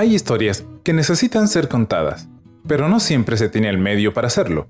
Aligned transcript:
Hay 0.00 0.14
historias 0.14 0.64
que 0.82 0.94
necesitan 0.94 1.46
ser 1.46 1.68
contadas, 1.68 2.26
pero 2.66 2.88
no 2.88 3.00
siempre 3.00 3.36
se 3.36 3.50
tiene 3.50 3.68
el 3.68 3.76
medio 3.76 4.14
para 4.14 4.28
hacerlo. 4.28 4.66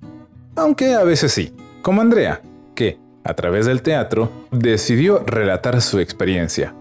Aunque 0.57 0.95
a 0.95 1.05
veces 1.05 1.31
sí, 1.31 1.55
como 1.83 2.01
Andrea, 2.01 2.43
que, 2.75 2.99
a 3.23 3.35
través 3.35 3.67
del 3.67 3.81
teatro, 3.81 4.33
decidió 4.51 5.23
relatar 5.25 5.83
su 5.83 6.01
experiencia. 6.01 6.75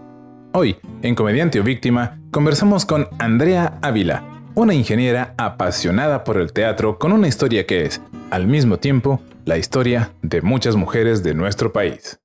Hoy, 0.52 0.78
en 1.02 1.14
Comediante 1.14 1.60
o 1.60 1.62
Víctima, 1.62 2.18
conversamos 2.32 2.84
con 2.84 3.06
Andrea 3.20 3.78
Ávila, 3.82 4.24
una 4.56 4.74
ingeniera 4.74 5.32
apasionada 5.38 6.24
por 6.24 6.36
el 6.36 6.52
teatro 6.52 6.98
con 6.98 7.12
una 7.12 7.28
historia 7.28 7.66
que 7.66 7.84
es, 7.84 8.00
al 8.32 8.48
mismo 8.48 8.78
tiempo, 8.78 9.22
la 9.44 9.58
historia 9.58 10.10
de 10.22 10.42
muchas 10.42 10.74
mujeres 10.74 11.22
de 11.22 11.34
nuestro 11.34 11.72
país. 11.72 12.18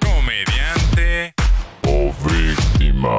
Comediante 0.00 1.34
o 1.82 2.12
víctima. 2.28 3.18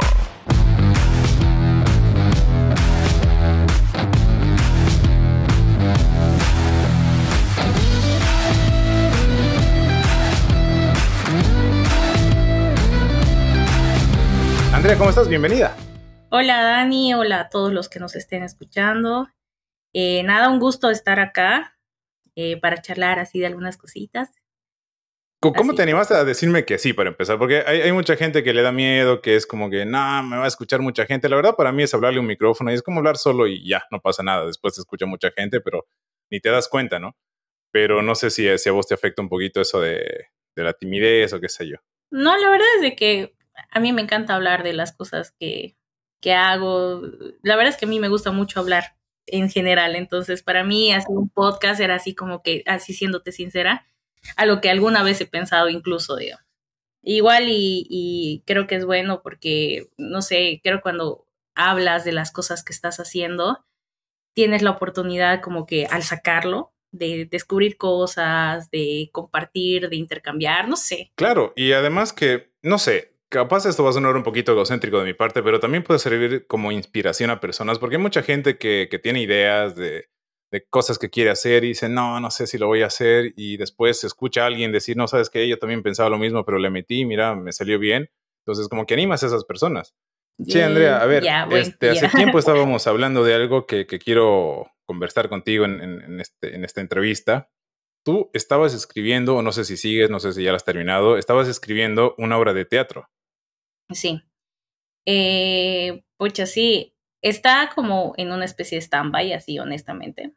Andrea, 14.82 14.98
¿cómo 14.98 15.12
estás? 15.12 15.30
Bienvenida. 15.30 15.78
Hola 16.32 16.64
Dani, 16.64 17.14
hola 17.14 17.42
a 17.42 17.50
todos 17.50 17.72
los 17.72 17.88
que 17.88 18.00
nos 18.00 18.16
estén 18.16 18.42
escuchando. 18.42 19.28
Eh, 19.94 20.24
nada, 20.24 20.50
un 20.50 20.60
gusto 20.60 20.90
estar 20.90 21.20
acá 21.20 21.78
eh, 22.34 22.60
para 22.60 22.82
charlar 22.82 23.20
así 23.20 23.40
de 23.40 23.46
algunas 23.46 23.78
cositas. 23.78 24.32
¿Cómo 25.40 25.70
Así. 25.74 25.76
te 25.76 25.84
animaste 25.84 26.16
a 26.16 26.24
decirme 26.24 26.66
que 26.66 26.80
sí 26.80 26.94
para 26.94 27.12
empezar? 27.12 27.38
Porque 27.38 27.64
hay, 27.64 27.82
hay 27.82 27.92
mucha 27.92 28.16
gente 28.16 28.44
que 28.44 28.56
le 28.56 28.64
da 28.64 28.72
miedo, 28.72 29.22
que 29.22 29.36
es 29.36 29.46
como 29.46 29.70
que, 29.70 29.86
no, 29.86 30.24
me 30.24 30.38
va 30.38 30.46
a 30.46 30.48
escuchar 30.48 30.82
mucha 30.82 31.06
gente. 31.06 31.30
La 31.30 31.36
verdad 31.36 31.56
para 31.56 31.72
mí 31.72 31.84
es 31.84 31.94
hablarle 31.94 32.20
un 32.20 32.26
micrófono 32.26 32.72
y 32.72 32.74
es 32.74 32.82
como 32.82 33.02
hablar 33.02 33.18
solo 33.18 33.46
y 33.46 33.64
ya, 33.70 33.84
no 33.92 34.00
pasa 34.02 34.24
nada. 34.24 34.48
Después 34.48 34.74
te 34.74 34.82
escucha 34.82 35.06
mucha 35.06 35.30
gente, 35.30 35.62
pero 35.62 35.86
ni 36.32 36.40
te 36.40 36.50
das 36.50 36.68
cuenta, 36.68 36.98
¿no? 36.98 37.16
Pero 37.72 38.02
no 38.02 38.16
sé 38.16 38.32
si, 38.32 38.58
si 38.58 38.70
a 38.70 38.72
vos 38.72 38.88
te 38.88 38.96
afecta 38.96 39.22
un 39.22 39.30
poquito 39.30 39.62
eso 39.62 39.80
de, 39.80 40.26
de 40.56 40.64
la 40.64 40.74
timidez 40.74 41.34
o 41.34 41.40
qué 41.40 41.50
sé 41.50 41.68
yo. 41.68 41.78
No, 42.10 42.36
la 42.36 42.50
verdad 42.50 42.68
es 42.78 42.82
de 42.82 42.96
que 42.96 43.36
a 43.70 43.80
mí 43.80 43.94
me 43.94 44.02
encanta 44.02 44.36
hablar 44.36 44.64
de 44.64 44.74
las 44.74 44.94
cosas 44.94 45.34
que, 45.40 45.78
que 46.22 46.34
hago. 46.34 47.02
La 47.42 47.56
verdad 47.56 47.74
es 47.74 47.78
que 47.78 47.86
a 47.86 47.90
mí 47.90 48.00
me 48.00 48.10
gusta 48.10 48.32
mucho 48.32 48.60
hablar 48.60 48.96
en 49.26 49.50
general. 49.50 49.96
Entonces, 49.96 50.44
para 50.44 50.64
mí 50.64 50.94
hacer 50.94 51.16
un 51.16 51.30
podcast 51.30 51.80
era 51.80 51.96
así 51.96 52.16
como 52.16 52.42
que, 52.42 52.64
así 52.68 52.94
siéndote 52.94 53.32
sincera, 53.32 53.88
a 54.36 54.46
lo 54.46 54.62
que 54.62 54.70
alguna 54.70 55.04
vez 55.04 55.22
he 55.22 55.26
pensado 55.26 55.70
incluso, 55.70 56.16
digamos. 56.16 56.46
Igual 57.04 57.46
y, 57.48 57.88
y 57.90 58.44
creo 58.46 58.68
que 58.68 58.76
es 58.76 58.86
bueno 58.86 59.22
porque, 59.24 59.90
no 59.98 60.22
sé, 60.22 60.62
creo 60.64 60.82
cuando 60.82 61.26
hablas 61.56 62.06
de 62.06 62.12
las 62.12 62.32
cosas 62.32 62.64
que 62.64 62.74
estás 62.74 63.00
haciendo, 63.00 63.66
tienes 64.34 64.62
la 64.62 64.72
oportunidad 64.72 65.42
como 65.42 65.66
que 65.66 65.88
al 65.88 66.04
sacarlo, 66.04 66.74
de 66.92 67.26
descubrir 67.26 67.78
cosas, 67.78 68.70
de 68.70 69.10
compartir, 69.14 69.90
de 69.90 69.96
intercambiar, 69.96 70.68
no 70.68 70.76
sé. 70.76 71.12
Claro, 71.16 71.54
y 71.56 71.72
además 71.72 72.14
que, 72.14 72.52
no 72.62 72.78
sé, 72.78 73.11
capaz 73.32 73.66
esto 73.66 73.84
va 73.84 73.90
a 73.90 73.94
sonar 73.94 74.16
un 74.16 74.24
poquito 74.24 74.52
egocéntrico 74.52 75.00
de 75.00 75.06
mi 75.06 75.14
parte, 75.14 75.42
pero 75.42 75.60
también 75.60 75.84
puede 75.84 76.00
servir 76.00 76.46
como 76.48 76.72
inspiración 76.72 77.30
a 77.32 77.40
personas, 77.40 77.80
porque 77.80 77.96
hay 77.96 78.02
mucha 78.02 78.22
gente 78.24 78.58
que, 78.58 78.88
que 78.92 79.00
tiene 79.00 79.22
ideas 79.22 79.76
de, 79.76 80.10
de 80.52 80.66
cosas 80.70 81.00
que 81.00 81.10
quiere 81.10 81.30
hacer 81.32 81.64
y 81.64 81.70
dice, 81.70 81.90
no, 81.90 82.20
no 82.20 82.30
sé 82.30 82.46
si 82.46 82.58
lo 82.58 82.68
voy 82.68 82.82
a 82.84 82.88
hacer, 82.88 83.34
y 83.38 83.58
después 83.58 84.04
escucha 84.04 84.44
a 84.44 84.48
alguien 84.48 84.72
decir, 84.72 84.98
no, 84.98 85.08
sabes 85.08 85.30
que 85.30 85.48
yo 85.48 85.58
también 85.58 85.82
pensaba 85.82 86.10
lo 86.10 86.18
mismo, 86.20 86.46
pero 86.46 86.60
le 86.60 86.70
metí, 86.70 87.06
mira, 87.06 87.34
me 87.36 87.52
salió 87.54 87.80
bien. 87.80 88.10
Entonces, 88.46 88.68
como 88.68 88.86
que 88.86 88.94
animas 88.96 89.24
a 89.24 89.28
esas 89.28 89.46
personas. 89.46 89.96
Che, 90.46 90.60
Andrea, 90.64 91.02
a 91.02 91.06
ver, 91.06 91.24
este, 91.62 91.88
hace 91.92 92.08
tiempo 92.18 92.38
estábamos 92.40 92.86
hablando 92.88 93.24
de 93.24 93.34
algo 93.36 93.66
que, 93.66 93.86
que 93.86 94.00
quiero 94.00 94.72
conversar 94.86 95.30
contigo 95.30 95.66
en, 95.66 95.80
en- 95.82 96.02
en 96.02 96.20
este, 96.20 96.56
en 96.56 96.66
esta 96.66 96.82
entrevista. 96.82 97.50
Tú 98.04 98.32
estabas 98.34 98.74
escribiendo, 98.74 99.36
o 99.36 99.42
no 99.44 99.52
sé 99.52 99.64
si 99.64 99.78
sigues, 99.78 100.10
no 100.10 100.20
sé 100.20 100.34
si 100.34 100.44
ya 100.44 100.50
la 100.52 100.58
has 100.58 100.66
terminado, 100.66 101.18
estabas 101.18 101.48
escribiendo 101.48 102.16
una 102.18 102.38
obra 102.40 102.54
de 102.54 102.66
teatro. 102.66 103.08
Sí. 103.94 104.22
Eh, 105.06 106.04
pucha, 106.18 106.46
sí. 106.46 106.96
Está 107.22 107.72
como 107.76 108.14
en 108.18 108.32
una 108.32 108.46
especie 108.46 108.78
de 108.78 108.82
stand-by, 108.84 109.34
así 109.34 109.60
honestamente. 109.60 110.36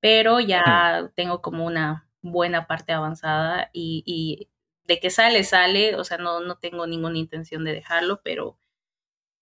Pero 0.00 0.40
ya 0.40 1.12
tengo 1.16 1.42
como 1.42 1.66
una 1.66 2.08
buena 2.22 2.66
parte 2.66 2.92
avanzada 2.92 3.70
y, 3.72 4.02
y 4.06 4.50
de 4.86 5.00
que 5.00 5.10
sale, 5.10 5.44
sale. 5.44 5.96
O 5.96 6.04
sea, 6.04 6.18
no, 6.18 6.40
no 6.40 6.58
tengo 6.58 6.86
ninguna 6.86 7.18
intención 7.18 7.64
de 7.64 7.74
dejarlo, 7.74 8.22
pero 8.24 8.58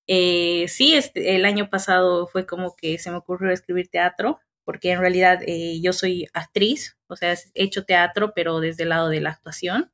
eh, 0.09 0.67
sí, 0.69 0.95
este, 0.95 1.37
el 1.37 1.45
año 1.45 1.71
pasado 1.71 2.27
fue 2.27 2.47
como 2.47 2.77
que 2.77 2.99
se 2.99 3.11
me 3.11 3.17
ocurrió 3.19 3.51
escribir 3.53 3.89
teatro, 3.89 4.41
porque 4.65 4.91
en 4.93 5.01
realidad 5.01 5.41
eh, 5.47 5.81
yo 5.83 5.93
soy 5.93 6.29
actriz, 6.35 6.99
o 7.09 7.17
sea, 7.17 7.33
he 7.33 7.65
hecho 7.65 7.85
teatro, 7.85 8.33
pero 8.35 8.61
desde 8.61 8.85
el 8.85 8.91
lado 8.91 9.09
de 9.09 9.21
la 9.21 9.31
actuación. 9.31 9.91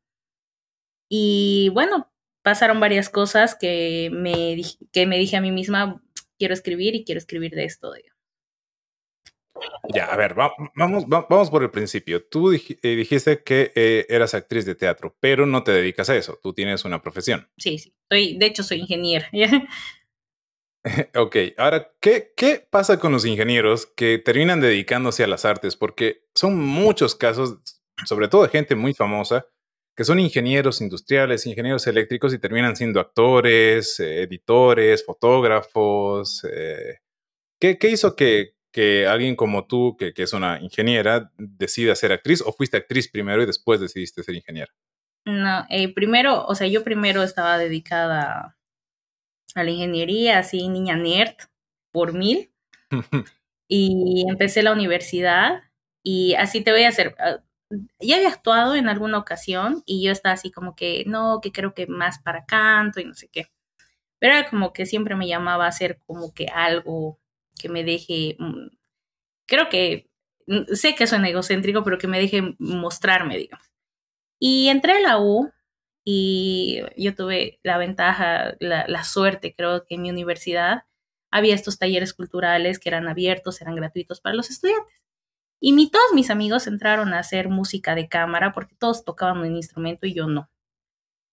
Y 1.11 1.71
bueno, 1.73 2.11
pasaron 2.49 2.81
varias 2.81 3.11
cosas 3.11 3.55
que 3.55 4.09
me, 4.11 4.57
que 4.91 5.05
me 5.05 5.19
dije 5.19 5.37
a 5.37 5.43
mí 5.43 5.53
misma, 5.53 6.01
quiero 6.39 6.55
escribir 6.55 6.95
y 6.95 7.05
quiero 7.05 7.19
escribir 7.19 7.51
de 7.55 7.65
esto. 7.67 7.93
Ya, 9.95 10.07
a 10.07 10.17
ver, 10.17 10.33
va- 10.39 10.55
vamos, 10.75 11.05
va- 11.05 11.27
vamos 11.29 11.51
por 11.51 11.63
el 11.63 11.71
principio. 11.71 12.25
Tú 12.27 12.51
eh, 12.55 12.63
dijiste 12.97 13.43
que 13.43 13.71
eh, 13.75 14.07
eras 14.09 14.33
actriz 14.33 14.65
de 14.65 14.75
teatro, 14.75 15.15
pero 15.21 15.45
no 15.45 15.63
te 15.63 15.73
dedicas 15.73 16.09
a 16.09 16.17
eso, 16.17 16.39
tú 16.43 16.55
tienes 16.55 16.87
una 16.87 17.03
profesión. 17.03 17.47
Sí, 17.59 17.77
sí. 17.79 17.95
Soy, 18.11 18.39
de 18.39 18.47
hecho, 18.47 18.63
soy 18.63 18.79
ingeniera. 18.81 19.29
Ok, 21.17 21.37
ahora, 21.59 21.93
¿qué, 22.01 22.33
¿qué 22.35 22.67
pasa 22.71 22.99
con 22.99 23.13
los 23.13 23.27
ingenieros 23.27 23.85
que 23.85 24.17
terminan 24.17 24.63
dedicándose 24.63 25.23
a 25.23 25.27
las 25.27 25.45
artes? 25.45 25.77
Porque 25.77 26.25
son 26.35 26.59
muchos 26.59 27.15
casos, 27.15 27.59
sobre 28.07 28.29
todo 28.29 28.45
de 28.45 28.49
gente 28.49 28.75
muy 28.75 28.95
famosa, 28.95 29.47
que 29.99 30.05
son 30.05 30.21
ingenieros 30.21 30.81
industriales, 30.81 31.45
ingenieros 31.45 31.85
eléctricos 31.89 32.33
y 32.33 32.39
terminan 32.39 32.77
siendo 32.77 33.01
actores, 33.01 33.99
eh, 33.99 34.23
editores, 34.23 35.05
fotógrafos. 35.05 36.45
eh. 36.45 37.01
¿Qué, 37.61 37.79
qué 37.79 37.91
hizo 37.91 38.15
que, 38.15 38.55
que 38.73 39.09
alguien 39.09 39.35
como 39.35 39.67
tú, 39.67 39.97
que, 39.99 40.15
que 40.15 40.23
es 40.23 40.33
una 40.33 40.61
ingeniera, 40.61 41.33
decida 41.37 41.97
ser 41.97 42.13
actriz? 42.13 42.45
¿O 42.47 42.53
fuiste 42.53 42.77
actriz 42.77 43.11
primero 43.11 43.43
y 43.43 43.47
después 43.47 43.81
decidiste 43.81 44.23
ser 44.23 44.37
ingeniera? 44.37 44.73
No, 45.27 45.67
eh, 45.69 45.93
primero, 45.93 46.47
o 46.47 46.55
sea, 46.55 46.69
yo 46.69 46.85
primero 46.85 47.25
estaba 47.25 47.59
dedicada 47.59 48.57
a 49.57 49.65
la 49.65 49.71
ingeniería, 49.73 50.39
así 50.39 50.69
niña 50.69 50.95
nerd, 50.95 51.35
por 51.91 52.13
mil, 52.13 52.53
y 53.69 54.27
empecé 54.29 54.63
la 54.63 54.73
universidad 54.73 55.65
y 56.05 56.35
así 56.35 56.61
te 56.61 56.71
voy 56.71 56.85
a 56.85 56.91
hacer. 56.91 57.17
Ya 58.01 58.17
había 58.17 58.29
actuado 58.29 58.75
en 58.77 58.89
alguna 58.89 59.19
ocasión 59.19 59.83
y 59.87 60.03
yo 60.05 60.11
estaba 60.13 60.35
así 60.35 60.51
como 60.51 60.75
que, 60.75 61.05
no, 61.07 61.41
que 61.43 61.53
creo 61.53 61.75
que 61.75 61.87
más 61.87 62.19
para 62.21 62.47
canto 62.47 63.01
y 63.01 63.05
no 63.05 63.15
sé 63.15 63.29
qué. 63.29 63.49
Pero 64.21 64.35
era 64.35 64.51
como 64.51 64.73
que 64.73 64.87
siempre 64.87 65.17
me 65.17 65.29
llamaba 65.29 65.67
a 65.67 65.69
hacer 65.69 66.01
como 66.07 66.35
que 66.35 66.47
algo 66.49 67.21
que 67.61 67.69
me 67.71 67.85
deje, 67.85 68.37
mm, 68.39 68.69
creo 69.47 69.69
que, 69.71 70.11
mm, 70.49 70.75
sé 70.75 70.95
que 70.97 71.07
suena 71.09 71.29
egocéntrico, 71.31 71.85
pero 71.85 71.99
que 71.99 72.09
me 72.09 72.21
deje 72.21 72.57
mostrarme, 72.59 73.39
digamos. 73.39 73.67
Y 74.41 74.69
entré 74.71 74.95
a 74.99 75.01
la 75.01 75.21
U 75.21 75.53
y 76.05 76.83
yo 76.97 77.15
tuve 77.17 77.61
la 77.65 77.79
ventaja, 77.79 78.55
la 78.61 79.05
suerte, 79.05 79.55
creo 79.57 79.87
que 79.87 79.97
en 79.97 80.03
mi 80.03 80.11
universidad 80.11 80.85
había 81.33 81.55
estos 81.57 81.79
talleres 81.79 82.15
culturales 82.15 82.79
que 82.81 82.89
eran 82.91 83.09
abiertos, 83.09 83.61
eran 83.63 83.77
gratuitos 83.77 84.21
para 84.21 84.37
los 84.37 84.51
estudiantes. 84.51 84.95
Y 85.61 85.91
todos 85.91 86.13
mis 86.15 86.31
amigos 86.31 86.67
entraron 86.67 87.13
a 87.15 87.19
hacer 87.19 87.49
música 87.49 87.95
de 87.95 88.09
cámara 88.09 88.53
porque 88.53 88.77
todos 88.77 89.05
tocaban 89.05 89.39
un 89.39 89.57
instrumento 89.57 90.07
y 90.07 90.15
yo 90.15 90.27
no. 90.27 90.51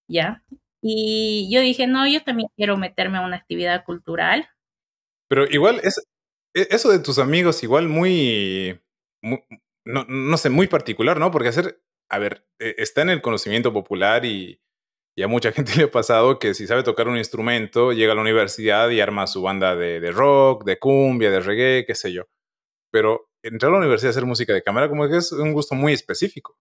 ¿Ya? 0.10 0.44
Y 0.82 1.50
yo 1.52 1.62
dije, 1.62 1.88
no, 1.88 2.08
yo 2.08 2.24
también 2.24 2.50
quiero 2.56 2.78
meterme 2.78 3.18
a 3.18 3.22
una 3.22 3.38
actividad 3.38 3.84
cultural. 3.84 4.48
Pero 5.28 5.46
igual, 5.50 5.82
es, 5.84 5.98
e- 6.56 6.68
eso 6.70 6.92
de 6.92 7.00
tus 7.00 7.20
amigos, 7.20 7.64
igual 7.64 7.88
muy, 7.90 8.80
mu- 9.22 9.40
no, 9.86 10.06
no 10.08 10.38
sé, 10.38 10.50
muy 10.50 10.68
particular, 10.68 11.20
¿no? 11.20 11.32
Porque 11.32 11.50
hacer, 11.50 11.82
a 12.10 12.20
ver, 12.20 12.48
eh, 12.60 12.76
está 12.78 13.02
en 13.02 13.10
el 13.10 13.22
conocimiento 13.22 13.74
popular 13.74 14.26
y, 14.26 14.62
y 15.18 15.24
a 15.24 15.28
mucha 15.28 15.52
gente 15.54 15.74
le 15.78 15.84
ha 15.86 15.92
pasado 15.92 16.38
que 16.40 16.54
si 16.54 16.68
sabe 16.68 16.84
tocar 16.84 17.08
un 17.08 17.18
instrumento, 17.18 17.92
llega 17.94 18.12
a 18.14 18.16
la 18.16 18.22
universidad 18.22 18.90
y 18.92 19.02
arma 19.02 19.28
su 19.28 19.42
banda 19.42 19.76
de 19.76 20.12
rock, 20.12 20.66
de 20.66 20.78
cumbia, 20.78 21.32
de 21.32 21.40
reggae, 21.40 21.86
qué 21.88 21.96
sé 21.96 22.14
yo. 22.14 22.26
Pero 22.92 23.25
entrar 23.48 23.70
a 23.70 23.74
la 23.74 23.80
universidad 23.80 24.10
a 24.10 24.12
hacer 24.12 24.26
música 24.26 24.54
de 24.54 24.62
cámara 24.64 24.90
como 24.90 25.08
que 25.08 25.18
es 25.18 25.32
un 25.32 25.54
gusto 25.54 25.76
muy 25.76 25.94
específico. 25.94 26.58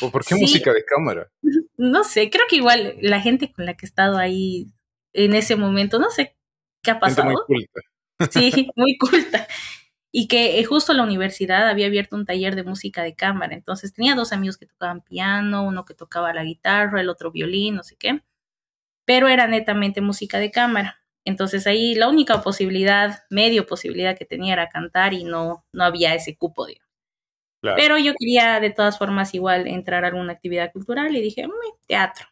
¿O 0.00 0.10
¿Por 0.10 0.24
qué 0.24 0.34
Sí. 0.34 0.40
música 0.40 0.72
de 0.72 0.84
cámara? 0.84 1.30
No 1.78 2.04
sé, 2.04 2.30
creo 2.30 2.44
que 2.48 2.56
igual 2.56 2.96
la 3.02 3.20
gente 3.20 3.52
con 3.52 3.66
la 3.66 3.74
que 3.74 3.84
he 3.84 3.88
estado 3.88 4.16
ahí 4.16 4.68
en 5.12 5.34
ese 5.34 5.56
momento, 5.56 5.98
no 5.98 6.08
sé 6.10 6.34
qué 6.82 6.90
ha 6.92 6.94
Gente 6.94 7.22
muy 7.22 7.34
pasado. 7.34 7.46
culta. 7.46 7.80
Sí, 8.30 8.70
muy 8.76 8.96
culta. 8.96 9.46
Y 10.10 10.26
que 10.28 10.58
eh, 10.58 10.64
justo 10.64 10.94
la 10.94 11.02
universidad 11.02 11.68
había 11.68 11.86
abierto 11.88 12.16
un 12.16 12.24
taller 12.24 12.54
de 12.56 12.62
música 12.62 13.02
de 13.02 13.14
cámara. 13.14 13.54
Entonces 13.54 13.92
tenía 13.92 14.14
dos 14.14 14.32
amigos 14.32 14.56
que 14.56 14.64
tocaban 14.64 15.02
piano, 15.02 15.64
uno 15.64 15.84
que 15.84 15.92
tocaba 15.92 16.32
la 16.32 16.44
guitarra, 16.44 17.02
el 17.02 17.10
otro 17.10 17.30
violín, 17.30 17.74
no 17.74 17.82
sé 17.82 17.96
qué. 17.96 18.22
Pero 19.04 19.28
era 19.28 19.46
netamente 19.46 20.00
música 20.00 20.38
de 20.38 20.50
cámara. 20.50 21.02
Entonces 21.26 21.66
ahí 21.68 21.96
la 21.96 22.08
única 22.10 22.42
posibilidad, 22.42 23.20
medio 23.30 23.66
posibilidad 23.66 24.18
que 24.18 24.26
tenía 24.26 24.54
era 24.54 24.70
cantar 24.70 25.14
y 25.14 25.24
no, 25.24 25.66
no 25.72 25.84
había 25.84 26.14
ese 26.14 26.36
cupo, 26.36 26.66
digamos. 26.66 26.88
Claro. 27.62 27.76
Pero 27.78 27.98
yo 27.98 28.14
quería 28.18 28.60
de 28.60 28.70
todas 28.70 28.98
formas 28.98 29.34
igual 29.34 29.68
entrar 29.68 30.04
a 30.04 30.08
alguna 30.08 30.32
actividad 30.34 30.72
cultural 30.72 31.16
y 31.16 31.22
dije, 31.22 31.46
"Mm, 31.48 31.52
teatro. 31.88 32.26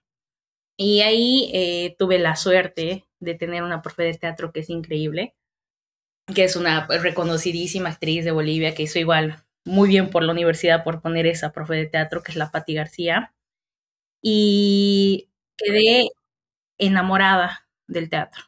Y 0.78 1.02
ahí 1.02 1.50
eh, 1.54 1.96
tuve 1.98 2.18
la 2.20 2.36
suerte 2.36 3.04
de 3.20 3.34
tener 3.36 3.62
una 3.64 3.82
profe 3.82 4.04
de 4.04 4.14
teatro 4.14 4.52
que 4.52 4.60
es 4.60 4.70
increíble, 4.70 5.34
que 6.34 6.44
es 6.44 6.56
una 6.56 6.86
reconocidísima 6.88 7.90
actriz 7.90 8.24
de 8.24 8.30
Bolivia, 8.32 8.74
que 8.74 8.84
hizo 8.84 8.98
igual 8.98 9.44
muy 9.66 9.88
bien 9.88 10.10
por 10.10 10.22
la 10.24 10.32
universidad 10.32 10.84
por 10.84 11.02
poner 11.02 11.26
esa 11.26 11.52
profe 11.52 11.74
de 11.76 11.86
teatro, 11.86 12.22
que 12.22 12.32
es 12.32 12.36
la 12.38 12.50
Patti 12.50 12.74
García. 12.74 13.34
Y 14.22 15.30
quedé 15.58 16.08
enamorada 16.78 17.68
del 17.88 18.10
teatro. 18.10 18.44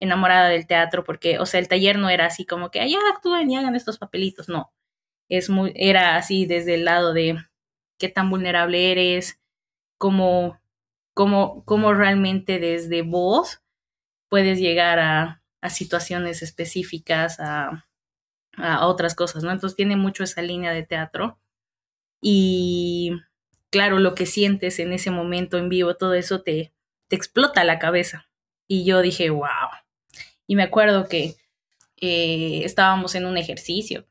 Enamorada 0.00 0.48
del 0.48 0.66
teatro 0.66 1.04
porque, 1.04 1.38
o 1.38 1.46
sea, 1.46 1.60
el 1.60 1.68
taller 1.68 1.98
no 1.98 2.08
era 2.10 2.26
así 2.26 2.46
como 2.46 2.70
que, 2.70 2.80
allá 2.80 2.98
actúen 3.12 3.50
y 3.50 3.56
hagan 3.56 3.74
estos 3.74 3.98
papelitos, 3.98 4.48
no. 4.48 4.72
Es 5.28 5.50
muy, 5.50 5.72
era 5.76 6.16
así 6.16 6.46
desde 6.46 6.74
el 6.74 6.84
lado 6.84 7.12
de 7.12 7.38
qué 7.98 8.08
tan 8.08 8.30
vulnerable 8.30 8.92
eres, 8.92 9.40
cómo, 9.98 10.60
cómo, 11.14 11.64
cómo 11.64 11.94
realmente 11.94 12.58
desde 12.60 13.02
vos 13.02 13.60
puedes 14.28 14.58
llegar 14.60 14.98
a, 15.00 15.42
a 15.60 15.70
situaciones 15.70 16.42
específicas, 16.42 17.40
a, 17.40 17.86
a 18.56 18.86
otras 18.86 19.14
cosas, 19.14 19.44
¿no? 19.44 19.52
Entonces 19.52 19.76
tiene 19.76 19.96
mucho 19.96 20.24
esa 20.24 20.42
línea 20.42 20.72
de 20.72 20.84
teatro. 20.84 21.38
Y 22.20 23.12
claro, 23.70 23.98
lo 23.98 24.14
que 24.14 24.26
sientes 24.26 24.78
en 24.78 24.92
ese 24.92 25.10
momento 25.10 25.58
en 25.58 25.68
vivo, 25.68 25.96
todo 25.96 26.14
eso 26.14 26.42
te, 26.42 26.72
te 27.08 27.16
explota 27.16 27.64
la 27.64 27.78
cabeza. 27.78 28.28
Y 28.68 28.84
yo 28.84 29.00
dije, 29.02 29.30
wow. 29.30 29.67
Y 30.48 30.56
me 30.56 30.64
acuerdo 30.64 31.08
que 31.08 31.36
eh, 32.00 32.62
estábamos 32.64 33.14
en 33.14 33.26
un 33.26 33.36
ejercicio, 33.36 34.06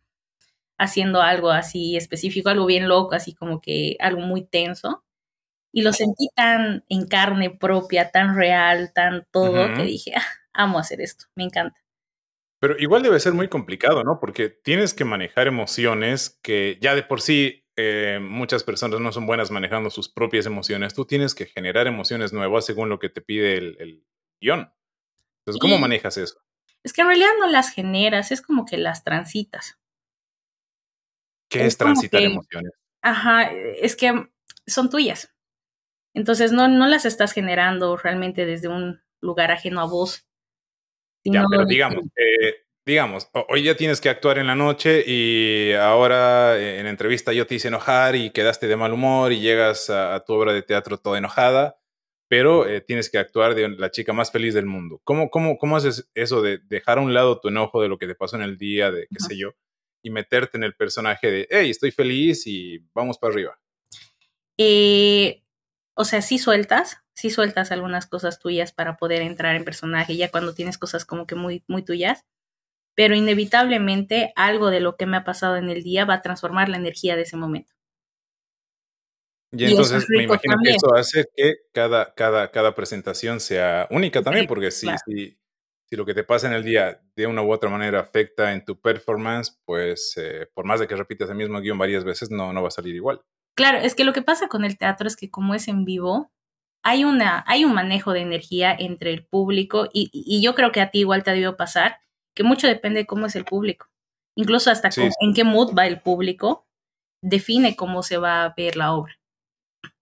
haciendo 0.78 1.22
algo 1.22 1.50
así 1.50 1.98
específico, 1.98 2.50
algo 2.50 2.68
bien 2.68 2.88
loco, 2.88 3.16
así 3.16 3.34
como 3.34 3.60
que 3.60 3.98
algo 4.00 4.22
muy 4.22 4.46
tenso. 4.46 5.04
Y 5.74 5.82
lo 5.82 5.92
sentí 5.92 6.30
tan 6.36 6.86
en 6.88 7.08
carne 7.08 7.50
propia, 7.50 8.12
tan 8.12 8.36
real, 8.36 8.94
tan 8.94 9.28
todo, 9.32 9.74
que 9.76 9.84
dije, 9.84 10.14
ah, 10.16 10.26
amo 10.54 10.80
hacer 10.80 11.02
esto, 11.02 11.26
me 11.36 11.44
encanta. 11.44 11.82
Pero 12.60 12.76
igual 12.80 13.04
debe 13.04 13.20
ser 13.20 13.34
muy 13.34 13.48
complicado, 13.48 14.04
¿no? 14.04 14.20
Porque 14.20 14.50
tienes 14.50 14.94
que 14.94 15.06
manejar 15.06 15.48
emociones 15.48 16.40
que 16.42 16.78
ya 16.82 16.96
de 16.96 17.04
por 17.04 17.22
sí 17.22 17.66
eh, 17.76 18.20
muchas 18.22 18.64
personas 18.64 19.00
no 19.00 19.12
son 19.12 19.28
buenas 19.28 19.52
manejando 19.52 19.90
sus 19.90 20.10
propias 20.10 20.46
emociones. 20.46 20.94
Tú 20.94 21.06
tienes 21.06 21.36
que 21.36 21.46
generar 21.46 21.86
emociones 21.88 22.34
nuevas 22.34 22.66
según 22.66 22.90
lo 22.90 23.00
que 23.00 23.10
te 23.10 23.22
pide 23.22 23.58
el, 23.58 23.78
el 23.80 24.04
guion. 24.42 24.72
Entonces, 25.48 25.62
¿cómo 25.62 25.78
manejas 25.78 26.18
eso? 26.18 26.42
Es 26.84 26.92
que 26.92 27.02
en 27.02 27.08
realidad 27.08 27.30
no 27.40 27.48
las 27.48 27.70
generas, 27.72 28.32
es 28.34 28.42
como 28.42 28.66
que 28.66 28.78
las 28.78 29.04
transitas. 29.06 29.80
¿Qué 31.50 31.66
Es 31.66 31.78
transitar 31.78 32.20
que- 32.20 32.26
emociones? 32.28 32.74
Ajá, 33.02 33.50
es 33.52 33.96
que 33.96 34.28
son 34.66 34.90
tuyas. 34.90 35.34
Entonces 36.14 36.52
no, 36.52 36.68
no 36.68 36.88
las 36.88 37.06
estás 37.06 37.32
generando 37.32 37.96
realmente 37.96 38.46
desde 38.46 38.68
un 38.68 39.02
lugar 39.22 39.52
ajeno 39.52 39.80
a 39.82 39.86
vos. 39.86 40.28
Ya, 41.24 41.44
pero 41.50 41.66
digamos, 41.66 42.04
eh, 42.16 42.66
digamos, 42.86 43.30
ho- 43.34 43.46
hoy 43.50 43.64
ya 43.64 43.76
tienes 43.76 44.02
que 44.02 44.10
actuar 44.10 44.38
en 44.40 44.48
la 44.48 44.56
noche 44.56 45.04
y 45.06 45.74
ahora 45.74 46.58
eh, 46.58 46.80
en 46.80 46.88
entrevista 46.88 47.32
yo 47.34 47.48
te 47.48 47.56
hice 47.56 47.68
enojar 47.70 48.16
y 48.16 48.32
quedaste 48.32 48.68
de 48.68 48.76
mal 48.76 48.92
humor 48.94 49.32
y 49.32 49.40
llegas 49.40 49.90
a, 49.90 50.16
a 50.16 50.26
tu 50.26 50.34
obra 50.34 50.54
de 50.54 50.62
teatro 50.64 50.98
toda 50.98 51.18
enojada, 51.18 51.78
pero 52.28 52.68
eh, 52.68 52.82
tienes 52.82 53.10
que 53.10 53.18
actuar 53.18 53.56
de 53.56 53.70
la 53.70 53.92
chica 53.92 54.14
más 54.14 54.32
feliz 54.32 54.54
del 54.54 54.66
mundo. 54.66 55.00
¿Cómo, 55.04 55.30
cómo, 55.30 55.58
cómo 55.58 55.78
haces 55.78 56.10
eso 56.14 56.42
de 56.42 56.60
dejar 56.66 56.98
a 56.98 57.02
un 57.02 57.14
lado 57.14 57.40
tu 57.40 57.48
enojo 57.48 57.82
de 57.82 57.88
lo 57.88 57.98
que 57.98 58.08
te 58.08 58.16
pasó 58.16 58.36
en 58.36 58.42
el 58.42 58.58
día, 58.58 58.92
de 58.92 59.08
qué 59.08 59.20
sé 59.20 59.38
yo, 59.38 59.54
y 60.04 60.10
meterte 60.10 60.58
en 60.58 60.64
el 60.64 60.76
personaje 60.76 61.32
de, 61.32 61.48
hey, 61.50 61.70
estoy 61.70 61.92
feliz 61.92 62.46
y 62.46 62.80
vamos 62.94 63.18
para 63.18 63.34
arriba? 63.34 63.60
Eh, 64.58 65.44
o 65.94 66.04
sea, 66.04 66.22
sí 66.22 66.38
sueltas, 66.38 66.98
sí 67.14 67.30
sueltas 67.30 67.72
algunas 67.72 68.08
cosas 68.08 68.40
tuyas 68.40 68.74
para 68.74 68.98
poder 68.98 69.22
entrar 69.22 69.56
en 69.56 69.64
personaje, 69.64 70.18
ya 70.18 70.30
cuando 70.30 70.54
tienes 70.54 70.78
cosas 70.78 71.06
como 71.06 71.28
que 71.28 71.36
muy, 71.36 71.64
muy 71.68 71.84
tuyas, 71.84 72.26
pero 72.94 73.16
inevitablemente 73.16 74.34
algo 74.36 74.70
de 74.70 74.82
lo 74.82 74.98
que 74.98 75.06
me 75.06 75.18
ha 75.18 75.24
pasado 75.24 75.56
en 75.56 75.70
el 75.70 75.84
día 75.84 76.06
va 76.06 76.16
a 76.16 76.22
transformar 76.22 76.68
la 76.68 76.78
energía 76.78 77.16
de 77.16 77.22
ese 77.22 77.38
momento. 77.38 77.77
Y, 79.52 79.66
entonces 79.66 80.06
me 80.10 80.24
imagino 80.24 80.56
también. 80.56 80.74
que 80.74 80.78
eso 80.78 80.94
hace 80.96 81.26
que 81.36 81.56
cada, 81.72 82.14
cada, 82.14 82.52
cada 82.52 82.76
presentación 82.76 83.40
sea 83.40 83.88
única 83.90 84.22
también, 84.22 84.46
porque 84.48 84.72
si, 84.72 84.88
claro. 84.88 85.00
si, 85.06 85.38
si 85.86 85.96
lo 85.96 86.06
que 86.06 86.14
te 86.14 86.24
pasa 86.24 86.48
en 86.48 86.54
el 86.54 86.64
día 86.64 87.02
de 87.16 87.28
una 87.28 87.42
u 87.42 87.52
otra 87.52 87.70
manera 87.70 88.02
afecta 88.02 88.54
en 88.54 88.66
tu 88.66 88.80
performance, 88.80 89.58
pues 89.66 90.14
eh, 90.18 90.48
por 90.54 90.66
más 90.66 90.80
de 90.82 90.88
que 90.88 90.96
repitas 90.98 91.30
el 91.30 91.38
mismo 91.38 91.62
guion 91.62 91.78
varias 91.78 92.04
veces, 92.04 92.30
no, 92.30 92.52
no 92.52 92.62
va 92.62 92.68
a 92.68 92.72
salir 92.72 92.94
igual. 92.96 93.22
Claro, 93.56 93.78
es 93.80 93.96
que 93.96 94.04
lo 94.04 94.14
que 94.14 94.22
pasa 94.22 94.50
con 94.50 94.66
el 94.66 94.78
teatro 94.78 95.08
es 95.08 95.16
que 95.16 95.32
como 95.32 95.56
es 95.56 95.68
en 95.70 95.86
vivo, 95.86 96.32
hay, 96.84 97.06
una, 97.06 97.44
hay 97.48 97.64
un 97.66 97.74
manejo 97.74 98.12
de 98.14 98.20
energía 98.20 98.76
entre 98.78 99.12
el 99.14 99.26
público 99.26 99.88
y, 99.94 100.10
y 100.14 100.42
yo 100.44 100.56
creo 100.56 100.72
que 100.72 100.82
a 100.82 100.92
ti 100.92 101.00
igual 101.00 101.24
te 101.24 101.32
ha 101.32 101.34
debido 101.34 101.58
pasar, 101.58 102.00
que 102.36 102.44
mucho 102.44 102.68
depende 102.68 103.00
de 103.00 103.06
cómo 103.08 103.26
es 103.26 103.36
el 103.36 103.46
público. 103.46 103.88
Incluso 104.36 104.70
hasta 104.72 104.92
Sí, 104.92 105.02
cómo- 105.02 105.12
sí. 105.12 105.26
en 105.26 105.34
qué 105.34 105.44
mood 105.44 105.74
va 105.76 105.88
el 105.88 106.02
público, 106.02 106.68
define 107.24 107.76
cómo 107.76 108.04
se 108.04 108.18
va 108.18 108.44
a 108.44 108.54
ver 108.56 108.76
la 108.76 108.94
obra. 108.94 109.16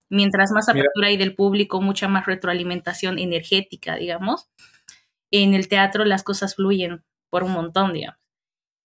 Mientras 0.08 0.50
más 0.52 0.66
Mira. 0.68 0.80
apertura 0.80 1.08
hay 1.08 1.16
del 1.16 1.34
público, 1.34 1.80
mucha 1.80 2.08
más 2.08 2.26
retroalimentación 2.26 3.18
energética, 3.18 3.96
digamos. 3.96 4.48
En 5.30 5.54
el 5.54 5.68
teatro 5.68 6.04
las 6.04 6.22
cosas 6.22 6.54
fluyen 6.54 7.04
por 7.30 7.42
un 7.42 7.52
montón, 7.52 7.92
digamos. 7.92 8.20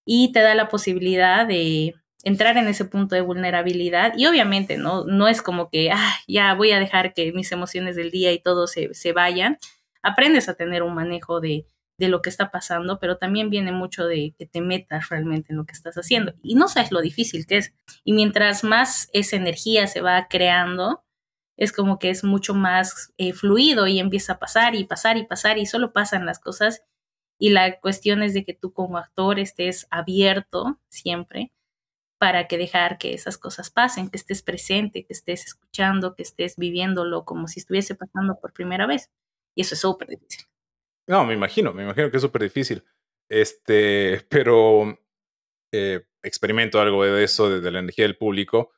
Y 0.05 0.31
te 0.31 0.41
da 0.41 0.55
la 0.55 0.67
posibilidad 0.67 1.45
de 1.45 1.95
entrar 2.23 2.57
en 2.57 2.67
ese 2.67 2.85
punto 2.85 3.15
de 3.15 3.21
vulnerabilidad 3.21 4.13
y 4.15 4.27
obviamente 4.27 4.77
no, 4.77 5.05
no 5.05 5.27
es 5.27 5.41
como 5.41 5.69
que 5.69 5.91
ah, 5.91 6.13
ya 6.27 6.53
voy 6.53 6.71
a 6.71 6.79
dejar 6.79 7.13
que 7.13 7.31
mis 7.33 7.51
emociones 7.51 7.95
del 7.95 8.11
día 8.11 8.31
y 8.31 8.39
todo 8.39 8.67
se, 8.67 8.93
se 8.93 9.13
vayan. 9.13 9.57
Aprendes 10.03 10.49
a 10.49 10.55
tener 10.55 10.83
un 10.83 10.95
manejo 10.95 11.39
de, 11.39 11.65
de 12.01 12.09
lo 12.09 12.21
que 12.21 12.29
está 12.29 12.49
pasando, 12.49 12.99
pero 12.99 13.17
también 13.17 13.49
viene 13.49 13.71
mucho 13.71 14.05
de 14.05 14.33
que 14.37 14.47
te 14.47 14.59
metas 14.59 15.09
realmente 15.09 15.53
en 15.53 15.57
lo 15.57 15.65
que 15.65 15.73
estás 15.73 15.95
haciendo. 15.95 16.33
Y 16.41 16.55
no 16.55 16.67
sabes 16.67 16.91
lo 16.91 16.99
difícil 16.99 17.45
que 17.45 17.57
es. 17.57 17.73
Y 18.03 18.13
mientras 18.13 18.63
más 18.63 19.07
esa 19.13 19.35
energía 19.35 19.85
se 19.85 20.01
va 20.01 20.27
creando, 20.27 21.03
es 21.61 21.71
como 21.71 21.99
que 21.99 22.09
es 22.09 22.23
mucho 22.23 22.55
más 22.55 23.13
eh, 23.19 23.33
fluido 23.33 23.85
y 23.85 23.99
empieza 23.99 24.33
a 24.33 24.39
pasar 24.39 24.73
y 24.73 24.83
pasar 24.83 25.17
y 25.17 25.27
pasar 25.27 25.59
y 25.59 25.67
solo 25.67 25.93
pasan 25.93 26.25
las 26.25 26.39
cosas. 26.39 26.83
Y 27.39 27.51
la 27.51 27.79
cuestión 27.79 28.23
es 28.23 28.33
de 28.33 28.43
que 28.43 28.55
tú 28.55 28.73
como 28.73 28.97
actor 28.97 29.37
estés 29.37 29.85
abierto 29.91 30.79
siempre 30.89 31.53
para 32.19 32.47
que 32.47 32.57
dejar 32.57 32.97
que 32.97 33.13
esas 33.13 33.37
cosas 33.37 33.69
pasen, 33.69 34.09
que 34.09 34.17
estés 34.17 34.41
presente, 34.41 35.05
que 35.05 35.13
estés 35.13 35.45
escuchando, 35.45 36.15
que 36.15 36.23
estés 36.23 36.55
viviéndolo 36.57 37.25
como 37.25 37.47
si 37.47 37.59
estuviese 37.59 37.93
pasando 37.93 38.39
por 38.39 38.53
primera 38.53 38.87
vez. 38.87 39.11
Y 39.55 39.61
eso 39.61 39.75
es 39.75 39.81
súper 39.81 40.07
difícil. 40.07 40.47
No, 41.07 41.25
me 41.25 41.35
imagino, 41.35 41.73
me 41.73 41.83
imagino 41.83 42.09
que 42.09 42.17
es 42.17 42.23
súper 42.23 42.41
difícil. 42.41 42.83
Este, 43.29 44.25
pero 44.29 44.97
eh, 45.71 46.07
experimento 46.23 46.81
algo 46.81 47.03
de 47.03 47.23
eso, 47.23 47.51
de, 47.51 47.61
de 47.61 47.69
la 47.69 47.79
energía 47.79 48.05
del 48.05 48.17
público. 48.17 48.71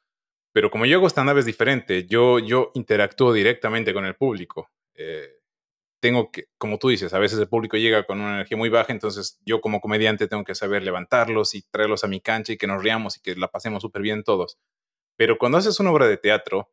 Pero 0.53 0.69
como 0.69 0.85
yo 0.85 0.97
hago 0.97 1.09
stand-up 1.09 1.39
es 1.39 1.45
diferente. 1.45 2.05
Yo, 2.05 2.39
yo 2.39 2.71
interactúo 2.75 3.33
directamente 3.33 3.93
con 3.93 4.05
el 4.05 4.15
público. 4.15 4.69
Eh, 4.93 5.39
tengo 5.99 6.31
que, 6.31 6.45
como 6.57 6.77
tú 6.77 6.89
dices, 6.89 7.13
a 7.13 7.19
veces 7.19 7.39
el 7.39 7.47
público 7.47 7.77
llega 7.77 8.05
con 8.05 8.19
una 8.19 8.35
energía 8.35 8.57
muy 8.57 8.69
baja, 8.69 8.91
entonces 8.91 9.39
yo 9.45 9.61
como 9.61 9.79
comediante 9.79 10.27
tengo 10.27 10.43
que 10.43 10.53
saber 10.53 10.83
levantarlos 10.83 11.55
y 11.55 11.63
traerlos 11.71 12.03
a 12.03 12.07
mi 12.07 12.19
cancha 12.19 12.53
y 12.53 12.57
que 12.57 12.67
nos 12.67 12.83
riamos 12.83 13.17
y 13.17 13.21
que 13.21 13.35
la 13.35 13.47
pasemos 13.47 13.81
súper 13.81 14.01
bien 14.01 14.23
todos. 14.23 14.57
Pero 15.17 15.37
cuando 15.37 15.57
haces 15.57 15.79
una 15.79 15.91
obra 15.91 16.07
de 16.07 16.17
teatro, 16.17 16.69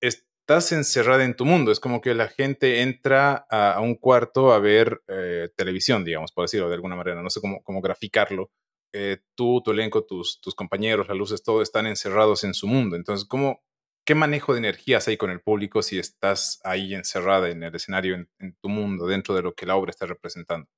estás 0.00 0.72
encerrada 0.72 1.24
en 1.24 1.34
tu 1.34 1.44
mundo. 1.44 1.72
Es 1.72 1.80
como 1.80 2.00
que 2.00 2.14
la 2.14 2.28
gente 2.28 2.82
entra 2.82 3.46
a, 3.50 3.80
un 3.80 3.96
cuarto 3.96 4.52
a 4.52 4.60
ver 4.60 5.02
eh, 5.08 5.50
televisión, 5.56 6.04
digamos, 6.04 6.32
por 6.32 6.44
decirlo 6.44 6.68
de 6.68 6.76
alguna 6.76 6.96
manera. 6.96 7.20
No 7.20 7.30
sé 7.30 7.40
cómo, 7.40 7.62
cómo 7.62 7.82
graficarlo. 7.82 8.50
Eh, 8.92 9.18
tú, 9.34 9.60
tu 9.62 9.70
elenco, 9.72 10.04
tus, 10.04 10.40
tus 10.40 10.54
compañeros, 10.54 11.08
las 11.08 11.16
luces, 11.16 11.42
todo 11.42 11.62
están 11.62 11.86
encerrados 11.86 12.44
en 12.44 12.54
su 12.54 12.66
mundo. 12.66 12.96
Entonces, 12.96 13.26
¿cómo, 13.28 13.62
¿qué 14.04 14.14
manejo 14.14 14.52
de 14.52 14.60
energías 14.60 15.08
hay 15.08 15.16
con 15.16 15.30
el 15.30 15.40
público 15.40 15.82
si 15.82 15.98
estás 15.98 16.60
ahí 16.64 16.94
encerrada 16.94 17.50
en 17.50 17.62
el 17.62 17.74
escenario, 17.74 18.14
en, 18.14 18.30
en 18.38 18.54
tu 18.56 18.68
mundo, 18.68 19.06
dentro 19.06 19.34
de 19.34 19.42
lo 19.42 19.54
que 19.54 19.66
la 19.66 19.76
obra 19.76 19.90
está 19.90 20.06
representando? 20.06 20.68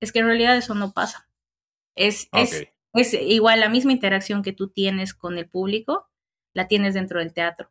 Es 0.00 0.12
que 0.12 0.18
en 0.18 0.26
realidad 0.26 0.56
eso 0.56 0.74
no 0.74 0.92
pasa. 0.92 1.28
Es, 1.94 2.28
Ok. 2.32 2.40
es, 2.42 2.66
es 2.94 3.12
igual 3.14 3.60
la 3.60 3.68
misma 3.68 3.92
interacción 3.92 4.42
que 4.42 4.52
tú 4.52 4.68
tienes 4.68 5.14
con 5.14 5.38
el 5.38 5.48
público, 5.48 6.10
la 6.52 6.68
tienes 6.68 6.94
dentro 6.94 7.20
del 7.20 7.32
teatro. 7.32 7.70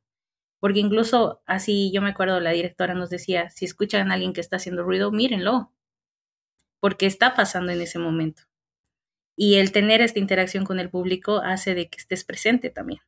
Porque 0.60 0.80
incluso 0.80 1.44
así, 1.46 1.92
yo 1.94 2.02
me 2.02 2.10
acuerdo, 2.10 2.40
la 2.40 2.52
directora 2.52 2.94
nos 2.94 3.10
decía, 3.10 3.50
si 3.52 3.66
escuchan 3.66 4.10
a 4.10 4.16
alguien 4.16 4.34
que 4.34 4.42
está 4.42 4.56
haciendo 4.56 4.84
ruido, 4.84 5.12
mírenlo, 5.12 5.72
porque 6.80 7.06
está 7.06 7.36
pasando 7.36 7.72
en 7.72 7.82
ese 7.82 8.00
momento. 8.00 8.44
Y 9.38 9.56
el 9.56 9.72
tener 9.72 10.02
esta 10.02 10.20
interacción 10.20 10.66
con 10.66 10.80
el 10.80 10.90
público 10.90 11.40
hace 11.40 11.76
de 11.76 11.90
que 11.90 11.98
estés 11.98 12.24
presente 12.24 12.70
también 12.70 13.02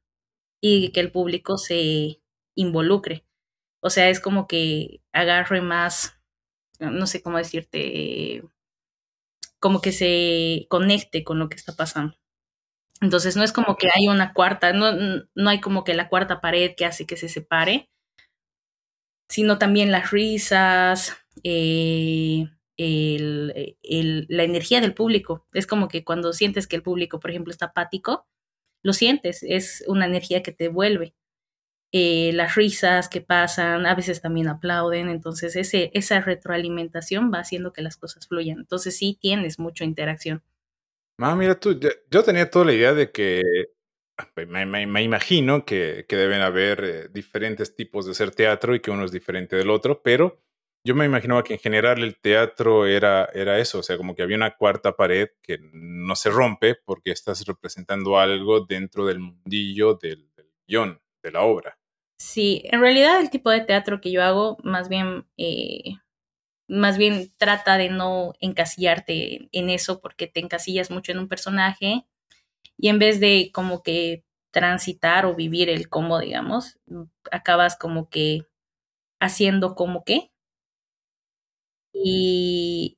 y 0.62 0.92
que 0.92 1.00
el 1.02 1.12
público 1.12 1.58
se 1.58 2.22
involucre. 2.56 3.26
O 3.82 3.90
sea, 3.90 4.10
es 4.10 4.20
como 4.20 4.48
que 4.48 5.02
agarre 5.14 5.62
más, 5.62 6.20
no 6.80 7.08
sé 7.08 7.22
cómo 7.22 7.38
decirte, 7.38 8.44
como 9.60 9.82
que 9.82 9.92
se 9.92 10.66
conecte 10.70 11.24
con 11.24 11.40
lo 11.40 11.50
que 11.50 11.56
está 11.58 11.76
pasando. 11.76 12.16
Entonces 13.02 13.36
no 13.38 13.44
es 13.44 13.54
como 13.54 13.78
que 13.78 13.90
hay 13.94 14.08
una 14.08 14.34
cuarta, 14.34 14.74
no, 14.74 14.92
no 15.36 15.50
hay 15.50 15.62
como 15.62 15.84
que 15.84 15.94
la 15.94 16.10
cuarta 16.10 16.42
pared 16.42 16.74
que 16.76 16.86
hace 16.86 17.06
que 17.06 17.18
se 17.18 17.30
separe, 17.30 17.90
sino 19.30 19.58
también 19.58 19.92
las 19.92 20.12
risas, 20.12 21.18
eh, 21.44 22.48
el, 22.78 23.76
el, 23.84 24.26
la 24.30 24.44
energía 24.44 24.82
del 24.82 24.94
público. 24.94 25.46
Es 25.54 25.68
como 25.68 25.88
que 25.88 26.04
cuando 26.04 26.34
sientes 26.34 26.68
que 26.68 26.76
el 26.76 26.84
público, 26.84 27.20
por 27.20 27.32
ejemplo, 27.32 27.52
está 27.52 27.68
apático, 27.68 28.28
lo 28.84 28.94
sientes, 28.94 29.44
es 29.44 29.84
una 29.88 30.06
energía 30.06 30.44
que 30.44 30.52
te 30.52 30.70
vuelve. 30.70 31.14
Eh, 31.92 32.32
las 32.34 32.56
risas 32.56 33.10
que 33.10 33.22
pasan, 33.22 33.86
a 33.86 33.96
veces 33.96 34.22
también 34.22 34.50
aplauden, 34.50 35.10
entonces 35.10 35.56
ese, 35.56 35.90
esa 35.94 36.20
retroalimentación 36.20 37.32
va 37.34 37.40
haciendo 37.40 37.74
que 37.74 37.82
las 37.82 37.98
cosas 37.98 38.28
fluyan. 38.28 38.60
Entonces 38.60 38.98
sí 38.98 39.18
tienes 39.20 39.58
mucha 39.58 39.86
interacción. 39.86 40.44
Ah, 41.18 41.36
mira 41.36 41.60
tú, 41.60 41.80
yo, 42.12 42.24
tenía 42.24 42.50
toda 42.52 42.66
la 42.66 42.74
idea 42.74 42.94
de 42.94 43.12
que, 43.12 43.42
me, 44.48 44.66
me, 44.66 45.02
imagino 45.02 45.66
que, 45.66 46.06
que, 46.08 46.16
deben 46.16 46.42
haber 46.42 46.84
eh, 46.84 47.10
diferentes 47.10 47.76
tipos 47.76 48.06
de 48.06 48.12
hacer 48.12 48.32
teatro 48.32 48.76
y 48.76 48.82
que 48.82 48.92
uno 48.92 49.04
es 49.04 49.12
diferente 49.12 49.56
del 49.56 49.70
otro, 49.70 50.02
pero 50.04 50.44
yo 50.88 50.96
me 50.96 51.06
imaginaba 51.06 51.44
que 51.44 51.56
en 51.56 51.60
general 51.60 52.02
el 52.02 52.18
teatro 52.18 52.86
era, 52.86 53.26
era 53.34 53.60
eso, 53.60 53.80
o 53.80 53.84
sea, 53.84 53.98
como 53.98 54.16
que 54.16 54.24
había 54.24 54.38
una 54.38 54.56
cuarta 54.56 54.96
pared 54.96 55.28
que 55.42 55.60
no 55.74 56.16
se 56.16 56.30
rompe 56.30 56.76
porque 56.76 57.12
estás 57.12 57.46
representando 57.46 58.18
algo 58.18 58.66
dentro 58.66 59.06
del 59.06 59.20
mundillo 59.20 59.96
del, 59.96 60.34
del 60.34 60.50
guion, 60.66 61.02
de 61.22 61.32
la 61.32 61.42
obra. 61.42 61.78
Sí, 62.18 62.62
en 62.64 62.80
realidad 62.80 63.20
el 63.20 63.30
tipo 63.30 63.52
de 63.52 63.60
teatro 63.60 64.00
que 64.00 64.14
yo 64.14 64.24
hago 64.24 64.58
más 64.64 64.88
bien, 64.88 65.28
eh, 65.36 65.98
más 66.70 66.98
bien 66.98 67.34
trata 67.36 67.78
de 67.78 67.90
no 67.90 68.34
encasillarte 68.40 69.50
en 69.52 69.70
eso 69.70 70.00
porque 70.00 70.28
te 70.28 70.40
encasillas 70.40 70.90
mucho 70.90 71.12
en 71.12 71.20
un 71.20 71.28
personaje 71.28 72.06
y 72.78 72.88
en 72.88 72.98
vez 72.98 73.20
de 73.20 73.52
como 73.54 73.84
que 73.84 74.24
transitar 74.52 75.26
o 75.26 75.36
vivir 75.36 75.70
el 75.70 75.90
cómo, 75.90 76.20
digamos, 76.20 76.80
acabas 77.30 77.76
como 77.76 78.10
que 78.10 78.48
haciendo 79.20 79.76
como 79.76 80.06
que. 80.06 80.32
Y, 82.04 82.98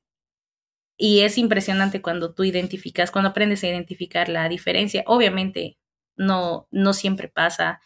y 0.98 1.20
es 1.20 1.38
impresionante 1.38 2.02
cuando 2.02 2.34
tú 2.34 2.44
identificas, 2.44 3.10
cuando 3.10 3.30
aprendes 3.30 3.64
a 3.64 3.68
identificar 3.68 4.28
la 4.28 4.48
diferencia. 4.48 5.02
Obviamente 5.06 5.78
no, 6.16 6.68
no 6.70 6.92
siempre 6.94 7.28
pasa 7.28 7.80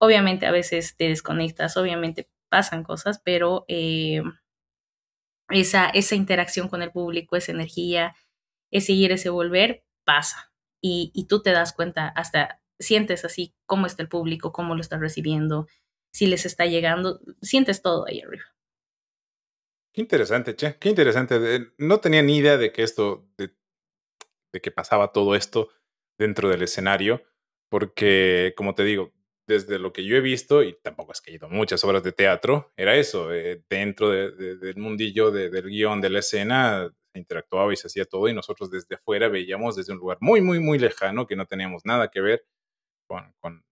Obviamente 0.00 0.46
a 0.46 0.52
veces 0.52 0.96
te 0.98 1.08
desconectas, 1.08 1.78
obviamente 1.78 2.28
pasan 2.50 2.84
cosas, 2.84 3.20
pero 3.24 3.64
eh, 3.68 4.22
esa, 5.50 5.88
esa 5.88 6.14
interacción 6.14 6.68
con 6.68 6.82
el 6.82 6.90
público, 6.92 7.36
esa 7.36 7.52
energía, 7.52 8.14
ese 8.70 8.92
ir, 8.92 9.12
ese 9.12 9.30
volver, 9.30 9.84
pasa. 10.04 10.52
Y, 10.82 11.10
y 11.14 11.26
tú 11.26 11.42
te 11.42 11.52
das 11.52 11.72
cuenta, 11.72 12.08
hasta 12.08 12.60
sientes 12.78 13.24
así 13.24 13.54
cómo 13.66 13.86
está 13.86 14.02
el 14.02 14.08
público, 14.08 14.52
cómo 14.52 14.74
lo 14.74 14.80
estás 14.80 15.00
recibiendo, 15.00 15.66
si 16.12 16.26
les 16.26 16.46
está 16.46 16.66
llegando, 16.66 17.20
sientes 17.42 17.82
todo 17.82 18.06
ahí 18.08 18.20
arriba. 18.20 18.44
Qué 19.94 20.00
interesante, 20.00 20.56
Che, 20.56 20.76
qué 20.80 20.88
interesante. 20.88 21.70
No 21.78 22.00
tenía 22.00 22.20
ni 22.20 22.38
idea 22.38 22.56
de 22.56 22.72
que 22.72 22.82
esto, 22.82 23.28
de, 23.38 23.54
que 24.60 24.72
pasaba 24.72 25.12
todo 25.12 25.36
esto 25.36 25.68
dentro 26.18 26.48
del 26.48 26.62
escenario, 26.62 27.22
porque, 27.70 28.54
como 28.56 28.74
te 28.74 28.82
digo, 28.82 29.12
desde 29.46 29.78
lo 29.78 29.92
que 29.92 30.04
yo 30.04 30.16
he 30.16 30.20
visto, 30.20 30.64
y 30.64 30.76
tampoco 30.82 31.12
es 31.12 31.20
que 31.20 31.30
he 31.30 31.34
ido 31.34 31.48
muchas 31.48 31.84
obras 31.84 32.02
de 32.02 32.10
teatro, 32.10 32.72
era 32.76 32.96
eso, 32.96 33.32
eh, 33.32 33.62
dentro 33.70 34.10
del 34.10 34.76
mundillo 34.78 35.30
del 35.30 35.68
guion, 35.68 36.00
de 36.00 36.10
la 36.10 36.18
escena, 36.18 36.90
se 37.12 37.20
interactuaba 37.20 37.72
y 37.72 37.76
se 37.76 37.86
hacía 37.86 38.04
todo, 38.04 38.28
y 38.28 38.34
nosotros 38.34 38.72
desde 38.72 38.96
afuera 38.96 39.28
veíamos 39.28 39.76
desde 39.76 39.92
un 39.92 40.00
lugar 40.00 40.18
muy, 40.20 40.40
muy, 40.40 40.58
muy 40.58 40.80
lejano, 40.80 41.28
que 41.28 41.36
no 41.36 41.46
teníamos 41.46 41.82
nada 41.84 42.10
que 42.10 42.20
ver 42.20 42.44
con, 43.06 43.32
con, 43.38 43.62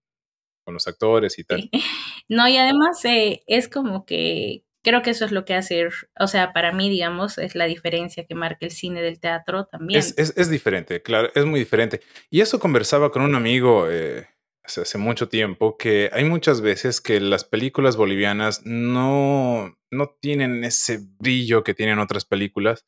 los 0.66 0.86
actores 0.86 1.36
y 1.40 1.44
tal. 1.44 1.68
No, 2.28 2.48
y 2.48 2.56
además 2.56 3.04
eh, 3.04 3.42
es 3.46 3.68
como 3.68 4.06
que 4.06 4.64
creo 4.82 5.02
que 5.02 5.10
eso 5.10 5.24
es 5.24 5.32
lo 5.32 5.44
que 5.44 5.54
hace, 5.54 5.88
o 6.18 6.26
sea, 6.26 6.52
para 6.52 6.72
mí, 6.72 6.90
digamos, 6.90 7.38
es 7.38 7.54
la 7.54 7.66
diferencia 7.66 8.24
que 8.26 8.34
marca 8.34 8.66
el 8.66 8.70
cine 8.70 9.02
del 9.02 9.20
teatro 9.20 9.66
también. 9.66 10.00
Es, 10.00 10.14
es, 10.16 10.34
es 10.36 10.50
diferente, 10.50 11.02
claro, 11.02 11.30
es 11.34 11.44
muy 11.44 11.60
diferente. 11.60 12.00
Y 12.30 12.40
eso 12.40 12.58
conversaba 12.58 13.10
con 13.10 13.22
un 13.22 13.34
amigo. 13.34 13.88
Eh, 13.90 14.26
hace 14.64 14.98
mucho 14.98 15.28
tiempo 15.28 15.76
que 15.76 16.08
hay 16.12 16.24
muchas 16.24 16.60
veces 16.60 17.00
que 17.00 17.20
las 17.20 17.44
películas 17.44 17.96
bolivianas 17.96 18.62
no, 18.64 19.76
no 19.90 20.16
tienen 20.20 20.64
ese 20.64 21.00
brillo 21.18 21.64
que 21.64 21.74
tienen 21.74 21.98
otras 21.98 22.24
películas 22.24 22.86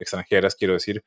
extranjeras, 0.00 0.54
quiero 0.54 0.74
decir, 0.74 1.04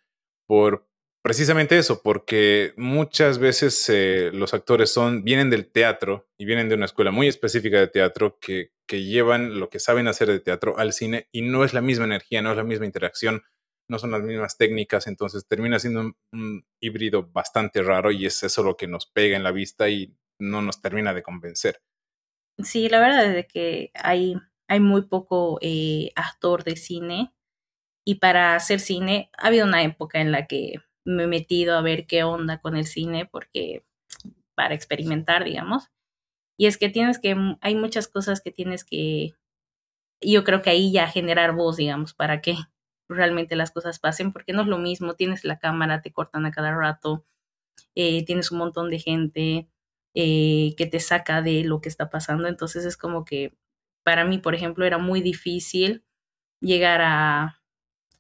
por 0.48 0.88
precisamente 1.24 1.78
eso, 1.78 2.02
porque 2.04 2.74
muchas 2.78 3.40
veces 3.40 3.88
eh, 3.90 4.32
los 4.34 4.54
actores 4.54 4.92
son, 4.92 5.24
vienen 5.24 5.50
del 5.50 5.72
teatro 5.72 6.28
y 6.38 6.46
vienen 6.46 6.68
de 6.68 6.76
una 6.76 6.86
escuela 6.86 7.12
muy 7.12 7.28
específica 7.28 7.80
de 7.80 7.88
teatro 7.88 8.38
que, 8.40 8.72
que 8.92 9.04
llevan 9.04 9.58
lo 9.58 9.70
que 9.70 9.80
saben 9.80 10.10
hacer 10.10 10.28
de 10.28 10.42
teatro 10.42 10.78
al 10.78 10.92
cine 10.92 11.30
y 11.32 11.44
no 11.44 11.64
es 11.64 11.74
la 11.74 11.80
misma 11.80 12.04
energía, 12.04 12.42
no 12.42 12.52
es 12.52 12.58
la 12.58 12.66
misma 12.66 12.86
interacción 12.86 13.42
no 13.92 14.00
son 14.00 14.12
las 14.12 14.24
mismas 14.24 14.58
técnicas, 14.58 15.06
entonces 15.06 15.46
termina 15.46 15.78
siendo 15.78 16.14
un, 16.32 16.66
híbrido 16.80 17.30
bastante 17.30 17.84
raro 17.84 18.12
y 18.12 18.26
es 18.26 18.42
eso 18.42 18.64
lo 18.64 18.78
que 18.78 18.88
nos 18.88 19.06
pega 19.06 19.36
en 19.36 19.44
la 19.44 19.52
vista 19.52 19.90
y 19.90 20.16
no 20.40 20.62
nos 20.62 20.82
termina 20.82 21.14
de 21.14 21.22
convencer. 21.22 21.82
Sí, 22.64 22.88
la 22.88 23.02
verdad 23.02 23.36
es 23.36 23.48
que 23.48 23.92
hay, 23.94 24.36
hay 24.70 24.80
muy 24.80 25.04
poco 25.04 25.60
eh, 25.62 26.12
actor 26.16 26.64
de 26.64 26.78
cine 26.78 27.34
y 28.06 28.16
para 28.16 28.56
hacer 28.56 28.80
cine 28.80 29.30
ha 29.38 29.48
habido 29.48 29.66
una 29.66 29.84
época 29.84 30.22
en 30.22 30.32
la 30.32 30.48
que 30.48 30.76
me 31.06 31.24
he 31.24 31.28
metido 31.28 31.78
a 31.78 31.82
ver 31.82 32.08
qué 32.08 32.24
onda 32.24 32.62
con 32.62 32.78
el 32.78 32.86
cine 32.86 33.26
porque 33.26 33.84
para 34.56 34.74
experimentar, 34.74 35.44
digamos. 35.44 35.90
Y 36.62 36.68
es 36.68 36.78
que 36.78 36.90
tienes 36.90 37.18
que, 37.18 37.36
hay 37.60 37.74
muchas 37.74 38.08
cosas 38.08 38.40
que 38.40 38.52
tienes 38.52 38.84
que, 38.84 39.34
yo 40.22 40.44
creo 40.44 40.62
que 40.62 40.70
ahí 40.70 40.92
ya 40.92 41.08
generar 41.08 41.56
voz, 41.56 41.78
digamos, 41.78 42.14
para 42.14 42.40
que 42.40 42.54
realmente 43.10 43.56
las 43.56 43.72
cosas 43.72 43.98
pasen, 43.98 44.32
porque 44.32 44.54
no 44.54 44.62
es 44.62 44.68
lo 44.68 44.78
mismo, 44.78 45.16
tienes 45.16 45.44
la 45.44 45.58
cámara, 45.58 46.04
te 46.04 46.12
cortan 46.12 46.46
a 46.46 46.52
cada 46.52 46.76
rato, 46.76 47.26
eh, 47.96 48.24
tienes 48.26 48.52
un 48.52 48.60
montón 48.60 48.92
de 48.92 49.00
gente 49.00 49.70
eh, 50.14 50.76
que 50.78 50.86
te 50.86 51.00
saca 51.00 51.42
de 51.42 51.64
lo 51.64 51.82
que 51.82 51.90
está 51.90 52.12
pasando, 52.12 52.48
entonces 52.48 52.86
es 52.86 52.96
como 52.96 53.26
que 53.26 53.56
para 54.04 54.24
mí, 54.24 54.38
por 54.38 54.54
ejemplo, 54.54 54.86
era 54.86 55.00
muy 55.00 55.22
difícil 55.22 56.06
llegar 56.60 57.02
a, 57.02 57.60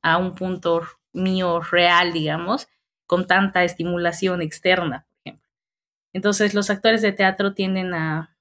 a 0.02 0.18
un 0.18 0.34
punto 0.34 0.82
mío 1.14 1.62
real, 1.62 2.12
digamos, 2.12 2.70
con 3.06 3.28
tanta 3.28 3.64
estimulación 3.64 4.42
externa. 4.42 5.06
Entonces 6.14 6.54
los 6.54 6.70
actores 6.70 7.02
de 7.02 7.12
teatro 7.12 7.54
tienden 7.54 7.94
a 7.94 8.32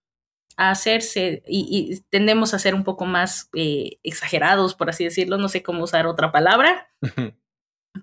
a 0.60 0.70
hacerse 0.70 1.42
y, 1.46 2.02
tendemos 2.10 2.52
a 2.52 2.58
ser 2.58 2.74
un 2.74 2.84
poco 2.84 3.06
más 3.06 3.48
eh, 3.54 3.98
exagerados, 4.02 4.74
por 4.74 4.90
así 4.90 5.04
decirlo, 5.04 5.38
no 5.38 5.48
sé 5.48 5.62
cómo 5.62 5.82
usar 5.82 6.06
otra 6.06 6.32
palabra, 6.32 6.92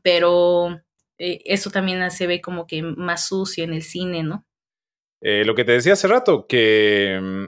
pero 0.01 0.81
eh, 1.19 1.41
eso 1.45 1.69
también 1.69 2.09
se 2.09 2.25
ve 2.25 2.41
como 2.41 2.65
que 2.65 2.81
más 2.81 3.27
sucio 3.27 3.63
en 3.63 3.75
el 3.75 3.83
cine, 3.83 4.23
¿no? 4.23 4.47
Eh, 5.21 5.45
lo 5.45 5.53
que 5.53 5.65
te 5.65 5.73
decía 5.73 5.93
hace 5.93 6.07
rato, 6.07 6.47
que 6.47 7.19
mm, 7.21 7.45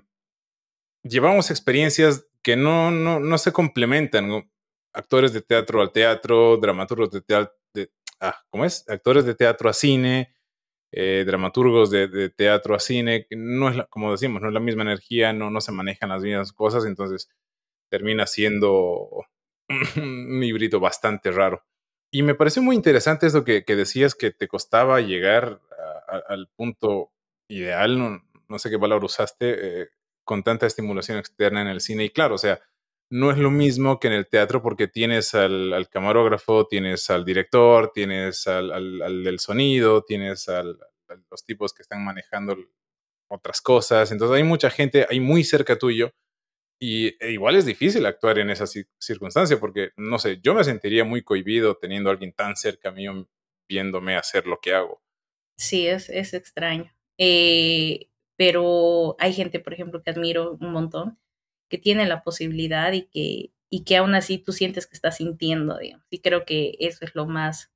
llevamos 1.07 1.49
experiencias 1.49 2.27
que 2.43 2.55
no, 2.55 2.91
no, 2.91 3.19
no 3.19 3.37
se 3.39 3.51
complementan, 3.51 4.47
actores 4.93 5.33
de 5.33 5.41
teatro 5.41 5.81
al 5.81 5.91
teatro, 5.91 6.57
dramaturgos 6.57 7.09
de 7.09 7.21
teatro, 7.21 7.55
de, 7.73 7.91
ah, 8.19 8.39
¿cómo 8.51 8.63
es? 8.63 8.87
Actores 8.87 9.25
de 9.25 9.33
teatro 9.33 9.69
a 9.69 9.73
cine, 9.73 10.35
eh, 10.91 11.23
dramaturgos 11.25 11.91
de, 11.91 12.29
teatro 12.29 12.75
a 12.75 12.79
cine, 12.79 13.27
no 13.31 13.69
es, 13.69 13.77
como 13.89 14.11
decimos, 14.11 14.41
no 14.41 14.47
es 14.47 14.53
la 14.53 14.59
misma 14.59 14.83
energía, 14.83 15.33
no, 15.33 15.51
no 15.51 15.61
se 15.61 15.71
manejan 15.71 16.09
las 16.09 16.23
mismas 16.23 16.51
cosas, 16.51 16.85
entonces 16.85 17.29
termina 17.89 18.25
siendo 18.27 19.25
un 19.97 20.43
híbrido 20.43 20.79
bastante 20.79 21.31
raro. 21.31 21.63
Y 22.11 22.23
me 22.23 22.35
pareció 22.35 22.63
muy 22.63 22.75
interesante 22.75 23.27
eso 23.27 23.43
que, 23.43 23.63
decías 23.67 24.15
que 24.15 24.31
te 24.31 24.47
costaba 24.47 24.99
llegar 24.99 25.61
al 26.27 26.47
punto 26.55 27.11
ideal, 27.47 28.21
no, 28.47 28.59
sé 28.59 28.71
qué 28.71 28.79
palabra 28.79 29.05
usaste, 29.05 29.81
eh, 29.81 29.89
con 30.23 30.41
tanta 30.41 30.65
estimulación 30.65 31.19
externa 31.19 31.61
en 31.61 31.67
el 31.67 31.81
cine. 31.81 32.05
Y 32.05 32.09
claro, 32.09 32.35
o 32.35 32.39
sea, 32.39 32.59
no 33.09 33.31
es 33.31 33.37
lo 33.37 33.49
mismo 33.49 33.99
que 33.99 34.07
en 34.07 34.13
el 34.13 34.27
teatro 34.27 34.61
porque 34.61 34.87
tienes 34.87 35.33
al, 35.33 35.87
camarógrafo, 35.89 36.67
tienes 36.67 37.09
al 37.09 37.25
director, 37.25 37.91
tienes 37.93 38.47
al, 38.47 39.23
del 39.23 39.39
sonido, 39.39 40.03
tienes 40.03 40.47
a 40.49 40.63
los 40.63 41.43
tipos 41.45 41.73
que 41.73 41.81
están 41.81 42.03
manejando 42.03 42.55
otras 43.27 43.61
cosas. 43.61 44.11
Entonces 44.11 44.37
hay 44.37 44.43
mucha 44.43 44.69
gente 44.69 45.07
ahí 45.09 45.19
muy 45.19 45.43
cerca 45.43 45.77
tuyo 45.77 46.13
y 46.79 47.17
e 47.23 47.31
igual 47.31 47.55
es 47.55 47.65
difícil 47.65 48.05
actuar 48.05 48.39
en 48.39 48.51
esa 48.51 48.65
circunstancia 48.99 49.59
porque, 49.59 49.91
no 49.97 50.19
sé, 50.19 50.39
yo 50.41 50.53
me 50.53 50.63
sentiría 50.63 51.03
muy 51.03 51.23
cohibido 51.23 51.75
teniendo 51.75 52.09
a 52.09 52.13
alguien 52.13 52.33
tan 52.33 52.55
cerca 52.55 52.91
mío 52.91 53.27
viéndome 53.67 54.15
hacer 54.15 54.45
lo 54.45 54.59
que 54.59 54.73
hago. 54.73 55.01
Sí, 55.57 55.87
es, 55.87 56.09
es 56.09 56.33
extraño. 56.33 56.93
Eh, 57.17 58.09
pero 58.37 59.15
hay 59.19 59.33
gente, 59.33 59.59
por 59.59 59.73
ejemplo, 59.73 60.01
que 60.01 60.11
admiro 60.11 60.57
un 60.59 60.71
montón 60.71 61.19
que 61.69 61.77
tiene 61.77 62.05
la 62.07 62.23
posibilidad 62.23 62.91
y 62.93 63.03
que, 63.03 63.51
y 63.69 63.83
que 63.83 63.97
aún 63.97 64.15
así 64.15 64.37
tú 64.37 64.51
sientes 64.51 64.87
que 64.87 64.95
estás 64.95 65.17
sintiendo, 65.17 65.77
digamos. 65.77 66.05
Y 66.09 66.19
creo 66.19 66.45
que 66.45 66.75
eso 66.79 67.05
es 67.05 67.15
lo 67.15 67.25
más 67.27 67.71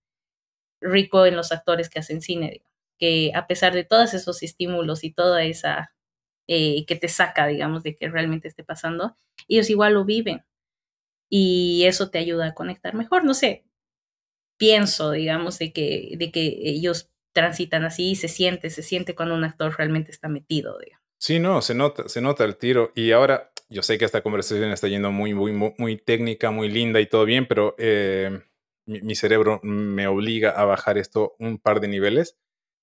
rico 0.82 1.26
en 1.26 1.36
los 1.36 1.52
actores 1.52 1.90
que 1.90 2.00
hacen 2.00 2.22
cine, 2.22 2.64
que 3.00 3.32
a 3.36 3.48
pesar 3.48 3.74
de 3.74 3.84
todos 3.84 4.14
esos 4.14 4.44
estímulos 4.44 5.04
y 5.04 5.12
toda 5.12 5.44
esa 5.44 5.94
eh, 6.48 6.86
que 6.86 6.96
te 6.96 7.08
saca, 7.08 7.48
digamos, 7.48 7.84
de 7.84 7.96
que 7.96 8.10
realmente 8.10 8.48
esté 8.48 8.64
pasando, 8.64 9.16
ellos 9.48 9.70
igual 9.70 9.94
lo 9.94 10.04
viven 10.04 10.44
y 11.30 11.86
eso 11.86 12.10
te 12.10 12.18
ayuda 12.18 12.48
a 12.48 12.54
conectar 12.54 12.94
mejor. 12.96 13.24
No 13.24 13.34
sé, 13.34 13.66
pienso, 14.58 15.12
digamos, 15.12 15.58
de 15.60 15.72
que, 15.72 16.16
de 16.18 16.32
que 16.32 16.60
ellos 16.64 17.10
transitan 17.34 17.86
así 17.86 18.12
y 18.12 18.16
se 18.16 18.28
siente, 18.28 18.70
se 18.70 18.84
siente 18.84 19.16
cuando 19.16 19.36
un 19.36 19.44
actor 19.44 19.74
realmente 19.78 20.12
está 20.12 20.28
metido. 20.28 20.78
Digamos. 20.80 21.04
Sí, 21.18 21.40
no, 21.40 21.62
se 21.62 21.74
nota, 21.76 22.08
se 22.10 22.22
nota 22.22 22.44
el 22.44 22.58
tiro. 22.58 22.92
Y 22.96 23.12
ahora, 23.12 23.53
yo 23.74 23.82
sé 23.82 23.98
que 23.98 24.06
esta 24.06 24.22
conversación 24.22 24.72
está 24.72 24.88
yendo 24.88 25.12
muy, 25.12 25.34
muy, 25.34 25.52
muy, 25.52 25.98
técnica, 25.98 26.52
muy 26.52 26.70
linda 26.70 27.02
y 27.02 27.08
todo 27.08 27.26
bien, 27.26 27.48
pero 27.48 27.76
eh, 27.78 28.42
mi, 28.86 29.16
cerebro 29.16 29.60
me 29.64 30.08
obliga 30.08 30.52
a 30.52 30.66
bajar 30.66 30.98
esto 30.98 31.36
un 31.40 31.58
par 31.58 31.80
de 31.80 31.88
niveles 31.88 32.38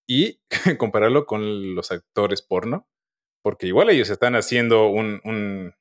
y 0.06 0.40
compararlo 0.78 1.26
con 1.26 1.74
los 1.74 1.92
actores 1.92 2.42
porno, 2.42 2.88
porque 3.42 3.68
igual 3.68 3.90
ellos 3.90 4.10
están 4.10 4.34
haciendo 4.34 4.88
un, 4.88 5.20
un, 5.24 5.74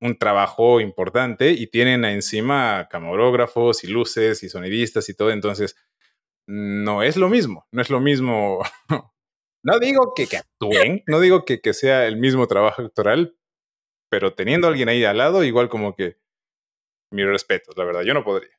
un 0.00 0.18
trabajo 0.18 0.80
importante 0.80 1.50
y 1.50 1.66
tienen 1.66 2.04
encima 2.04 2.88
camarógrafos 2.88 3.82
y 3.84 3.88
luces 3.88 4.42
y 4.42 4.48
sonidistas 4.48 5.08
y 5.08 5.14
todo, 5.14 5.30
entonces 5.30 5.76
no 6.46 7.02
es 7.02 7.16
lo 7.16 7.28
mismo, 7.28 7.66
no 7.72 7.82
es 7.82 7.90
lo 7.90 8.00
mismo. 8.00 8.60
no 9.64 9.78
digo 9.80 10.12
que, 10.14 10.26
que 10.26 10.38
actúen, 10.38 11.02
no 11.06 11.20
digo 11.20 11.44
que, 11.44 11.60
que 11.60 11.74
sea 11.74 12.06
el 12.06 12.16
mismo 12.16 12.46
trabajo 12.46 12.82
actoral, 12.82 13.36
pero 14.12 14.34
teniendo 14.34 14.66
a 14.66 14.70
alguien 14.70 14.90
ahí 14.90 15.06
al 15.06 15.16
lado, 15.16 15.42
igual 15.42 15.70
como 15.70 15.96
que 15.96 16.18
mi 17.10 17.24
respeto, 17.24 17.72
la 17.74 17.84
verdad, 17.84 18.02
yo 18.02 18.12
no 18.12 18.22
podría. 18.22 18.54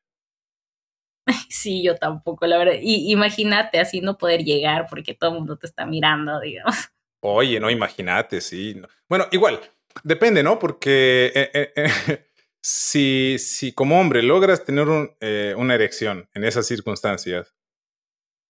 Sí, 1.47 1.83
yo 1.83 1.95
tampoco, 1.95 2.47
la 2.47 2.57
verdad. 2.57 2.73
Y 2.81 3.11
imagínate 3.11 3.79
así 3.79 4.01
no 4.01 4.17
poder 4.17 4.43
llegar 4.43 4.87
porque 4.89 5.13
todo 5.13 5.29
el 5.29 5.37
mundo 5.37 5.55
te 5.55 5.67
está 5.67 5.85
mirando, 5.85 6.39
digamos. 6.39 6.75
Oye, 7.21 7.59
no, 7.59 7.69
imagínate, 7.69 8.41
sí. 8.41 8.81
Bueno, 9.07 9.27
igual, 9.31 9.61
depende, 10.03 10.41
¿no? 10.41 10.57
Porque 10.57 11.31
eh, 11.35 11.51
eh, 11.53 11.73
eh, 11.75 12.25
si, 12.59 13.37
si 13.37 13.73
como 13.73 14.01
hombre 14.01 14.23
logras 14.23 14.65
tener 14.65 14.87
una 14.87 15.75
erección 15.75 16.27
en 16.33 16.45
esas 16.45 16.65
circunstancias 16.65 17.53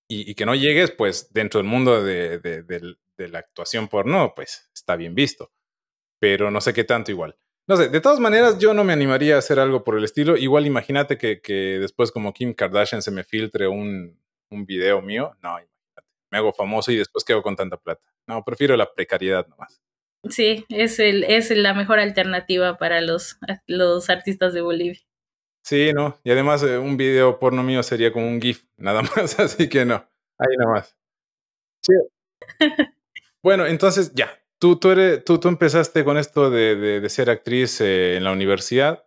y, 0.10 0.34
que 0.36 0.46
no 0.46 0.56
llegues, 0.56 0.90
pues 0.92 1.34
dentro 1.34 1.60
del 1.60 1.68
mundo 1.68 2.02
de, 2.02 2.40
de, 2.40 2.64
de 2.64 3.28
la 3.28 3.40
actuación 3.40 3.90
porno, 3.90 4.32
pues 4.34 4.72
está 4.74 4.96
bien 4.96 5.16
visto. 5.16 5.52
Pero 6.24 6.50
no 6.50 6.62
sé 6.62 6.74
qué 6.74 6.86
tanto 6.86 7.12
igual. 7.12 7.36
No 7.68 7.76
sé, 7.76 7.90
de 7.90 8.00
todas 8.00 8.22
maneras 8.22 8.58
yo 8.58 8.74
no 8.74 8.86
me 8.86 8.94
animaría 8.94 9.36
a 9.36 9.40
hacer 9.40 9.60
algo 9.60 9.84
por 9.84 9.98
el 9.98 10.06
estilo. 10.06 10.38
Igual 10.38 10.66
imagínate 10.66 11.18
que, 11.18 11.42
que 11.42 11.80
después 11.82 12.14
como 12.14 12.32
Kim 12.32 12.54
Kardashian 12.54 13.02
se 13.02 13.12
me 13.12 13.26
filtre 13.26 13.68
un, 13.68 14.18
un 14.50 14.66
video 14.66 15.02
mío. 15.02 15.36
No, 15.44 15.50
imagínate. 15.50 16.08
Me 16.32 16.38
hago 16.38 16.54
famoso 16.54 16.94
y 16.94 16.96
después 16.96 17.26
quedo 17.26 17.44
con 17.44 17.58
tanta 17.58 17.76
plata. 17.76 18.02
No, 18.26 18.42
prefiero 18.46 18.78
la 18.78 18.94
precariedad 18.94 19.46
nomás. 19.50 19.82
Sí, 20.30 20.66
es, 20.70 20.98
el, 21.00 21.26
es 21.26 21.52
la 21.52 21.74
mejor 21.74 22.00
alternativa 22.00 22.78
para 22.78 23.02
los, 23.02 23.38
los 23.68 24.10
artistas 24.10 24.54
de 24.54 24.62
Bolivia. 24.62 25.02
Sí, 25.62 25.92
no. 25.92 26.22
Y 26.24 26.32
además 26.32 26.64
eh, 26.64 26.78
un 26.78 26.96
video 26.96 27.38
porno 27.38 27.64
mío 27.64 27.84
sería 27.84 28.14
como 28.14 28.30
un 28.30 28.42
GIF, 28.42 28.64
nada 28.78 29.02
más. 29.02 29.38
Así 29.42 29.68
que 29.68 29.84
no. 29.84 30.08
Ahí 30.38 30.56
nomás. 30.58 30.98
Sí. 31.82 31.94
bueno, 33.44 33.66
entonces 33.66 34.14
ya, 34.14 34.40
Tú, 34.64 34.78
tú, 34.78 34.92
eres, 34.92 35.26
tú, 35.26 35.40
tú 35.40 35.50
empezaste 35.50 36.06
con 36.06 36.18
esto 36.18 36.50
de, 36.50 36.78
de, 36.78 37.10
ser 37.10 37.30
actriz 37.30 37.82
eh, 37.82 38.16
en 38.16 38.24
la 38.24 38.32
universidad 38.32 39.04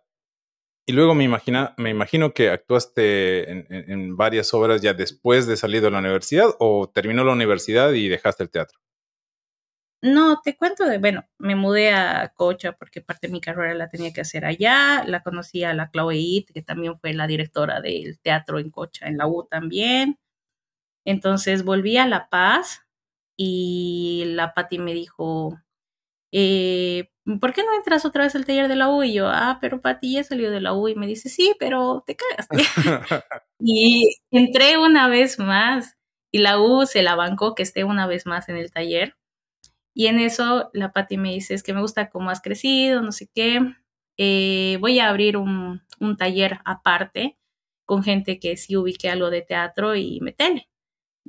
y 0.85 0.91
luego 0.91 1.15
me, 1.15 1.23
imagina, 1.23 1.73
me 1.77 1.89
imagino 1.89 2.31
que 2.31 2.51
actuaste 2.51 3.49
en, 3.49 3.65
en, 3.67 4.15
varias 4.15 4.53
obras 4.53 4.83
ya 4.83 4.93
después 4.93 5.47
de 5.47 5.57
salir 5.57 5.81
de 5.81 5.89
la 5.89 5.97
universidad 5.97 6.49
o 6.59 6.91
terminó 6.93 7.23
la 7.23 7.33
universidad 7.33 7.91
y 7.93 8.07
dejaste 8.07 8.43
el 8.43 8.51
teatro. 8.51 8.77
No, 10.03 10.41
te 10.43 10.55
cuento 10.55 10.85
de, 10.85 10.99
bueno, 10.99 11.25
me 11.39 11.55
mudé 11.55 11.91
a 11.91 12.31
Cocha 12.35 12.73
porque 12.73 13.01
parte 13.01 13.25
de 13.25 13.33
mi 13.33 13.41
carrera 13.41 13.73
la 13.73 13.89
tenía 13.89 14.13
que 14.13 14.21
hacer 14.21 14.45
allá, 14.45 15.05
la 15.07 15.23
conocí 15.23 15.63
a 15.63 15.73
la 15.73 15.89
Chloe 15.89 16.45
que 16.53 16.61
también 16.61 16.99
fue 16.99 17.15
la 17.15 17.25
directora 17.25 17.81
del 17.81 18.19
teatro 18.19 18.59
en 18.59 18.69
Cocha, 18.69 19.07
en 19.07 19.17
la 19.17 19.25
U 19.25 19.47
también. 19.49 20.19
Entonces 21.03 21.63
volví 21.63 21.97
a 21.97 22.05
La 22.05 22.29
Paz 22.29 22.86
y 23.37 24.23
la 24.27 24.53
Patti 24.53 24.79
me 24.79 24.93
dijo, 24.93 25.57
eh, 26.31 27.09
¿por 27.41 27.53
qué 27.53 27.63
no 27.63 27.73
entras 27.75 28.05
otra 28.05 28.23
vez 28.23 28.35
al 28.35 28.45
taller 28.45 28.67
de 28.67 28.75
la 28.75 28.89
U? 28.89 29.03
Y 29.03 29.13
yo, 29.13 29.27
ah, 29.29 29.59
pero 29.61 29.81
Patti 29.81 30.13
ya 30.15 30.23
salió 30.23 30.51
de 30.51 30.61
la 30.61 30.73
U 30.73 30.87
y 30.87 30.95
me 30.95 31.07
dice, 31.07 31.29
sí, 31.29 31.55
pero 31.59 32.03
te 32.05 32.15
cagas. 32.15 32.47
y 33.59 34.17
entré 34.31 34.77
una 34.77 35.07
vez 35.07 35.39
más 35.39 35.95
y 36.31 36.39
la 36.39 36.59
U 36.59 36.85
se 36.85 37.03
la 37.03 37.15
bancó 37.15 37.55
que 37.55 37.63
esté 37.63 37.83
una 37.83 38.07
vez 38.07 38.25
más 38.25 38.49
en 38.49 38.57
el 38.57 38.71
taller. 38.71 39.15
Y 39.95 40.07
en 40.07 40.19
eso 40.19 40.69
la 40.73 40.93
Patti 40.93 41.17
me 41.17 41.33
dice, 41.33 41.53
es 41.53 41.63
que 41.63 41.73
me 41.73 41.81
gusta 41.81 42.09
cómo 42.09 42.29
has 42.29 42.41
crecido, 42.41 43.01
no 43.01 43.11
sé 43.11 43.29
qué. 43.33 43.59
Eh, 44.17 44.77
voy 44.81 44.99
a 44.99 45.09
abrir 45.09 45.37
un, 45.37 45.81
un 45.99 46.17
taller 46.17 46.59
aparte 46.65 47.37
con 47.85 48.03
gente 48.03 48.39
que 48.39 48.57
sí 48.57 48.75
ubique 48.77 49.09
algo 49.09 49.29
de 49.29 49.41
teatro 49.41 49.95
y 49.95 50.19
metele. 50.21 50.69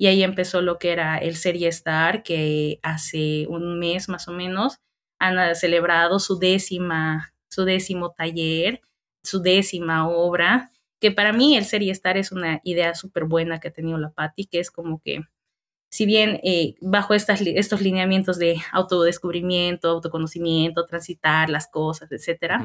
Y 0.01 0.07
ahí 0.07 0.23
empezó 0.23 0.63
lo 0.63 0.79
que 0.79 0.93
era 0.93 1.19
el 1.19 1.35
Serie 1.35 1.67
Star, 1.69 2.23
que 2.23 2.79
hace 2.85 3.47
un 3.49 3.81
mes 3.81 4.09
más 4.09 4.29
o 4.29 4.33
menos 4.33 4.79
han 5.19 5.57
celebrado 5.57 6.21
su 6.21 6.39
décima, 6.39 7.35
su 7.51 7.65
décimo 7.65 8.13
taller, 8.13 8.81
su 9.25 9.43
décima 9.43 10.09
obra, 10.09 10.71
que 11.01 11.11
para 11.11 11.33
mí 11.33 11.57
el 11.57 11.65
Serie 11.65 11.91
Star 11.91 12.17
es 12.17 12.31
una 12.31 12.61
idea 12.63 12.95
súper 12.95 13.25
buena 13.25 13.59
que 13.59 13.69
ha 13.69 13.73
tenido 13.73 13.99
la 13.99 14.11
Patti, 14.11 14.47
que 14.47 14.61
es 14.61 14.71
como 14.71 15.01
que, 15.01 15.23
si 15.91 16.07
bien 16.07 16.39
eh, 16.45 16.77
bajo 16.81 17.15
estas, 17.15 17.41
estos 17.41 17.81
lineamientos 17.81 18.39
de 18.39 18.63
autodescubrimiento, 18.71 19.89
autoconocimiento, 19.91 20.87
transitar 20.87 21.51
las 21.51 21.67
cosas, 21.67 22.13
etcétera, 22.13 22.65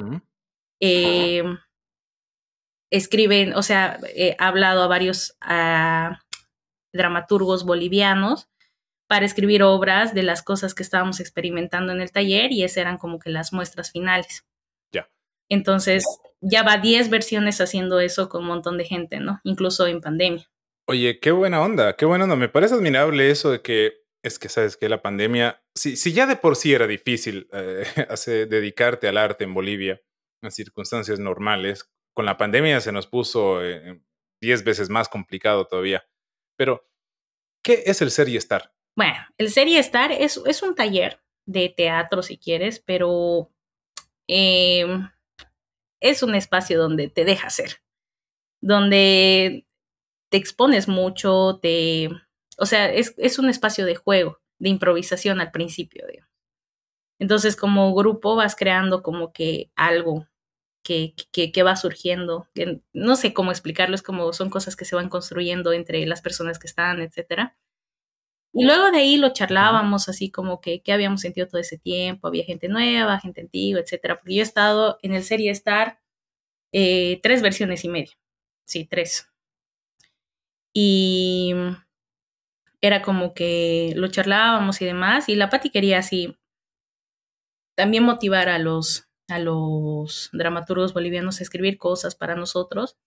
eh, 0.80 1.44
escriben, 2.92 3.56
o 3.56 3.64
sea, 3.64 3.98
eh, 4.16 4.36
ha 4.38 4.50
hablado 4.50 4.84
a 4.84 4.88
varios 4.88 5.36
dramaturgos 6.94 7.66
bolivianos 7.66 8.50
para 9.08 9.26
escribir 9.26 9.64
obras 9.64 10.14
de 10.14 10.24
las 10.24 10.42
cosas 10.42 10.74
que 10.74 10.84
estábamos 10.84 11.20
experimentando 11.20 11.92
en 11.92 12.02
el 12.02 12.12
taller 12.12 12.52
y 12.52 12.64
esas 12.64 12.78
eran 12.78 12.98
como 12.98 13.20
que 13.20 13.30
las 13.30 13.54
muestras 13.54 13.92
finales. 13.92 14.46
Ya. 14.92 15.10
Entonces, 15.50 16.06
ya 16.42 16.64
va 16.64 16.78
10 16.78 17.10
versiones 17.10 17.60
haciendo 17.62 18.00
eso 18.00 18.30
con 18.30 18.42
un 18.42 18.48
montón 18.48 18.78
de 18.78 18.86
gente, 18.86 19.20
¿no? 19.20 19.42
Incluso 19.44 19.88
en 19.88 20.02
pandemia. 20.02 20.50
Oye, 20.88 21.20
qué 21.20 21.32
buena 21.32 21.62
onda, 21.62 21.96
qué 21.96 22.06
buena 22.06 22.26
onda. 22.26 22.36
Me 22.36 22.50
parece 22.50 22.76
admirable 22.76 23.30
eso 23.30 23.52
de 23.52 23.62
que 23.62 24.04
es 24.24 24.40
que 24.40 24.50
sabes 24.50 24.78
que 24.78 24.90
la 24.90 25.02
pandemia, 25.02 25.62
si, 25.76 25.98
si 25.98 26.14
ya 26.14 26.26
de 26.26 26.38
por 26.38 26.56
sí 26.56 26.74
era 26.74 26.88
difícil 26.88 27.48
eh, 27.52 27.86
dedicarte 28.50 29.08
al 29.08 29.18
arte 29.18 29.44
en 29.44 29.54
Bolivia 29.54 30.02
en 30.42 30.52
circunstancias 30.52 31.20
normales, 31.20 31.90
con 32.14 32.26
la 32.26 32.38
pandemia 32.38 32.80
se 32.82 32.92
nos 32.92 33.08
puso 33.08 33.60
10 34.42 34.64
veces 34.64 34.90
más 34.90 35.10
complicado 35.10 35.66
todavía. 35.66 36.06
Pero, 36.64 36.88
¿qué 37.62 37.84
es 37.88 38.02
el 38.02 38.10
Serie 38.10 38.38
Star? 38.38 38.74
Bueno, 38.96 39.18
el 39.38 39.50
Serie 39.50 39.80
Star 39.80 40.14
es, 40.14 40.42
es 40.46 40.64
un 40.64 40.76
taller 40.76 41.22
de 41.46 41.68
teatro, 41.68 42.24
si 42.24 42.38
quieres, 42.38 42.80
pero 42.80 43.52
em, 44.30 45.10
es 46.00 46.24
un 46.24 46.36
espacio 46.36 46.80
donde 46.80 47.10
te 47.10 47.26
deja 47.26 47.50
ser, 47.50 47.84
donde 48.62 49.68
te 50.32 50.38
expones 50.38 50.88
mucho, 50.88 51.60
te, 51.62 52.08
o 52.58 52.66
sea, 52.66 52.90
es, 52.90 53.14
es 53.18 53.40
un 53.40 53.50
espacio 53.50 53.86
de 53.86 53.96
juego, 53.96 54.40
de 54.58 54.70
improvisación 54.70 55.42
al 55.42 55.52
principio, 55.52 56.08
digamos. 56.08 56.32
Entonces, 57.20 57.58
como 57.58 57.94
grupo 57.94 58.38
vas 58.38 58.56
creando 58.56 59.04
como 59.04 59.34
que 59.34 59.70
algo 59.76 60.30
que, 60.84 61.16
que, 61.32 61.64
va 61.64 61.76
surgiendo. 61.76 62.48
no 62.94 63.16
sé 63.16 63.34
cómo 63.34 63.52
explicarlo, 63.52 63.96
es 63.96 64.04
como 64.04 64.34
son 64.34 64.50
cosas 64.50 64.76
que 64.76 64.86
se 64.86 64.96
van 64.96 65.10
construyendo 65.10 65.74
entre 65.74 66.06
las 66.06 66.22
personas 66.22 66.60
que 66.60 66.68
están, 66.68 67.02
etcétera. 67.02 67.56
Y 68.56 68.66
luego 68.66 68.92
de 68.92 69.00
ahí 69.00 69.18
lo 69.18 69.34
charlábamos 69.34 70.10
así 70.10 70.30
como 70.30 70.62
que 70.62 70.84
qué 70.84 70.94
habíamos 70.94 71.22
sentido 71.22 71.48
todo 71.48 71.60
ese 71.60 71.78
tiempo, 71.80 72.28
había 72.28 72.46
gente 72.46 72.68
nueva, 72.68 73.20
gente 73.20 73.42
antigua, 73.42 73.82
etcétera. 73.82 74.16
Porque 74.20 74.36
yo 74.36 74.42
he 74.42 74.44
estado 74.44 75.00
en 75.02 75.14
el 75.14 75.24
serie 75.24 75.52
Star 75.52 76.00
eh, 76.74 77.20
tres 77.24 77.42
versiones 77.42 77.84
y 77.86 77.90
media. 77.90 78.14
Sí, 78.66 78.86
tres. 78.86 79.30
Y 80.74 81.54
era 82.82 83.02
como 83.02 83.34
que 83.34 83.94
lo 83.96 84.08
charlábamos 84.10 84.82
y 84.82 84.86
demás. 84.86 85.30
Y 85.30 85.36
la 85.36 85.50
Pati 85.50 85.70
quería 85.70 86.00
así 86.00 86.38
también 87.76 88.04
motivar 88.04 88.50
a 88.50 88.60
los, 88.60 89.08
a 89.34 89.40
los 89.40 90.30
dramaturgos 90.34 90.94
bolivianos 90.94 91.40
a 91.40 91.44
escribir 91.44 91.78
cosas 91.78 92.16
para 92.16 92.36
nosotros. 92.36 92.98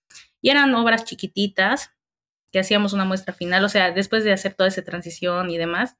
Y 0.41 0.51
eran 0.51 0.75
obras 0.75 1.05
chiquititas 1.05 1.93
que 2.53 2.59
hacíamos 2.61 2.93
una 2.93 3.05
muestra 3.05 3.35
final, 3.35 3.65
o 3.65 3.69
sea, 3.69 3.91
después 3.93 4.25
de 4.25 4.33
hacer 4.33 4.55
toda 4.55 4.69
esa 4.69 4.83
transición 4.83 5.51
y 5.51 5.59
demás, 5.59 5.97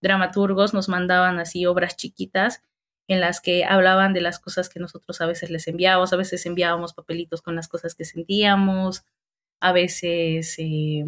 dramaturgos 0.00 0.72
nos 0.72 0.88
mandaban 0.88 1.38
así 1.38 1.66
obras 1.66 1.96
chiquitas 1.96 2.62
en 3.08 3.20
las 3.20 3.40
que 3.40 3.64
hablaban 3.64 4.12
de 4.12 4.20
las 4.20 4.38
cosas 4.38 4.68
que 4.68 4.80
nosotros 4.80 5.20
a 5.20 5.26
veces 5.26 5.50
les 5.50 5.66
enviábamos, 5.66 6.12
a 6.12 6.16
veces 6.16 6.46
enviábamos 6.46 6.94
papelitos 6.94 7.42
con 7.42 7.56
las 7.56 7.68
cosas 7.68 7.94
que 7.94 8.04
sentíamos, 8.04 9.04
a 9.60 9.72
veces 9.72 10.54
eh, 10.58 11.04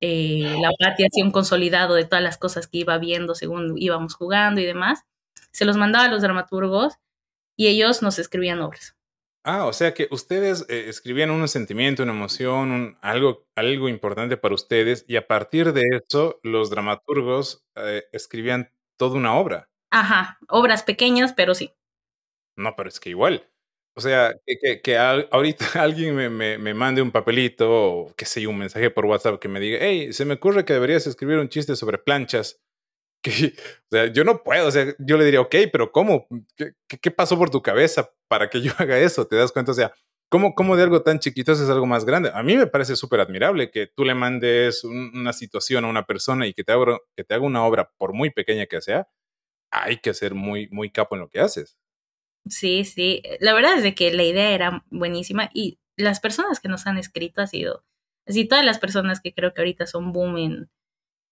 eh, 0.00 0.56
la 0.60 0.70
Pati 0.78 1.04
hacía 1.04 1.24
un 1.24 1.30
consolidado 1.30 1.94
de 1.94 2.04
todas 2.04 2.24
las 2.24 2.38
cosas 2.38 2.66
que 2.66 2.78
iba 2.78 2.96
viendo 2.98 3.34
según 3.34 3.74
íbamos 3.76 4.14
jugando 4.14 4.60
y 4.60 4.64
demás. 4.64 5.04
Se 5.52 5.64
los 5.64 5.76
mandaba 5.76 6.06
a 6.06 6.08
los 6.08 6.22
dramaturgos 6.22 6.94
y 7.56 7.68
ellos 7.68 8.02
nos 8.02 8.18
escribían 8.18 8.60
obras. 8.60 8.96
Ah, 9.46 9.66
o 9.66 9.74
sea 9.74 9.92
que 9.92 10.08
ustedes 10.10 10.64
eh, 10.70 10.88
escribían 10.88 11.30
un 11.30 11.46
sentimiento, 11.48 12.02
una 12.02 12.12
emoción, 12.12 12.70
un, 12.70 12.98
algo, 13.02 13.46
algo 13.54 13.90
importante 13.90 14.38
para 14.38 14.54
ustedes 14.54 15.04
y 15.06 15.16
a 15.16 15.26
partir 15.26 15.74
de 15.74 15.82
eso 15.92 16.40
los 16.42 16.70
dramaturgos 16.70 17.62
eh, 17.76 18.04
escribían 18.12 18.72
toda 18.96 19.16
una 19.16 19.36
obra. 19.36 19.68
Ajá, 19.90 20.38
obras 20.48 20.82
pequeñas, 20.82 21.34
pero 21.34 21.54
sí. 21.54 21.74
No, 22.56 22.74
pero 22.74 22.88
es 22.88 22.98
que 22.98 23.10
igual. 23.10 23.46
O 23.96 24.00
sea, 24.00 24.34
que, 24.46 24.56
que, 24.58 24.80
que 24.80 24.96
ahorita 24.96 25.66
alguien 25.74 26.16
me, 26.16 26.30
me, 26.30 26.56
me, 26.56 26.72
mande 26.72 27.02
un 27.02 27.12
papelito 27.12 27.68
o 27.70 28.14
qué 28.16 28.24
sé 28.24 28.40
yo, 28.40 28.50
un 28.50 28.58
mensaje 28.58 28.90
por 28.90 29.04
WhatsApp 29.04 29.38
que 29.38 29.48
me 29.48 29.60
diga, 29.60 29.78
hey, 29.80 30.12
se 30.12 30.24
me 30.24 30.34
ocurre 30.34 30.64
que 30.64 30.72
deberías 30.72 31.06
escribir 31.06 31.38
un 31.38 31.50
chiste 31.50 31.76
sobre 31.76 31.98
planchas. 31.98 32.60
O 33.26 33.96
sea, 33.96 34.06
yo 34.12 34.24
no 34.24 34.42
puedo, 34.42 34.66
o 34.66 34.70
sea, 34.70 34.94
yo 34.98 35.16
le 35.16 35.24
diría, 35.24 35.40
ok, 35.40 35.54
pero 35.72 35.92
¿cómo? 35.92 36.26
¿Qué, 36.56 36.72
¿Qué, 36.88 37.10
pasó 37.10 37.38
por 37.38 37.50
tu 37.50 37.62
cabeza 37.62 38.10
para 38.28 38.50
que 38.50 38.60
yo 38.60 38.72
haga 38.78 38.98
eso? 38.98 39.26
¿Te 39.26 39.36
das 39.36 39.52
cuenta? 39.52 39.72
O 39.72 39.74
sea, 39.74 39.92
¿cómo, 40.28 40.54
cómo 40.54 40.76
de 40.76 40.82
algo 40.82 41.02
tan 41.02 41.20
chiquito 41.20 41.52
es 41.52 41.60
algo 41.60 41.86
más 41.86 42.04
grande? 42.04 42.30
A 42.34 42.42
mí 42.42 42.56
me 42.56 42.66
parece 42.66 42.96
súper 42.96 43.20
admirable 43.20 43.70
que 43.70 43.86
tú 43.86 44.04
le 44.04 44.14
mandes 44.14 44.84
una 44.84 45.32
situación 45.32 45.84
a 45.84 45.88
una 45.88 46.06
persona 46.06 46.46
y 46.46 46.54
que 46.54 46.64
te, 46.64 46.72
haga, 46.72 46.98
que 47.16 47.24
te 47.24 47.34
haga 47.34 47.44
una 47.44 47.64
obra, 47.64 47.90
por 47.98 48.12
muy 48.12 48.30
pequeña 48.30 48.66
que 48.66 48.80
sea, 48.80 49.08
hay 49.70 49.98
que 49.98 50.14
ser 50.14 50.34
muy, 50.34 50.68
muy 50.70 50.90
capo 50.90 51.14
en 51.14 51.22
lo 51.22 51.28
que 51.28 51.40
haces. 51.40 51.78
Sí, 52.48 52.84
sí. 52.84 53.22
La 53.40 53.54
verdad 53.54 53.76
es 53.76 53.82
de 53.82 53.94
que 53.94 54.12
la 54.12 54.24
idea 54.24 54.50
era 54.50 54.84
buenísima 54.90 55.50
y 55.54 55.78
las 55.96 56.20
personas 56.20 56.60
que 56.60 56.68
nos 56.68 56.86
han 56.86 56.98
escrito 56.98 57.40
ha 57.40 57.46
sido, 57.46 57.84
así 58.26 58.44
todas 58.44 58.64
las 58.64 58.78
personas 58.78 59.20
que 59.20 59.32
creo 59.32 59.54
que 59.54 59.62
ahorita 59.62 59.86
son 59.86 60.12
boom 60.12 60.68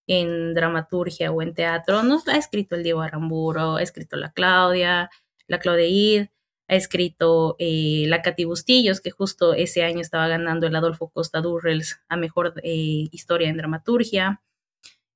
en 0.07 0.55
dramaturgia 0.55 1.31
o 1.31 1.43
en 1.43 1.55
teatro, 1.55 2.03
nos 2.03 2.27
ha 2.29 2.37
escrito 2.37 2.77
el 2.77 2.83
Diego 2.83 3.03
Aramburo, 3.03 3.77
ha 3.77 3.83
escrito 3.83 4.17
la 4.17 4.33
Claudia, 4.33 5.11
la 5.47 5.59
Claudia 5.59 5.87
Id, 5.87 6.27
ha 6.69 6.75
escrito 6.75 7.57
eh, 7.59 8.05
la 8.09 8.23
Katy 8.23 8.45
Bustillos, 8.45 9.01
que 9.01 9.11
justo 9.11 9.55
ese 9.55 9.85
año 9.85 10.01
estaba 10.01 10.29
ganando 10.29 10.67
el 10.67 10.75
Adolfo 10.75 11.11
Costa 11.11 11.41
Durrels 11.41 12.01
a 12.09 12.17
Mejor 12.17 12.55
eh, 12.62 13.09
Historia 13.11 13.49
en 13.49 13.57
Dramaturgia. 13.57 14.43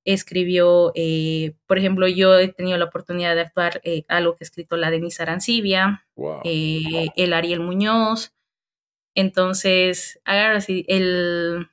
Escribió, 0.04 0.92
eh, 0.94 1.56
por 1.66 1.78
ejemplo, 1.78 2.06
yo 2.06 2.38
he 2.38 2.48
tenido 2.48 2.78
la 2.78 2.84
oportunidad 2.84 3.34
de 3.34 3.40
actuar 3.40 3.80
algo 4.08 4.36
que 4.36 4.44
ha 4.44 4.46
escrito 4.46 4.76
la 4.76 4.90
Denise 4.90 5.22
Arancibia, 5.22 6.06
el 6.44 7.32
Ariel 7.32 7.60
Muñoz, 7.60 8.32
entonces 9.16 10.20
agarras 10.24 10.64
así, 10.64 10.84
el 10.88 11.68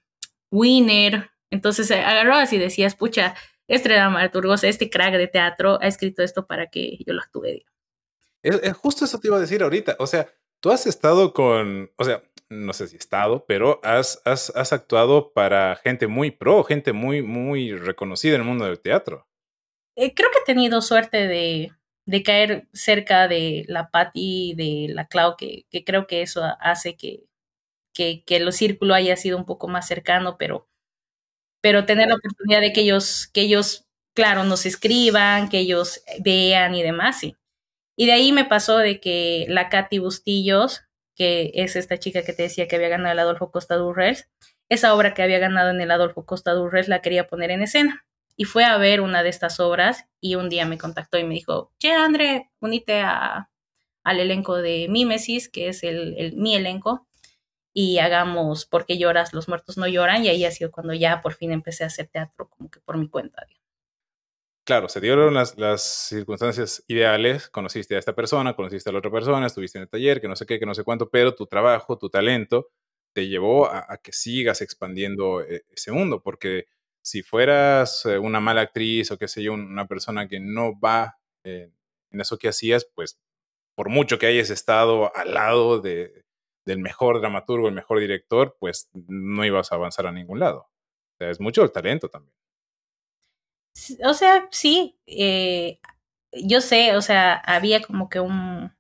Winner, 0.50 1.30
entonces 1.54 1.90
agarró 1.92 2.36
así 2.36 2.56
y 2.56 2.60
decías, 2.60 2.96
pucha, 2.96 3.36
este 3.68 3.90
dramaturgo, 3.90 4.56
este 4.56 4.90
crack 4.90 5.14
de 5.14 5.28
teatro 5.28 5.80
ha 5.82 5.88
escrito 5.88 6.24
esto 6.24 6.48
para 6.48 6.68
que 6.68 6.98
yo 7.06 7.14
lo 7.14 7.22
actúe. 7.22 7.64
Es, 8.42 8.74
justo 8.74 9.06
eso 9.06 9.20
te 9.20 9.28
iba 9.28 9.38
a 9.38 9.40
decir 9.40 9.64
ahorita, 9.64 9.96
o 10.00 10.08
sea, 10.08 10.28
tú 10.60 10.72
has 10.72 10.86
estado 10.86 11.34
con, 11.34 11.92
o 11.96 12.04
sea, 12.04 12.24
no 12.50 12.74
sé 12.74 12.88
si 12.88 12.98
estado, 12.98 13.46
pero 13.48 13.80
has, 13.84 14.22
has, 14.26 14.52
has, 14.56 14.74
actuado 14.74 15.32
para 15.32 15.76
gente 15.78 16.08
muy 16.08 16.32
pro, 16.32 16.64
gente 16.64 16.92
muy, 16.92 17.22
muy 17.22 17.74
reconocida 17.74 18.36
en 18.36 18.42
el 18.42 18.48
mundo 18.48 18.66
del 18.66 18.80
teatro. 18.80 19.28
Eh, 19.96 20.14
creo 20.14 20.30
que 20.32 20.40
he 20.40 20.46
tenido 20.46 20.82
suerte 20.82 21.28
de, 21.28 21.72
de 22.06 22.24
caer 22.24 22.68
cerca 22.74 23.28
de 23.28 23.64
la 23.68 23.90
Patti, 23.92 24.54
de 24.56 24.94
la 24.94 25.08
Clau, 25.08 25.36
que, 25.38 25.66
que 25.70 25.84
creo 25.84 26.08
que 26.08 26.22
eso 26.22 26.42
hace 26.60 26.98
que, 26.98 27.24
que, 27.94 28.24
que, 28.26 28.38
el 28.38 28.52
círculo 28.52 28.94
haya 28.94 29.16
sido 29.16 29.38
un 29.38 29.46
poco 29.46 29.68
más 29.68 29.88
cercano, 29.88 30.38
pero, 30.38 30.68
pero 31.64 31.86
tener 31.86 32.10
la 32.10 32.16
oportunidad 32.16 32.60
de 32.60 32.74
que 32.74 32.82
ellos, 32.82 33.30
que 33.34 33.40
ellos, 33.40 33.86
claro, 34.14 34.44
nos 34.44 34.66
escriban, 34.66 35.48
que 35.48 35.60
ellos 35.60 36.04
vean 36.20 36.76
y 36.76 36.84
demás, 36.84 37.22
sí. 37.22 37.38
Y 37.96 38.06
de 38.06 38.12
ahí 38.12 38.34
me 38.34 38.44
pasó 38.44 38.80
de 38.80 39.00
que 39.00 39.46
la 39.48 39.70
Katy 39.70 40.00
Bustillos, 40.00 40.82
que 41.16 41.52
es 41.56 41.78
esta 41.78 41.98
chica 42.00 42.24
que 42.24 42.34
te 42.34 42.44
decía 42.44 42.68
que 42.68 42.76
había 42.76 42.90
ganado 42.90 43.14
el 43.14 43.20
Adolfo 43.20 43.50
Costa 43.50 43.76
Durrels, 43.76 44.28
esa 44.68 44.94
obra 44.94 45.14
que 45.14 45.24
había 45.24 45.40
ganado 45.40 45.70
en 45.70 45.80
el 45.80 45.92
Adolfo 45.92 46.26
Costa 46.26 46.52
Durrels 46.52 46.90
la 46.90 47.02
quería 47.02 47.28
poner 47.28 47.50
en 47.50 47.62
escena. 47.62 48.06
Y 48.36 48.44
fue 48.44 48.66
a 48.66 48.78
ver 48.78 49.00
una 49.00 49.24
de 49.24 49.30
estas 49.30 49.62
obras 49.62 50.06
y 50.20 50.36
un 50.36 50.50
día 50.50 50.66
me 50.66 50.78
contactó 50.78 51.18
y 51.18 51.24
me 51.24 51.36
dijo, 51.36 51.72
che, 51.80 51.94
André, 51.94 52.50
unite 52.60 53.00
a, 53.00 53.50
al 54.04 54.20
elenco 54.20 54.58
de 54.58 54.88
Mímesis, 54.90 55.48
que 55.48 55.70
es 55.70 55.84
el, 55.84 56.16
el, 56.18 56.36
mi 56.36 56.56
elenco, 56.56 57.08
y 57.74 57.98
hagamos 58.00 58.66
¿Por 58.66 58.86
qué 58.86 58.98
lloras? 58.98 59.34
Los 59.34 59.48
muertos 59.48 59.78
no 59.78 59.88
lloran. 59.88 60.24
Y 60.24 60.30
ahí 60.30 60.46
ha 60.46 60.52
sido 60.52 60.72
cuando 60.72 60.94
ya 60.94 61.22
por 61.22 61.34
fin 61.34 61.52
empecé 61.52 61.84
a 61.84 61.88
hacer 61.88 62.08
teatro 62.08 62.50
como 62.50 62.70
que 62.70 62.80
por 62.80 62.98
mi 62.98 63.10
cuenta. 63.10 63.46
Claro, 64.66 64.88
se 64.88 65.02
dieron 65.02 65.34
las, 65.34 65.58
las, 65.58 65.84
circunstancias 65.84 66.86
ideales, 66.88 67.50
conociste 67.50 67.96
a 67.96 68.00
esta 68.00 68.16
persona, 68.16 68.56
conociste 68.56 68.90
a 68.90 68.94
la 68.94 69.00
otra 69.00 69.12
persona, 69.12 69.46
estuviste 69.46 69.78
en 69.78 69.84
el 69.84 69.90
taller, 69.90 70.22
que 70.22 70.30
no 70.30 70.38
sé 70.38 70.46
qué, 70.46 70.58
que 70.58 70.66
no 70.66 70.74
sé 70.74 70.86
cuánto, 70.86 71.10
pero 71.10 71.36
tu 71.36 71.48
trabajo, 71.48 71.98
tu 71.98 72.10
talento, 72.10 72.70
te 73.14 73.28
llevó 73.28 73.68
a, 73.70 73.98
que 74.02 74.14
sigas 74.14 74.62
expandiendo 74.62 75.42
eh, 75.42 75.66
ese 75.70 75.92
mundo, 75.92 76.22
porque 76.24 76.68
si 77.02 77.24
fueras 77.24 78.06
eh, 78.06 78.18
una 78.18 78.40
mala 78.40 78.62
actriz 78.62 79.12
o 79.12 79.18
qué 79.18 79.28
sé 79.28 79.44
yo, 79.44 79.54
una 79.54 79.88
persona 79.88 80.30
que 80.30 80.40
no 80.40 80.80
va 80.80 81.18
eh, 81.44 81.70
en 82.12 82.22
eso 82.22 82.38
que 82.38 82.48
hacías, 82.48 82.88
pues 82.96 83.20
por 83.76 83.90
mucho 83.90 84.18
que 84.18 84.28
hayas 84.28 84.50
estado 84.50 85.14
al 85.14 85.34
lado 85.34 85.82
de, 85.82 86.24
del 86.66 86.80
mejor 86.80 87.20
dramaturgo, 87.20 87.68
el 87.68 87.74
mejor 87.74 88.00
director, 88.00 88.56
pues 88.60 88.90
no 88.94 89.46
ibas 89.46 89.72
a 89.72 89.76
avanzar 89.76 90.08
a 90.08 90.12
ningún 90.12 90.40
lado. 90.40 90.60
O 90.60 91.18
sea, 91.18 91.30
es 91.30 91.40
mucho 91.40 91.64
el 91.64 91.72
talento 91.72 92.10
también. 92.10 92.36
O 94.06 94.14
sea, 94.14 94.48
sí, 94.52 94.98
eh, 95.08 95.80
yo 96.32 96.62
sé, 96.62 96.96
o 96.96 97.02
sea, 97.02 97.34
había 97.36 97.82
como 97.82 98.10
que 98.10 98.20
un, 98.20 98.72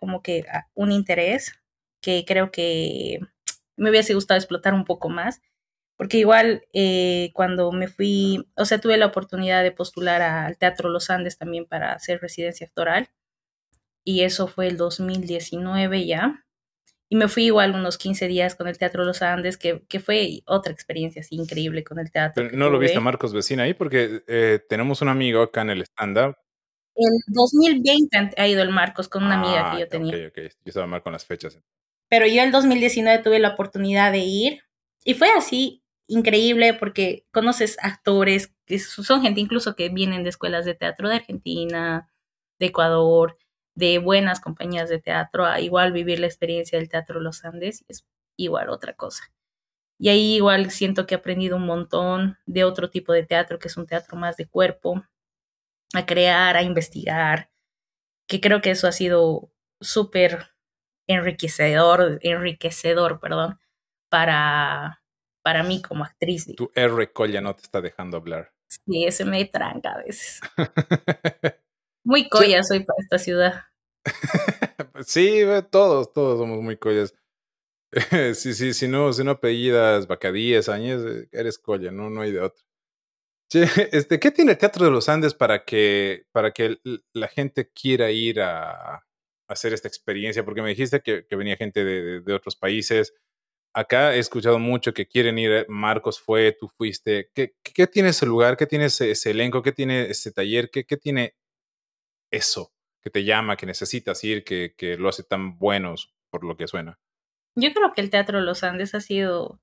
como 0.00 0.22
que 0.22 0.44
ah, 0.52 0.68
un 0.74 0.92
interés 0.92 1.52
que 2.00 2.24
creo 2.26 2.50
que 2.50 3.20
me 3.76 3.90
hubiese 3.90 4.14
gustado 4.14 4.38
explotar 4.38 4.74
un 4.74 4.84
poco 4.84 5.08
más, 5.08 5.42
porque 5.96 6.18
igual 6.18 6.62
eh, 6.72 7.30
cuando 7.34 7.72
me 7.72 7.88
fui, 7.88 8.48
o 8.56 8.64
sea, 8.64 8.80
tuve 8.80 8.96
la 8.96 9.06
oportunidad 9.06 9.62
de 9.62 9.72
postular 9.72 10.22
al 10.22 10.58
Teatro 10.58 10.88
Los 10.88 11.10
Andes 11.10 11.38
también 11.38 11.66
para 11.66 11.92
hacer 11.92 12.20
residencia 12.20 12.66
actoral, 12.66 13.10
y 14.04 14.22
eso 14.22 14.46
fue 14.46 14.68
el 14.68 14.76
2019 14.76 16.06
ya, 16.06 16.45
y 17.08 17.16
me 17.16 17.28
fui 17.28 17.44
igual 17.44 17.74
unos 17.74 17.98
15 17.98 18.26
días 18.26 18.54
con 18.56 18.66
el 18.66 18.78
Teatro 18.78 19.04
Los 19.04 19.22
Andes, 19.22 19.56
que, 19.56 19.84
que 19.88 20.00
fue 20.00 20.42
otra 20.46 20.72
experiencia 20.72 21.20
así 21.20 21.36
increíble 21.36 21.84
con 21.84 21.98
el 21.98 22.10
teatro. 22.10 22.48
¿No 22.52 22.68
lo 22.68 22.78
viste 22.78 22.98
a 22.98 23.00
Marcos 23.00 23.32
Vecina 23.32 23.62
ahí? 23.62 23.74
Porque 23.74 24.22
eh, 24.26 24.60
tenemos 24.68 25.02
un 25.02 25.08
amigo 25.08 25.42
acá 25.42 25.62
en 25.62 25.70
el 25.70 25.82
stand-up. 25.82 26.36
El 26.96 27.12
2020 27.28 28.34
ha 28.36 28.48
ido 28.48 28.62
el 28.62 28.70
Marcos 28.70 29.08
con 29.08 29.24
una 29.24 29.38
amiga 29.38 29.70
que 29.70 29.78
yo 29.80 29.84
ah, 29.84 29.88
tenía. 29.88 30.16
Ok, 30.16 30.22
ok. 30.30 30.38
Yo 30.38 30.50
estaba 30.64 30.86
mal 30.86 31.02
con 31.02 31.12
las 31.12 31.24
fechas. 31.24 31.58
Pero 32.08 32.26
yo 32.26 32.42
el 32.42 32.50
2019 32.50 33.22
tuve 33.22 33.38
la 33.38 33.50
oportunidad 33.50 34.10
de 34.12 34.18
ir 34.18 34.62
y 35.04 35.14
fue 35.14 35.28
así 35.30 35.84
increíble 36.08 36.74
porque 36.74 37.26
conoces 37.32 37.76
actores 37.82 38.52
que 38.64 38.78
son 38.78 39.22
gente 39.22 39.40
incluso 39.40 39.76
que 39.76 39.88
vienen 39.88 40.22
de 40.22 40.30
escuelas 40.30 40.64
de 40.64 40.74
teatro 40.74 41.08
de 41.08 41.16
Argentina, 41.16 42.08
de 42.58 42.66
Ecuador, 42.66 43.36
de 43.76 43.98
buenas 43.98 44.40
compañías 44.40 44.88
de 44.88 44.98
teatro 44.98 45.44
a 45.44 45.60
igual 45.60 45.92
vivir 45.92 46.18
la 46.18 46.26
experiencia 46.26 46.78
del 46.78 46.88
Teatro 46.88 47.20
Los 47.20 47.44
Andes 47.44 47.84
es 47.88 48.06
igual 48.36 48.70
otra 48.70 48.94
cosa. 48.94 49.30
Y 49.98 50.08
ahí 50.08 50.36
igual 50.36 50.70
siento 50.70 51.06
que 51.06 51.14
he 51.14 51.18
aprendido 51.18 51.56
un 51.56 51.66
montón 51.66 52.38
de 52.46 52.64
otro 52.64 52.90
tipo 52.90 53.12
de 53.12 53.22
teatro, 53.24 53.58
que 53.58 53.68
es 53.68 53.76
un 53.76 53.86
teatro 53.86 54.16
más 54.16 54.36
de 54.36 54.48
cuerpo, 54.48 55.04
a 55.94 56.06
crear, 56.06 56.56
a 56.56 56.62
investigar, 56.62 57.50
que 58.26 58.40
creo 58.40 58.60
que 58.60 58.70
eso 58.70 58.88
ha 58.88 58.92
sido 58.92 59.50
súper 59.80 60.50
enriquecedor, 61.06 62.18
enriquecedor, 62.22 63.20
perdón, 63.20 63.60
para, 64.10 65.02
para 65.42 65.62
mí 65.62 65.82
como 65.82 66.04
actriz. 66.04 66.46
Tu 66.56 66.70
R 66.74 67.12
colla 67.12 67.40
no 67.40 67.54
te 67.54 67.62
está 67.62 67.80
dejando 67.80 68.16
hablar. 68.16 68.52
Sí, 68.68 69.04
ese 69.04 69.24
me 69.24 69.44
tranca 69.44 69.92
a 69.92 69.98
veces. 69.98 70.40
Muy 72.06 72.28
colla 72.28 72.62
soy 72.62 72.84
para 72.84 73.02
esta 73.02 73.18
ciudad. 73.18 73.64
sí, 75.04 75.40
todos, 75.72 76.12
todos 76.12 76.38
somos 76.38 76.62
muy 76.62 76.76
collas. 76.76 77.12
sí, 78.34 78.54
sí, 78.54 78.74
si 78.74 78.86
no, 78.86 79.12
si 79.12 79.24
no 79.24 79.32
apellidas 79.32 80.06
Bacadíes, 80.06 80.68
Áñez, 80.68 81.00
eh, 81.04 81.28
eres 81.32 81.58
colla, 81.58 81.90
no, 81.90 82.08
no 82.08 82.20
hay 82.20 82.30
de 82.30 82.40
otro. 82.42 82.64
este, 83.50 84.20
¿Qué 84.20 84.30
tiene 84.30 84.52
el 84.52 84.58
Teatro 84.58 84.84
de 84.84 84.92
los 84.92 85.08
Andes 85.08 85.34
para 85.34 85.64
que, 85.64 86.26
para 86.30 86.52
que 86.52 86.78
la 87.12 87.26
gente 87.26 87.70
quiera 87.72 88.12
ir 88.12 88.40
a, 88.40 89.04
hacer 89.48 89.72
esta 89.72 89.88
experiencia? 89.88 90.44
Porque 90.44 90.62
me 90.62 90.68
dijiste 90.68 91.00
que, 91.00 91.26
que 91.26 91.34
venía 91.34 91.56
gente 91.56 91.84
de, 91.84 92.20
de, 92.20 92.32
otros 92.34 92.54
países. 92.54 93.14
Acá 93.74 94.14
he 94.14 94.20
escuchado 94.20 94.60
mucho 94.60 94.94
que 94.94 95.08
quieren 95.08 95.40
ir. 95.40 95.50
Eh, 95.50 95.66
Marcos 95.68 96.20
fue, 96.20 96.52
tú 96.52 96.68
fuiste. 96.68 97.30
¿Qué, 97.34 97.56
qué 97.64 97.88
tiene 97.88 98.10
ese 98.10 98.26
lugar? 98.26 98.56
¿Qué 98.56 98.66
tiene 98.66 98.84
ese, 98.84 99.10
ese 99.10 99.32
elenco? 99.32 99.60
¿Qué 99.60 99.72
tiene 99.72 100.10
ese 100.10 100.30
taller? 100.30 100.70
¿Qué, 100.70 100.84
qué 100.84 100.96
tiene 100.96 101.34
eso 102.30 102.72
que 103.00 103.10
te 103.10 103.24
llama, 103.24 103.56
que 103.56 103.66
necesitas 103.66 104.22
ir, 104.24 104.44
que, 104.44 104.74
que 104.76 104.96
lo 104.96 105.08
hace 105.08 105.22
tan 105.22 105.58
buenos 105.58 106.14
por 106.30 106.44
lo 106.44 106.56
que 106.56 106.66
suena? 106.66 106.98
Yo 107.54 107.72
creo 107.72 107.92
que 107.94 108.00
el 108.00 108.10
Teatro 108.10 108.40
Los 108.40 108.62
Andes 108.64 108.94
ha 108.94 109.00
sido 109.00 109.60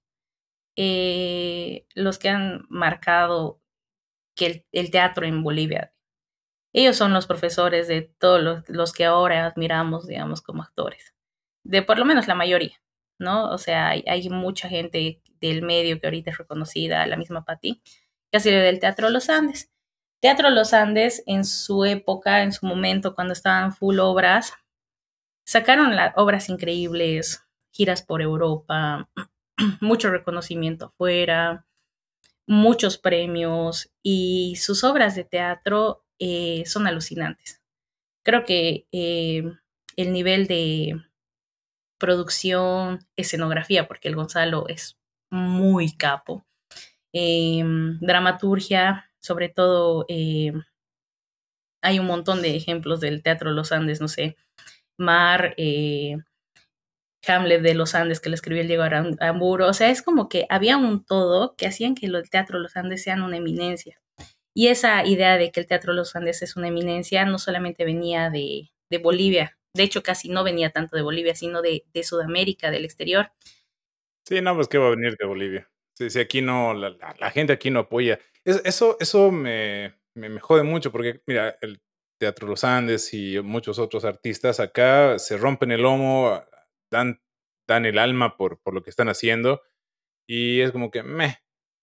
eh, 0.76 1.86
los 1.93 2.17
que 2.17 2.30
han 2.30 2.65
marcado 2.69 3.62
que 4.36 4.65
el, 4.71 4.91
teatro 4.91 5.26
en 5.26 5.43
Bolivia. 5.43 5.93
Ellos 6.73 6.97
son 6.97 7.13
los 7.13 7.28
profesores 7.28 7.88
de 7.88 8.02
todos 8.02 8.63
los, 8.67 8.93
que 8.93 9.06
ahora 9.06 9.45
admiramos, 9.45 10.08
digamos, 10.08 10.41
como 10.41 10.63
actores. 10.63 11.13
De 11.63 11.84
por 11.84 11.99
lo 11.99 12.06
menos 12.06 12.28
la 12.28 12.36
mayoría, 12.36 12.82
¿no? 13.19 13.52
O 13.52 13.60
sea, 13.60 13.89
hay, 13.89 14.04
hay 14.08 14.28
mucha 14.30 14.69
gente 14.69 15.21
del 15.39 15.62
medio 15.62 15.99
que 15.99 16.08
ahorita 16.08 16.32
es 16.32 16.38
reconocida, 16.39 17.06
la 17.06 17.17
misma 17.17 17.45
Patti, 17.45 17.82
que 18.32 18.38
ha 18.38 18.39
sido 18.39 18.60
del 18.60 18.80
Teatro 18.80 19.10
Los 19.12 19.30
Andes. 19.30 19.71
Teatro 20.23 20.49
Los 20.51 20.73
Andes, 20.73 21.21
en 21.25 21.43
su 21.43 21.83
época, 21.83 22.43
en 22.43 22.53
su 22.53 22.65
momento, 22.65 23.13
cuando 23.13 23.33
estaban 23.33 23.73
full 23.73 23.99
obras, 23.99 24.53
sacaron 25.45 25.93
obras 26.15 26.47
increíbles, 26.47 27.43
giras 27.73 28.03
por 28.03 28.21
Europa, 28.21 29.09
mucho 29.81 30.12
reconocimiento 30.12 30.86
afuera, 30.86 31.65
muchos 32.47 32.97
premios 32.97 33.91
y 34.01 34.55
sus 34.55 34.86
obras 34.86 35.13
de 35.15 35.25
teatro 35.25 36.05
eh, 36.19 36.63
son 36.67 36.88
alucinantes. 36.88 37.62
Creo 38.23 38.45
que 38.45 38.88
eh, 38.93 39.43
el 39.97 40.13
nivel 40.13 40.47
de 40.47 41.01
producción, 41.97 43.05
escenografía, 43.17 43.89
porque 43.89 44.07
el 44.07 44.15
Gonzalo 44.15 44.69
es 44.69 44.97
muy 45.29 45.97
capo, 45.97 46.45
eh, 47.12 47.62
dramaturgia, 47.99 49.09
sobre 49.23 49.49
todo 49.49 50.05
eh, 50.09 50.53
hay 51.81 51.99
un 51.99 52.05
montón 52.05 52.41
de 52.41 52.55
ejemplos 52.55 52.99
del 52.99 53.23
Teatro 53.23 53.51
Los 53.51 53.71
Andes, 53.71 54.01
no 54.01 54.07
sé, 54.07 54.38
Mar, 54.97 55.53
eh, 55.57 56.17
Hamlet 57.25 57.62
de 57.62 57.73
los 57.73 57.95
Andes 57.95 58.19
que 58.19 58.29
le 58.29 58.36
escribió 58.36 58.62
el 58.62 58.67
Diego 58.67 58.83
Aramburo, 58.83 59.67
o 59.67 59.73
sea, 59.73 59.89
es 59.89 60.01
como 60.01 60.29
que 60.29 60.45
había 60.49 60.77
un 60.77 61.05
todo 61.05 61.55
que 61.55 61.67
hacían 61.67 61.95
que 61.95 62.05
el 62.05 62.29
Teatro 62.29 62.59
Los 62.59 62.75
Andes 62.75 63.03
sean 63.03 63.21
una 63.21 63.38
eminencia. 63.38 63.99
Y 64.55 64.67
esa 64.67 65.05
idea 65.05 65.38
de 65.38 65.51
que 65.51 65.62
el 65.62 65.67
Teatro 65.67 65.93
Los 65.93 66.15
Andes 66.15 66.41
es 66.41 66.55
una 66.55 66.67
eminencia 66.67 67.25
no 67.25 67.39
solamente 67.39 67.86
venía 67.86 68.29
de, 68.29 68.71
de 68.89 68.97
Bolivia, 68.99 69.57
de 69.75 69.83
hecho 69.83 70.03
casi 70.03 70.29
no 70.29 70.43
venía 70.43 70.69
tanto 70.69 70.95
de 70.95 71.01
Bolivia, 71.01 71.33
sino 71.33 71.62
de, 71.62 71.86
de, 71.93 72.03
Sudamérica, 72.03 72.69
del 72.69 72.86
exterior. 72.86 73.31
Sí, 74.25 74.41
no, 74.41 74.55
pues 74.55 74.67
que 74.67 74.77
va 74.77 74.88
a 74.88 74.95
venir 74.95 75.15
de 75.17 75.25
Bolivia. 75.25 75.69
Sí, 75.97 76.10
sí 76.10 76.19
aquí 76.19 76.41
no, 76.41 76.73
la, 76.73 76.89
la, 76.89 77.15
la 77.19 77.32
gente 77.32 77.53
aquí 77.53 77.69
no 77.69 77.82
apoya. 77.82 78.19
Es, 78.43 78.62
eso 78.65 78.97
eso 78.99 79.32
me, 79.32 79.93
me, 80.15 80.29
me 80.29 80.39
jode 80.39 80.63
mucho 80.63 80.91
porque, 80.91 81.21
mira, 81.27 81.58
el 81.62 81.82
Teatro 82.19 82.47
Los 82.47 82.63
Andes 82.63 83.13
y 83.13 83.39
muchos 83.41 83.79
otros 83.79 84.06
artistas 84.06 84.60
acá 84.60 85.19
se 85.19 85.38
rompen 85.38 85.71
el 85.71 85.82
lomo, 85.82 86.41
dan, 86.91 87.21
dan 87.67 87.86
el 87.86 87.97
alma 87.97 88.38
por, 88.38 88.62
por 88.62 88.73
lo 88.73 88.82
que 88.82 88.89
están 88.89 89.10
haciendo 89.10 89.62
y 90.27 90.62
es 90.62 90.71
como 90.71 90.89
que 90.89 91.03
meh, 91.03 91.39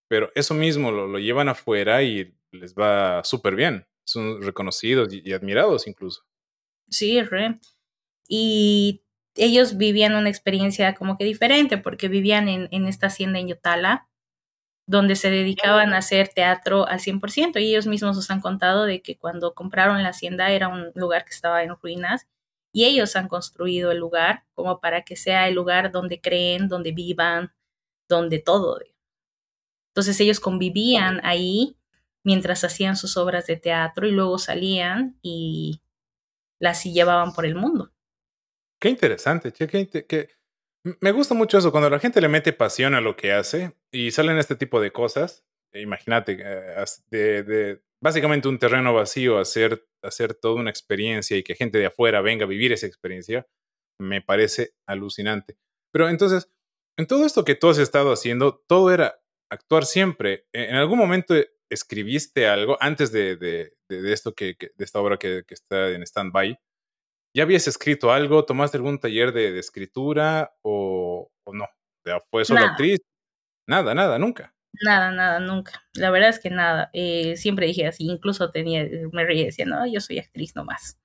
pero 0.09 0.31
eso 0.35 0.55
mismo 0.55 0.91
lo, 0.91 1.07
lo 1.07 1.19
llevan 1.19 1.49
afuera 1.49 2.03
y 2.03 2.35
les 2.53 2.75
va 2.75 3.23
súper 3.25 3.55
bien. 3.55 3.87
Son 4.07 4.43
reconocidos 4.43 5.13
y, 5.13 5.23
y, 5.25 5.33
admirados 5.33 5.87
incluso. 5.87 6.25
Sí, 6.89 7.23
re. 7.23 7.61
Y 8.27 9.05
ellos 9.37 9.77
vivían 9.77 10.15
una 10.15 10.29
experiencia 10.29 10.95
como 10.95 11.17
que 11.17 11.25
diferente 11.25 11.79
porque 11.79 12.09
vivían 12.09 12.49
en, 12.49 12.69
en 12.71 12.87
esta 12.87 13.09
hacienda 13.09 13.39
en 13.39 13.49
Yotala, 13.49 14.09
donde 14.87 15.17
se 15.17 15.31
dedicaban 15.31 15.95
a 15.95 15.99
hacer 15.99 16.29
teatro 16.29 16.87
al 16.89 17.01
100% 17.01 17.61
y 17.61 17.71
ellos 17.71 17.87
mismos 17.87 18.17
nos 18.17 18.31
han 18.31 18.41
contado 18.41 18.85
de 18.85 19.03
que 19.03 19.17
cuando 19.19 19.55
compraron 19.55 20.03
la 20.03 20.11
hacienda 20.11 20.51
era 20.51 20.69
un 20.69 20.93
lugar 20.95 21.25
que 21.25 21.31
estaba 21.31 21.63
en 21.63 21.77
ruinas 21.77 22.27
y 22.73 22.85
ellos 22.85 23.17
han 23.17 23.29
construido 23.29 23.93
el 23.93 23.99
lugar 23.99 24.45
como 24.55 24.81
para 24.81 25.03
que 25.03 25.17
sea 25.17 25.49
el 25.49 25.55
lugar 25.55 25.93
donde 25.93 26.21
creen, 26.21 26.69
donde 26.69 26.93
vivan, 26.93 27.53
donde 28.09 28.41
todo. 28.41 28.81
Entonces 29.91 30.21
ellos 30.21 30.41
convivían 30.41 31.21
ahí 31.25 31.77
mientras 32.25 32.65
hacían 32.65 32.97
sus 32.97 33.17
obras 33.17 33.47
de 33.47 33.57
teatro 33.57 34.07
y 34.07 34.13
luego 34.13 34.39
salían 34.39 35.19
y 35.23 35.83
las 36.61 36.85
llevaban 36.85 37.33
por 37.33 37.47
el 37.47 37.55
mundo. 37.55 37.90
Qué 38.81 38.89
interesante, 38.89 39.53
che, 39.53 39.69
qué, 39.69 40.29
me 41.01 41.13
gusta 41.13 41.35
mucho 41.35 41.59
eso, 41.59 41.71
cuando 41.71 41.91
la 41.91 41.99
gente 41.99 42.21
le 42.21 42.29
mete 42.29 42.53
pasión 42.53 42.95
a 42.95 43.01
lo 43.01 43.15
que 43.15 43.33
hace 43.33 43.75
y 43.93 44.11
salen 44.11 44.39
este 44.39 44.57
tipo 44.57 44.81
de 44.81 44.93
cosas. 44.93 45.45
Imagínate, 45.75 46.39
eh, 46.41 46.85
de, 47.11 47.43
de, 47.43 47.83
básicamente 48.03 48.49
un 48.49 48.59
terreno 48.59 48.95
vacío, 48.95 49.39
hacer, 49.39 49.87
hacer 50.03 50.35
toda 50.35 50.55
una 50.55 50.71
experiencia 50.71 51.37
y 51.37 51.43
que 51.43 51.55
gente 51.55 51.79
de 51.79 51.87
afuera 51.87 52.23
venga 52.23 52.45
a 52.45 52.49
vivir 52.49 52.73
esa 52.73 52.87
experiencia, 52.87 53.47
me 54.01 54.23
parece 54.23 54.73
alucinante. 54.87 55.59
Pero 55.93 56.09
entonces, 56.09 56.51
en 56.99 57.07
todo 57.07 57.27
esto 57.27 57.45
que 57.45 57.55
tú 57.55 57.69
has 57.69 57.79
estado 57.79 58.13
haciendo, 58.13 58.65
todo 58.67 58.93
era 58.93 59.21
actuar 59.51 59.85
siempre. 59.85 60.47
¿En 60.53 60.77
algún 60.77 60.99
momento 60.99 61.35
escribiste 61.71 62.49
algo 62.49 62.79
antes 62.81 63.13
de, 63.13 63.37
de, 63.37 63.75
de 63.89 64.13
esto 64.13 64.35
que, 64.35 64.57
de 64.59 64.85
esta 64.85 65.01
obra 65.01 65.19
que, 65.19 65.45
que 65.47 65.55
está 65.55 65.91
en 65.91 66.03
stand-by? 66.03 66.59
¿Ya 67.35 67.45
habías 67.45 67.69
escrito 67.69 68.13
algo? 68.13 68.45
¿Tomaste 68.45 68.77
algún 68.77 68.99
taller 68.99 69.33
de, 69.33 69.53
de 69.53 69.61
escritura 69.61 70.55
o, 70.63 71.31
o, 71.45 71.53
no? 71.55 71.67
¿Fue 72.31 72.45
solo 72.45 72.61
nada. 72.61 72.73
actriz? 72.73 72.99
Nada, 73.69 73.95
nada, 73.95 74.19
nunca. 74.19 74.55
Nada, 74.85 75.13
nada, 75.13 75.41
nunca. 75.41 75.85
La 75.95 76.11
verdad 76.11 76.31
es 76.31 76.41
que 76.41 76.51
nada. 76.51 76.91
Eh, 76.93 77.37
siempre 77.37 77.67
dije 77.67 77.87
así, 77.87 78.05
incluso 78.05 78.51
tenía, 78.51 78.87
me 79.13 79.25
reía 79.25 79.45
decía, 79.45 79.67
no, 79.67 79.87
yo 79.87 80.01
soy 80.01 80.19
actriz 80.19 80.57
nomás. 80.57 80.99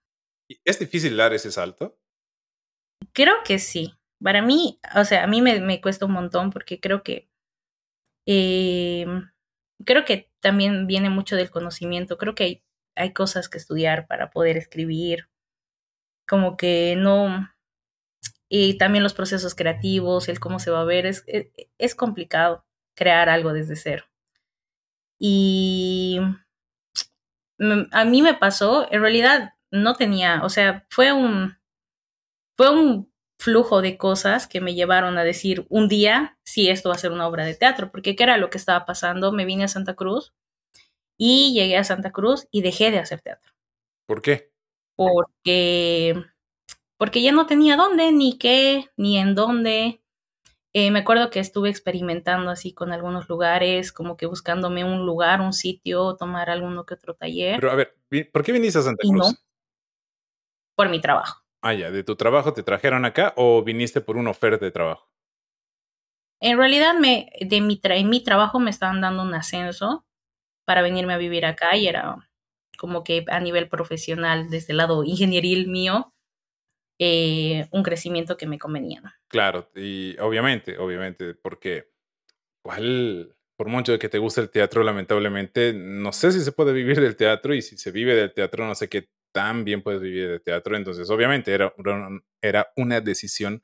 ¿Es 0.64 0.80
difícil 0.80 1.18
dar 1.18 1.34
ese 1.34 1.52
salto? 1.52 1.98
Creo 3.14 3.36
que 3.44 3.60
sí. 3.60 3.94
Para 4.24 4.42
mí, 4.42 4.80
o 4.96 5.04
sea, 5.04 5.24
a 5.24 5.28
mí 5.28 5.42
me, 5.42 5.60
me 5.60 5.82
cuesta 5.82 6.06
un 6.06 6.14
montón 6.14 6.52
porque 6.52 6.80
creo 6.80 7.04
que 7.04 7.30
eh, 8.26 9.06
creo 9.86 10.06
que 10.06 10.32
también 10.42 10.88
viene 10.88 11.10
mucho 11.10 11.36
del 11.36 11.52
conocimiento. 11.52 12.18
Creo 12.18 12.36
que 12.36 12.44
hay, 12.44 12.64
hay 12.96 13.14
cosas 13.14 13.50
que 13.50 13.58
estudiar 13.58 14.08
para 14.08 14.30
poder 14.32 14.58
escribir, 14.58 15.30
como 16.28 16.58
que 16.58 16.96
no, 16.98 17.50
y 18.50 18.78
también 18.78 19.04
los 19.04 19.14
procesos 19.14 19.56
creativos, 19.56 20.30
el 20.30 20.40
cómo 20.40 20.60
se 20.60 20.72
va 20.72 20.82
a 20.82 20.86
ver, 20.86 21.06
es, 21.06 21.24
es, 21.28 21.48
es 21.78 21.96
complicado 21.96 22.66
crear 22.96 23.30
algo 23.30 23.54
desde 23.54 23.76
cero. 23.76 24.06
Y 25.20 26.20
a 27.92 28.06
mí 28.06 28.22
me 28.22 28.34
pasó, 28.34 28.88
en 28.92 29.02
realidad 29.02 29.54
no 29.72 29.96
tenía, 29.96 30.42
o 30.44 30.50
sea, 30.50 30.86
fue 30.90 31.12
un, 31.12 31.58
fue 32.58 32.70
un 32.70 33.12
flujo 33.40 33.82
de 33.82 33.98
cosas 33.98 34.48
que 34.48 34.62
me 34.62 34.76
llevaron 34.76 35.18
a 35.18 35.24
decir 35.24 35.66
un 35.70 35.88
día, 35.88 36.38
sí, 36.44 36.70
esto 36.70 36.90
va 36.90 36.96
a 36.96 37.00
ser 37.00 37.12
una 37.12 37.28
obra 37.28 37.46
de 37.46 37.56
teatro, 37.56 37.92
porque 37.92 38.16
¿qué 38.16 38.24
era 38.24 38.38
lo 38.38 38.50
que 38.50 38.58
estaba 38.58 38.86
pasando? 38.86 39.32
Me 39.32 39.46
vine 39.46 39.66
a 39.66 39.70
Santa 39.70 39.96
Cruz 39.96 40.34
y 41.18 41.54
llegué 41.54 41.78
a 41.78 41.84
Santa 41.84 42.12
Cruz 42.12 42.48
y 42.52 42.62
dejé 42.62 42.92
de 42.92 43.00
hacer 43.00 43.22
teatro. 43.22 43.54
¿Por 44.06 44.22
qué? 44.22 44.55
Porque, 44.96 46.16
porque 46.98 47.22
ya 47.22 47.32
no 47.32 47.46
tenía 47.46 47.78
dónde, 47.78 48.12
ni 48.12 48.38
qué, 48.38 48.86
ni 48.98 49.18
en 49.18 49.36
dónde. 49.36 50.02
Eh, 50.74 50.92
me 50.92 51.00
acuerdo 51.00 51.30
que 51.30 51.40
estuve 51.40 51.70
experimentando 51.70 52.52
así 52.52 52.74
con 52.74 52.92
algunos 52.92 53.30
lugares, 53.30 53.94
como 53.94 54.18
que 54.18 54.26
buscándome 54.26 54.84
un 54.84 55.06
lugar, 55.06 55.40
un 55.40 55.54
sitio, 55.54 56.18
tomar 56.18 56.50
alguno 56.50 56.86
que 56.86 56.96
otro 56.96 57.14
taller. 57.14 57.60
Pero 57.60 57.72
a 57.72 57.76
ver, 57.76 57.96
¿por 58.32 58.44
qué 58.44 58.52
viniste 58.52 58.80
a 58.80 58.82
Santa 58.82 59.02
Cruz? 59.08 59.32
No, 59.32 59.38
por 60.76 60.90
mi 60.90 61.00
trabajo. 61.00 61.42
Ah, 61.62 61.74
ya, 61.74 61.90
¿de 61.90 62.04
tu 62.04 62.16
trabajo 62.16 62.54
te 62.54 62.62
trajeron 62.62 63.06
acá 63.06 63.34
o 63.38 63.64
viniste 63.64 64.02
por 64.02 64.18
una 64.18 64.32
oferta 64.32 64.64
de 64.64 64.72
trabajo? 64.72 65.10
En 66.42 66.58
realidad, 66.58 66.94
me, 67.00 67.32
de 67.40 67.62
mi, 67.62 67.78
tra 67.78 67.96
en 67.96 68.10
mi 68.10 68.22
trabajo 68.22 68.60
me 68.60 68.70
estaban 68.70 69.02
dando 69.02 69.24
un 69.24 69.34
ascenso 69.34 70.06
para 70.66 70.82
venirme 70.82 71.14
a 71.14 71.18
vivir 71.18 71.46
acá 71.46 71.76
y 71.78 71.88
era 71.88 72.30
como 72.78 73.04
que 73.04 73.26
a 73.28 73.40
nivel 73.40 73.70
profesional, 73.70 74.50
desde 74.50 74.72
el 74.72 74.78
lado 74.78 75.04
ingenieril 75.04 75.68
mío, 75.68 76.14
eh, 77.00 77.68
un 77.72 77.84
crecimiento 77.84 78.38
que 78.38 78.48
me 78.48 78.60
convenía. 78.60 79.02
Claro, 79.28 79.70
y 79.76 80.18
obviamente, 80.20 80.78
obviamente, 80.78 81.34
porque 81.34 81.90
igual, 82.64 83.36
por 83.58 83.68
mucho 83.68 83.92
de 83.92 84.00
que 84.00 84.10
te 84.10 84.18
guste 84.18 84.42
el 84.42 84.50
teatro, 84.50 84.82
lamentablemente, 84.84 85.74
no 85.74 86.14
sé 86.14 86.32
si 86.32 86.42
se 86.42 86.52
puede 86.52 86.72
vivir 86.72 87.02
del 87.02 87.18
teatro 87.18 87.54
y 87.54 87.62
si 87.62 87.78
se 87.78 87.92
vive 87.92 88.16
del 88.16 88.34
teatro, 88.34 88.66
no 88.66 88.76
sé 88.76 88.88
qué 88.88 89.10
tan 89.34 89.66
bien 89.66 89.84
puedes 89.84 90.02
vivir 90.02 90.30
del 90.30 90.42
teatro. 90.42 90.78
Entonces, 90.78 91.10
obviamente, 91.10 91.54
era, 91.54 91.74
era 92.42 92.72
una 92.78 93.02
decisión 93.02 93.62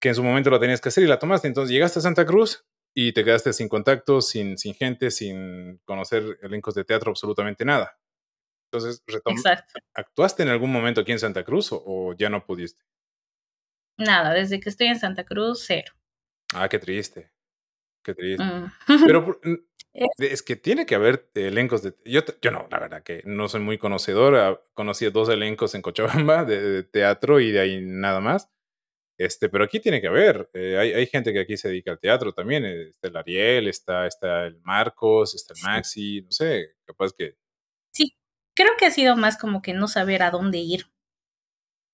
que 0.00 0.08
en 0.08 0.16
su 0.16 0.24
momento 0.24 0.50
la 0.50 0.58
tenías 0.58 0.80
que 0.80 0.88
hacer 0.88 1.04
y 1.04 1.06
la 1.06 1.20
tomaste. 1.20 1.46
Entonces, 1.46 1.72
llegaste 1.72 2.00
a 2.00 2.02
Santa 2.02 2.26
Cruz 2.26 2.64
y 2.92 3.12
te 3.12 3.24
quedaste 3.24 3.52
sin 3.52 3.68
contactos, 3.68 4.28
sin, 4.28 4.58
sin 4.58 4.74
gente, 4.74 5.12
sin 5.12 5.78
conocer 5.84 6.38
elencos 6.42 6.74
de 6.74 6.84
teatro, 6.84 7.10
absolutamente 7.10 7.64
nada. 7.64 7.96
Entonces, 8.72 9.02
retom 9.06 9.34
Exacto. 9.36 9.80
¿actuaste 9.94 10.42
en 10.42 10.48
algún 10.48 10.72
momento 10.72 11.02
aquí 11.02 11.12
en 11.12 11.18
Santa 11.18 11.44
Cruz 11.44 11.72
o, 11.72 11.82
o, 11.84 12.14
ya 12.14 12.30
no 12.30 12.46
pudiste? 12.46 12.82
Nada, 13.98 14.32
desde 14.32 14.60
que 14.60 14.70
estoy 14.70 14.86
en 14.86 14.98
Santa 14.98 15.24
Cruz, 15.24 15.64
cero. 15.66 15.92
Ah, 16.54 16.68
qué 16.70 16.78
triste. 16.78 17.30
Qué 18.02 18.14
triste. 18.14 18.42
Mm. 18.42 18.72
Pero 19.06 19.40
es, 19.92 20.08
es, 20.18 20.42
que 20.42 20.56
tiene 20.56 20.86
que 20.86 20.94
haber 20.94 21.30
elencos 21.34 21.82
de... 21.82 21.94
Yo, 22.06 22.22
yo 22.40 22.50
no, 22.50 22.66
la 22.70 22.78
verdad 22.78 23.02
que 23.02 23.22
no 23.26 23.48
soy 23.48 23.60
muy 23.60 23.76
conocedor. 23.76 24.66
Conocí 24.72 25.08
dos 25.10 25.28
elencos 25.28 25.74
en 25.74 25.82
Cochabamba 25.82 26.44
de, 26.46 26.62
de 26.62 26.82
teatro 26.82 27.40
y 27.40 27.52
de 27.52 27.60
ahí 27.60 27.80
nada 27.82 28.20
más. 28.20 28.48
Este, 29.18 29.48
pero 29.50 29.64
aquí 29.64 29.78
tiene 29.80 30.00
que 30.00 30.08
haber. 30.08 30.48
eh, 30.54 30.78
hay, 30.78 30.92
hay 30.94 31.06
gente 31.06 31.32
que 31.32 31.40
aquí 31.40 31.56
se 31.58 31.68
dedica 31.68 31.90
al 31.90 32.00
teatro 32.00 32.32
también. 32.32 32.64
eh, 32.64 32.88
Está 32.88 33.08
el 33.08 33.16
Ariel, 33.16 33.68
está, 33.68 34.06
está 34.06 34.46
el 34.46 34.58
Marcos, 34.62 35.34
está 35.34 35.52
el. 35.54 35.60
Maxi, 35.62 36.22
no 36.22 36.32
sé, 36.32 36.74
capaz 36.86 37.12
que. 37.12 37.36
Creo 38.56 38.70
que 38.78 38.86
ha 38.86 38.90
sido 38.90 39.14
más 39.16 39.36
como 39.36 39.60
que 39.60 39.74
no 39.74 39.88
saber 39.88 40.22
a 40.22 40.30
dónde 40.30 40.56
ir. 40.58 40.86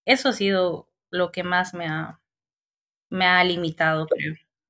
Eso 0.07 0.31
ha 0.31 0.33
sido 0.33 0.88
lo 1.11 1.33
que 1.33 1.42
más 1.44 1.75
me 1.75 1.87
ha, 1.87 2.21
me 3.11 3.27
ha 3.27 3.44
limitado. 3.44 4.07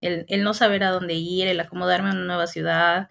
El, 0.01 0.27
el 0.29 0.45
no 0.45 0.55
saber 0.55 0.85
a 0.85 0.91
dónde 0.93 1.15
ir, 1.15 1.49
el 1.49 1.61
acomodarme 1.61 2.11
en 2.11 2.17
una 2.19 2.27
nueva 2.27 2.47
ciudad, 2.49 3.11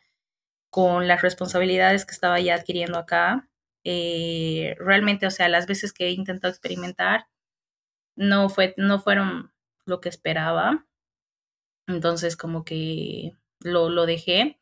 con 0.71 1.07
las 1.07 1.21
responsabilidades 1.23 2.05
que 2.05 2.13
estaba 2.13 2.39
ya 2.41 2.55
adquiriendo 2.55 2.99
acá. 2.99 3.49
Eh, 3.85 4.75
realmente, 4.79 5.27
o 5.27 5.31
sea, 5.31 5.49
las 5.49 5.67
veces 5.67 5.93
que 5.93 6.07
he 6.07 6.11
intentado 6.11 6.51
experimentar, 6.51 7.27
no, 8.15 8.49
fue, 8.49 8.73
no 8.77 8.99
fueron 8.99 9.53
lo 9.85 10.01
que 10.01 10.09
esperaba. 10.09 10.85
Entonces, 11.87 12.37
como 12.37 12.63
que 12.63 13.33
lo, 13.59 13.89
lo 13.89 14.05
dejé. 14.05 14.57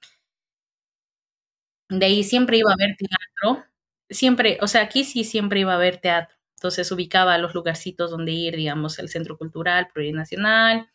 De 1.90 2.06
ahí 2.06 2.24
siempre 2.24 2.58
iba 2.58 2.72
a 2.72 2.76
ver 2.78 2.96
teatro. 2.96 3.66
Siempre, 4.10 4.58
o 4.62 4.68
sea, 4.68 4.82
aquí 4.82 5.04
sí 5.04 5.24
siempre 5.24 5.62
iba 5.62 5.74
a 5.74 5.78
ver 5.78 5.98
teatro. 5.98 6.36
Entonces 6.58 6.92
ubicaba 6.92 7.38
los 7.38 7.54
lugarcitos 7.54 8.12
donde 8.12 8.32
ir, 8.32 8.56
digamos, 8.56 9.00
el 9.00 9.10
Centro 9.10 9.38
Cultural 9.38 9.88
Plurinacional, 9.94 10.90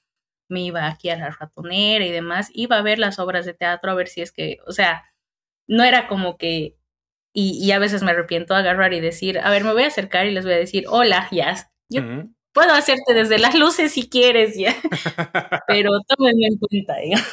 me 0.49 0.63
iba 0.63 0.87
aquí 0.89 1.11
a 1.11 1.17
la 1.17 1.31
ratonera 1.31 2.05
y 2.05 2.11
demás, 2.11 2.51
iba 2.55 2.77
a 2.77 2.83
ver 2.83 2.99
las 2.99 3.19
obras 3.19 3.47
de 3.47 3.55
teatro 3.55 3.91
a 3.91 3.95
ver 3.95 4.09
si 4.09 4.21
es 4.23 4.33
que, 4.33 4.59
o 4.67 4.73
sea, 4.73 5.05
no 5.69 5.85
era 5.85 6.09
como 6.09 6.39
que, 6.39 6.77
y, 7.35 7.59
y 7.65 7.73
a 7.73 7.79
veces 7.79 8.03
me 8.03 8.13
arrepiento 8.13 8.55
de 8.55 8.61
agarrar 8.61 8.93
y 8.95 9.01
decir, 9.01 9.39
a 9.41 9.51
ver, 9.51 9.65
me 9.65 9.73
voy 9.73 9.85
a 9.85 9.89
acercar 9.89 10.27
y 10.27 10.33
les 10.33 10.45
voy 10.45 10.55
a 10.55 10.59
decir, 10.59 10.85
hola, 10.89 11.29
ya, 11.33 11.57
yo 11.89 12.03
puedo 12.53 12.73
hacerte 12.75 13.15
desde 13.15 13.39
las 13.39 13.55
luces 13.55 13.93
si 13.93 14.09
quieres, 14.09 14.57
ya, 14.59 14.75
pero 15.69 15.91
tómenme 16.09 16.49
en 16.49 16.59
cuenta, 16.59 16.97
ya. 17.05 17.25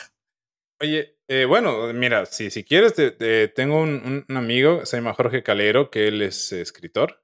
Oye, 0.81 1.16
eh, 1.29 1.45
bueno, 1.45 1.91
mira, 1.93 2.25
si, 2.25 2.49
si 2.49 2.63
quieres, 2.63 2.93
te- 2.93 3.11
te- 3.11 3.47
tengo 3.49 3.81
un, 3.81 4.25
amigo, 4.29 4.85
se 4.85 4.97
llama 4.97 5.13
Jorge 5.13 5.43
Calero, 5.43 5.89
que 5.89 6.07
él 6.07 6.21
es 6.21 6.51
escritor, 6.51 7.21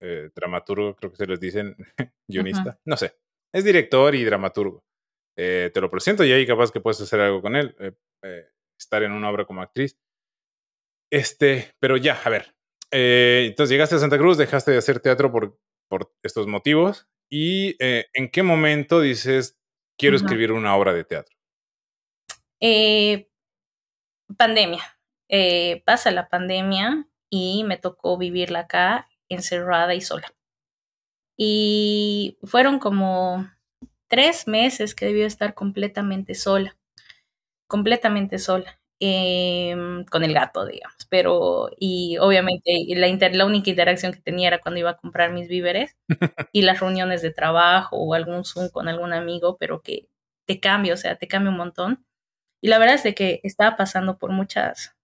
eh, 0.00 0.30
dramaturgo, 0.34 0.94
creo 0.96 1.10
que 1.10 1.16
se 1.16 1.26
les 1.26 1.40
dicen, 1.40 1.76
guionista, 2.28 2.78
no 2.84 2.96
sé, 2.96 3.16
es 3.54 3.64
director 3.64 4.14
y 4.14 4.24
dramaturgo. 4.24 4.84
Eh, 5.38 5.70
te 5.72 5.80
lo 5.82 5.90
presento 5.90 6.24
y 6.24 6.32
ahí 6.32 6.46
capaz 6.46 6.72
que 6.72 6.80
puedes 6.80 7.00
hacer 7.00 7.20
algo 7.20 7.42
con 7.42 7.56
él, 7.56 7.76
estar 8.78 9.02
en 9.02 9.12
una 9.12 9.30
obra 9.30 9.44
como 9.44 9.60
actriz. 9.62 9.98
Este, 11.12 11.74
pero 11.78 11.96
ya, 11.96 12.20
a 12.24 12.30
ver. 12.30 12.54
entonces 12.90 13.70
llegaste 13.70 13.96
a 13.96 13.98
Santa 13.98 14.18
Cruz, 14.18 14.38
dejaste 14.38 14.70
de 14.72 14.78
hacer 14.78 15.00
teatro 15.00 15.30
por, 15.30 15.58
por 15.88 16.12
estos 16.22 16.46
motivos. 16.46 17.06
¿Y 17.30 17.76
en 17.80 18.30
qué 18.30 18.42
momento 18.42 19.00
dices, 19.00 19.58
quiero 19.98 20.16
escribir 20.16 20.52
una 20.52 20.74
obra 20.76 20.94
de 20.94 21.04
teatro? 21.04 21.35
Eh, 22.60 23.28
pandemia. 24.36 24.82
Eh, 25.28 25.82
pasa 25.84 26.10
la 26.12 26.28
pandemia 26.28 27.06
y 27.30 27.64
me 27.64 27.76
tocó 27.78 28.16
vivirla 28.16 28.60
acá, 28.60 29.08
encerrada 29.28 29.94
y 29.94 30.00
sola. 30.00 30.32
Y 31.36 32.38
fueron 32.44 32.78
como 32.78 33.46
tres 34.08 34.46
meses 34.48 34.94
que 34.94 35.06
debió 35.06 35.26
estar 35.26 35.54
completamente 35.54 36.34
sola, 36.34 36.76
completamente 37.68 38.38
sola, 38.38 38.80
em, 39.00 40.04
con 40.06 40.24
el 40.24 40.34
gato, 40.34 40.66
digamos. 40.66 40.96
Pero, 41.10 41.70
y 41.78 42.18
obviamente 42.18 42.72
la, 42.96 43.08
inter- 43.08 43.36
la 43.36 43.46
única 43.46 43.70
interacción 43.70 44.12
que 44.12 44.20
tenía 44.22 44.48
era 44.48 44.60
cuando 44.60 44.80
iba 44.80 44.90
a 44.92 44.98
comprar 44.98 45.32
mis 45.32 45.48
víveres 45.48 45.96
y 46.52 46.62
las 46.62 46.80
reuniones 46.80 47.22
de 47.22 47.32
trabajo 47.32 47.96
o 47.98 48.14
algún 48.14 48.44
Zoom 48.44 48.70
con 48.70 48.88
algún 48.88 49.12
amigo, 49.14 49.56
pero 49.58 49.82
que 49.82 50.08
te 50.46 50.60
cambia, 50.60 50.94
o 50.94 50.96
sea, 50.98 51.16
te 51.18 51.28
cambia 51.28 51.50
un 51.52 51.58
montón. 51.58 52.06
Y 52.62 52.68
la 52.68 52.78
verdad 52.78 52.96
es 52.96 53.02
de 53.02 53.14
que 53.14 53.40
estaba 53.42 53.76
pasando 53.76 54.18
por 54.18 54.30
muchas, 54.32 54.96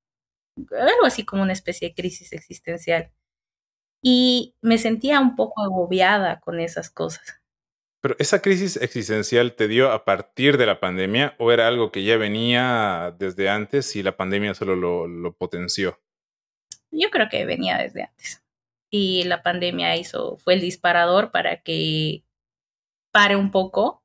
algo 0.56 1.04
así 1.04 1.24
como 1.24 1.42
una 1.42 1.52
especie 1.52 1.88
de 1.88 1.94
crisis 1.94 2.32
existencial. 2.32 3.12
Y 4.02 4.56
me 4.62 4.78
sentía 4.78 5.20
un 5.20 5.36
poco 5.36 5.62
agobiada 5.62 6.40
con 6.40 6.60
esas 6.60 6.90
cosas. 6.90 7.42
Pero 8.02 8.16
esa 8.18 8.42
crisis 8.42 8.76
existencial 8.76 9.54
te 9.54 9.68
dio 9.68 9.92
a 9.92 10.04
partir 10.04 10.58
de 10.58 10.66
la 10.66 10.80
pandemia 10.80 11.36
o 11.38 11.52
era 11.52 11.68
algo 11.68 11.92
que 11.92 12.02
ya 12.02 12.16
venía 12.16 13.14
desde 13.16 13.48
antes 13.48 13.94
y 13.94 14.02
la 14.02 14.16
pandemia 14.16 14.54
solo 14.54 14.74
lo, 14.74 15.06
lo 15.06 15.36
potenció? 15.36 16.00
Yo 16.90 17.10
creo 17.10 17.28
que 17.28 17.44
venía 17.44 17.78
desde 17.78 18.02
antes. 18.02 18.42
Y 18.90 19.22
la 19.24 19.42
pandemia 19.42 19.96
hizo, 19.96 20.36
fue 20.38 20.54
el 20.54 20.60
disparador 20.60 21.30
para 21.30 21.62
que 21.62 22.24
pare 23.12 23.36
un 23.36 23.52
poco 23.52 24.01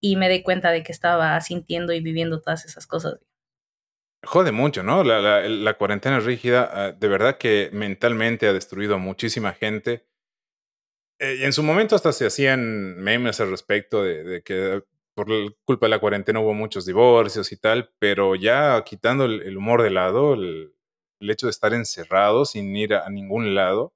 y 0.00 0.16
me 0.16 0.28
dé 0.28 0.42
cuenta 0.42 0.70
de 0.70 0.82
que 0.82 0.92
estaba 0.92 1.40
sintiendo 1.40 1.92
y 1.92 2.00
viviendo 2.00 2.40
todas 2.40 2.64
esas 2.64 2.86
cosas. 2.86 3.18
Jode 4.24 4.52
mucho, 4.52 4.82
¿no? 4.82 5.04
La, 5.04 5.20
la- 5.48 5.74
cuarentena 5.78 6.18
rígida, 6.20 6.68
ah, 6.72 6.92
de 6.92 7.08
verdad 7.08 7.38
que 7.38 7.70
mentalmente 7.72 8.48
ha 8.48 8.52
destruido 8.52 8.98
muchísima 8.98 9.52
gente. 9.52 10.06
Eh, 11.20 11.44
en 11.44 11.52
su 11.52 11.62
momento 11.62 11.94
hasta 11.94 12.12
se 12.12 12.26
hacían 12.26 12.96
memes 12.98 13.40
al 13.40 13.50
respecto 13.50 14.02
de, 14.02 14.42
que 14.42 14.82
por 15.14 15.28
culpa 15.64 15.86
de 15.86 15.90
la 15.90 15.98
cuarentena 15.98 16.40
hubo 16.40 16.52
muchos 16.54 16.84
divorcios 16.84 17.52
y 17.52 17.56
tal, 17.56 17.90
pero 17.98 18.34
ya 18.34 18.82
quitando 18.84 19.24
el, 19.24 19.56
humor 19.56 19.82
de 19.82 19.90
lado, 19.90 20.34
el, 20.34 20.74
el 21.20 21.30
hecho 21.30 21.46
de 21.46 21.52
estar 21.52 21.72
encerrado 21.72 22.44
sin 22.44 22.74
ir 22.76 22.94
a, 22.94 23.06
a 23.06 23.10
ningún 23.10 23.54
lado, 23.54 23.94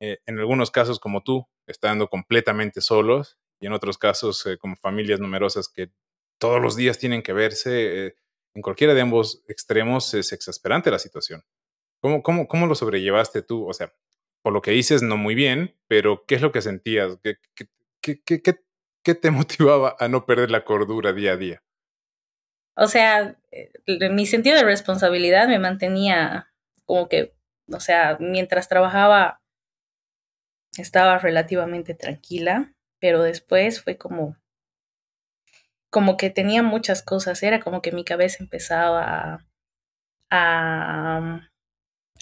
eh, 0.00 0.18
en 0.26 0.38
algunos 0.38 0.70
casos 0.70 0.98
como 0.98 1.22
tú, 1.22 1.46
estando 1.66 2.08
completamente 2.08 2.80
solos, 2.80 3.38
y 3.60 3.66
en 3.66 3.72
otros 3.72 3.98
casos 3.98 4.44
eh, 4.46 4.58
como 4.58 4.76
familias 4.76 5.20
numerosas 5.20 5.68
que 5.68 5.90
todos 6.38 6.60
los 6.60 6.76
días 6.76 6.98
tienen 6.98 7.22
que 7.22 7.32
verse, 7.32 8.06
eh, 8.08 8.14
en 8.54 8.62
cualquiera 8.62 8.94
de 8.94 9.00
ambos 9.02 9.42
extremos 9.48 10.12
es 10.14 10.32
exasperante 10.32 10.90
la 10.90 10.98
situación. 10.98 11.42
¿Cómo, 12.00 12.22
cómo, 12.22 12.48
¿Cómo 12.48 12.66
lo 12.66 12.74
sobrellevaste 12.74 13.42
tú? 13.42 13.66
O 13.68 13.72
sea, 13.74 13.92
por 14.42 14.52
lo 14.52 14.62
que 14.62 14.70
dices, 14.72 15.02
no 15.02 15.16
muy 15.16 15.34
bien, 15.34 15.76
pero 15.88 16.24
¿qué 16.26 16.36
es 16.36 16.42
lo 16.42 16.52
que 16.52 16.62
sentías? 16.62 17.18
¿Qué, 17.22 17.36
qué, 17.54 17.68
qué, 18.00 18.22
qué, 18.22 18.42
qué- 19.02 19.14
te 19.14 19.30
motivaba 19.32 19.96
a 19.98 20.08
no 20.08 20.26
perder 20.26 20.50
la 20.50 20.64
cordura 20.64 21.12
día 21.12 21.32
a 21.32 21.36
día? 21.36 21.62
O 22.76 22.88
sea, 22.88 23.36
eh, 23.50 23.70
mi 24.10 24.26
sentido 24.26 24.56
de 24.56 24.64
responsabilidad 24.64 25.48
me 25.48 25.58
mantenía 25.58 26.52
como 26.84 27.08
que, 27.08 27.34
o 27.72 27.80
sea, 27.80 28.16
mientras 28.20 28.68
trabajaba 28.68 29.40
estaba 30.76 31.18
relativamente 31.18 31.94
tranquila, 31.94 32.74
pero 33.00 33.22
después 33.22 33.82
fue 33.82 33.96
como, 33.98 34.36
como 35.90 36.16
que 36.16 36.30
tenía 36.30 36.62
muchas 36.62 37.02
cosas, 37.02 37.42
era 37.42 37.60
como 37.60 37.82
que 37.82 37.92
mi 37.92 38.04
cabeza 38.04 38.38
empezaba 38.42 39.02
a, 39.34 39.46
a 40.30 41.50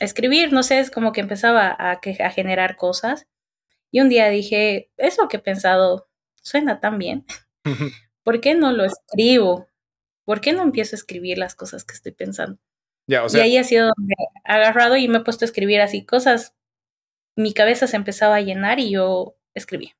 escribir, 0.00 0.52
no 0.52 0.62
sé, 0.62 0.80
es 0.80 0.90
como 0.90 1.12
que 1.12 1.20
empezaba 1.20 1.74
a, 1.78 2.00
que- 2.00 2.22
a 2.22 2.30
generar 2.30 2.76
cosas. 2.76 3.26
Y 3.90 4.00
un 4.00 4.08
día 4.08 4.28
dije, 4.28 4.90
eso 4.96 5.28
que 5.28 5.36
he 5.38 5.40
pensado 5.40 6.08
suena 6.42 6.80
tan 6.80 6.98
bien, 6.98 7.24
¿por 8.24 8.40
qué 8.40 8.54
no 8.54 8.72
lo 8.72 8.84
escribo? 8.84 9.68
¿Por 10.24 10.40
qué 10.40 10.52
no 10.52 10.62
empiezo 10.62 10.96
a 10.96 10.98
escribir 10.98 11.38
las 11.38 11.54
cosas 11.54 11.84
que 11.84 11.94
estoy 11.94 12.12
pensando? 12.12 12.58
ya, 13.06 13.24
o 13.24 13.28
y 13.28 13.40
ahí 13.40 13.56
ha 13.58 13.64
sido 13.64 13.92
donde 13.94 14.14
he 14.18 14.52
agarrado 14.52 14.96
y 14.96 15.06
me 15.08 15.18
he 15.18 15.20
puesto 15.22 15.44
a 15.44 15.46
escribir 15.46 15.80
así 15.82 16.04
cosas. 16.06 16.54
Mi 17.36 17.52
cabeza 17.52 17.86
se 17.86 17.96
empezaba 17.96 18.36
a 18.36 18.40
llenar 18.40 18.78
y 18.80 18.90
yo 18.92 19.36
escribí. 19.54 19.92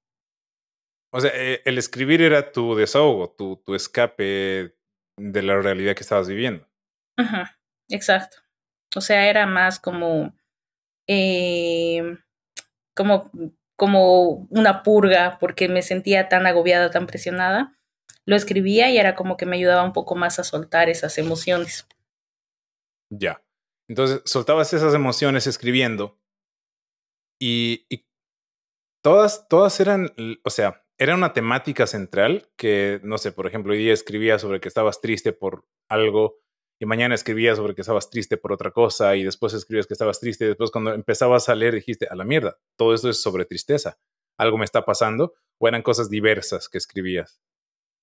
O 1.14 1.20
sea, 1.20 1.30
eh, 1.32 1.62
el 1.64 1.78
escribir 1.78 2.22
era 2.22 2.50
tu 2.50 2.74
desahogo, 2.74 3.30
tu, 3.30 3.62
tu 3.64 3.76
escape 3.76 4.74
de 5.16 5.42
la 5.42 5.62
realidad 5.62 5.94
que 5.94 6.02
estabas 6.02 6.26
viviendo. 6.26 6.68
Ajá, 7.16 7.56
exacto. 7.88 8.38
O 8.96 9.00
sea, 9.00 9.30
era 9.30 9.46
más 9.46 9.78
como, 9.78 10.34
eh, 11.06 12.18
como, 12.96 13.30
como 13.76 14.48
una 14.50 14.82
purga 14.82 15.38
porque 15.38 15.68
me 15.68 15.82
sentía 15.82 16.28
tan 16.28 16.48
agobiada, 16.48 16.90
tan 16.90 17.06
presionada. 17.06 17.78
Lo 18.26 18.34
escribía 18.34 18.90
y 18.90 18.98
era 18.98 19.14
como 19.14 19.36
que 19.36 19.46
me 19.46 19.56
ayudaba 19.56 19.84
un 19.84 19.92
poco 19.92 20.16
más 20.16 20.40
a 20.40 20.44
soltar 20.44 20.88
esas 20.88 21.16
emociones. 21.18 21.86
Ya. 23.08 23.40
Entonces, 23.88 24.20
soltabas 24.24 24.72
esas 24.72 24.94
emociones 24.94 25.46
escribiendo 25.46 26.18
y, 27.40 27.86
y 27.88 28.04
todas, 29.00 29.46
todas 29.46 29.78
eran, 29.78 30.12
o 30.42 30.50
sea, 30.50 30.83
era 30.98 31.14
una 31.14 31.32
temática 31.32 31.86
central 31.86 32.48
que, 32.56 33.00
no 33.02 33.18
sé, 33.18 33.32
por 33.32 33.46
ejemplo, 33.46 33.72
hoy 33.72 33.78
día 33.78 33.92
escribía 33.92 34.38
sobre 34.38 34.60
que 34.60 34.68
estabas 34.68 35.00
triste 35.00 35.32
por 35.32 35.66
algo 35.88 36.38
y 36.80 36.86
mañana 36.86 37.14
escribías 37.14 37.56
sobre 37.56 37.74
que 37.74 37.80
estabas 37.80 38.10
triste 38.10 38.36
por 38.36 38.52
otra 38.52 38.70
cosa 38.70 39.16
y 39.16 39.22
después 39.22 39.54
escribías 39.54 39.86
que 39.86 39.94
estabas 39.94 40.20
triste 40.20 40.44
y 40.44 40.48
después 40.48 40.70
cuando 40.70 40.92
empezabas 40.92 41.48
a 41.48 41.54
leer 41.54 41.74
dijiste, 41.74 42.06
a 42.10 42.14
la 42.14 42.24
mierda, 42.24 42.58
todo 42.76 42.94
esto 42.94 43.08
es 43.08 43.22
sobre 43.22 43.44
tristeza, 43.44 43.98
algo 44.36 44.58
me 44.58 44.64
está 44.64 44.84
pasando 44.84 45.34
o 45.58 45.68
eran 45.68 45.82
cosas 45.82 46.10
diversas 46.10 46.68
que 46.68 46.78
escribías. 46.78 47.40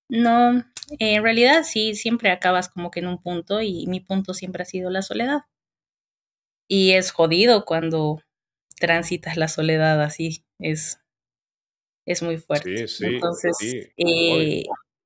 No, 0.10 0.66
en 1.00 1.24
realidad 1.24 1.64
sí, 1.64 1.96
siempre 1.96 2.32
acabas 2.32 2.70
como 2.70 2.92
que 2.92 3.00
en 3.00 3.08
un 3.08 3.22
punto 3.22 3.62
y 3.62 3.88
mi 3.88 4.02
punto 4.02 4.34
siempre 4.34 4.64
ha 4.64 4.66
sido 4.66 4.90
la 4.90 5.02
soledad. 5.02 5.42
Y 6.68 6.92
es 6.92 7.12
jodido 7.12 7.66
cuando 7.66 8.22
transitas 8.80 9.38
la 9.38 9.48
soledad 9.48 10.02
así, 10.02 10.46
es, 10.60 11.01
es 12.06 12.22
muy 12.22 12.38
fuerte. 12.38 12.88
Sí, 12.88 12.98
sí, 12.98 13.06
Entonces, 13.06 13.58
sí. 13.58 13.82
eh, 13.98 14.64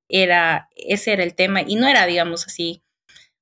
era, 0.08 0.68
ese 0.76 1.12
era 1.12 1.22
el 1.22 1.34
tema, 1.34 1.62
y 1.62 1.76
no 1.76 1.88
era, 1.88 2.06
digamos 2.06 2.46
así, 2.46 2.82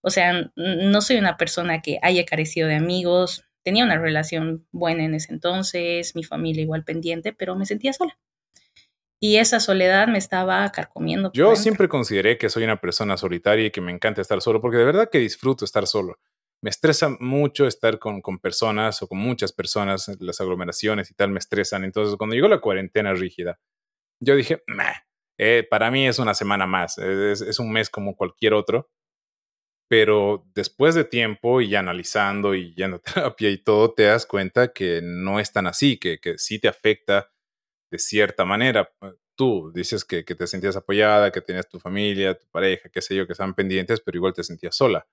o 0.00 0.11
sea, 0.11 0.50
no 0.55 1.00
soy 1.00 1.16
una 1.16 1.36
persona 1.36 1.80
que 1.80 1.98
haya 2.02 2.24
carecido 2.24 2.68
de 2.68 2.74
amigos, 2.74 3.44
tenía 3.62 3.84
una 3.84 3.98
relación 3.98 4.66
buena 4.70 5.05
en 5.05 5.14
ese 5.14 5.32
entonces, 5.32 6.14
mi 6.14 6.24
familia 6.24 6.62
igual 6.62 6.84
pendiente, 6.84 7.32
pero 7.32 7.57
me 7.57 7.66
sentía 7.66 7.92
sola. 7.92 8.18
Y 9.18 9.36
esa 9.38 9.59
soledad 9.59 10.07
me 10.09 10.18
estaba 10.18 10.70
carcomiendo. 10.70 11.30
Yo 11.32 11.57
siempre 11.57 11.88
consideré 11.88 12.36
que 12.36 12.50
soy 12.50 12.64
una 12.64 12.80
persona 12.80 13.16
solitaria 13.16 13.66
y 13.66 13.70
que 13.70 13.80
me 13.80 13.90
encanta 13.90 14.20
estar 14.20 14.42
solo, 14.42 14.61
porque 14.61 14.76
de 14.76 14.84
verdad 14.84 15.09
que 15.11 15.18
disfruto 15.18 15.64
estar 15.64 15.86
solo. 15.86 16.18
Me 16.65 16.71
estresa 16.71 17.11
mucho 17.21 17.67
estar 17.67 17.99
con, 17.99 18.23
con 18.23 18.39
personas 18.39 19.03
o 19.03 19.07
con 19.07 19.19
muchas 19.19 19.53
personas, 19.53 20.11
las 20.19 20.41
aglomeraciones 20.41 21.11
y 21.11 21.15
tal 21.15 21.29
me 21.31 21.39
estresan. 21.39 21.85
Entonces, 21.85 22.17
cuando 22.17 22.35
llegó 22.35 22.49
la 22.49 22.62
cuarentena 22.62 23.12
rígida, 23.12 23.61
yo 24.21 24.37
dije, 24.37 24.62
"Meh, 24.69 24.95
eh, 25.39 25.67
para 25.71 25.91
mí 25.91 26.07
es 26.09 26.19
una 26.21 26.35
semana 26.35 26.67
más, 26.67 26.99
es, 26.99 27.43
es 27.43 27.59
un 27.61 27.73
mes 27.73 27.91
como 27.91 28.17
cualquier 28.17 28.55
otro. 28.55 28.91
Pero 29.91 30.47
después 30.55 30.95
de 30.95 31.05
tiempo 31.05 31.61
y 31.61 31.75
analizando 31.75 32.55
y 32.55 32.75
yendo 32.75 32.97
a 32.97 33.01
terapia 33.31 33.51
y 33.51 33.59
todo, 33.59 33.93
te 33.95 34.05
das 34.05 34.27
cuenta 34.27 34.73
que 34.73 35.01
no 35.03 35.41
es 35.41 35.53
tan 35.53 35.67
así, 35.67 35.99
que, 35.99 36.19
que 36.19 36.39
sí 36.39 36.59
te 36.59 36.69
afecta 36.69 37.31
de 37.91 37.99
cierta 37.99 38.45
manera. 38.45 38.93
Tú 39.37 39.73
dices 39.75 40.05
que, 40.05 40.25
que 40.25 40.35
te 40.35 40.47
sentías 40.47 40.77
apoyada, 40.77 41.33
que 41.33 41.41
tenías 41.43 41.69
tu 41.69 41.81
familia, 41.81 42.39
tu 42.39 42.47
pareja, 42.49 42.89
qué 42.91 43.03
sé 43.03 43.17
yo, 43.17 43.27
que 43.27 43.33
estaban 43.35 43.55
pendientes, 43.55 44.01
pero 44.01 44.19
igual 44.19 44.35
te 44.35 44.45
sentías 44.45 44.77
sola. 44.77 45.07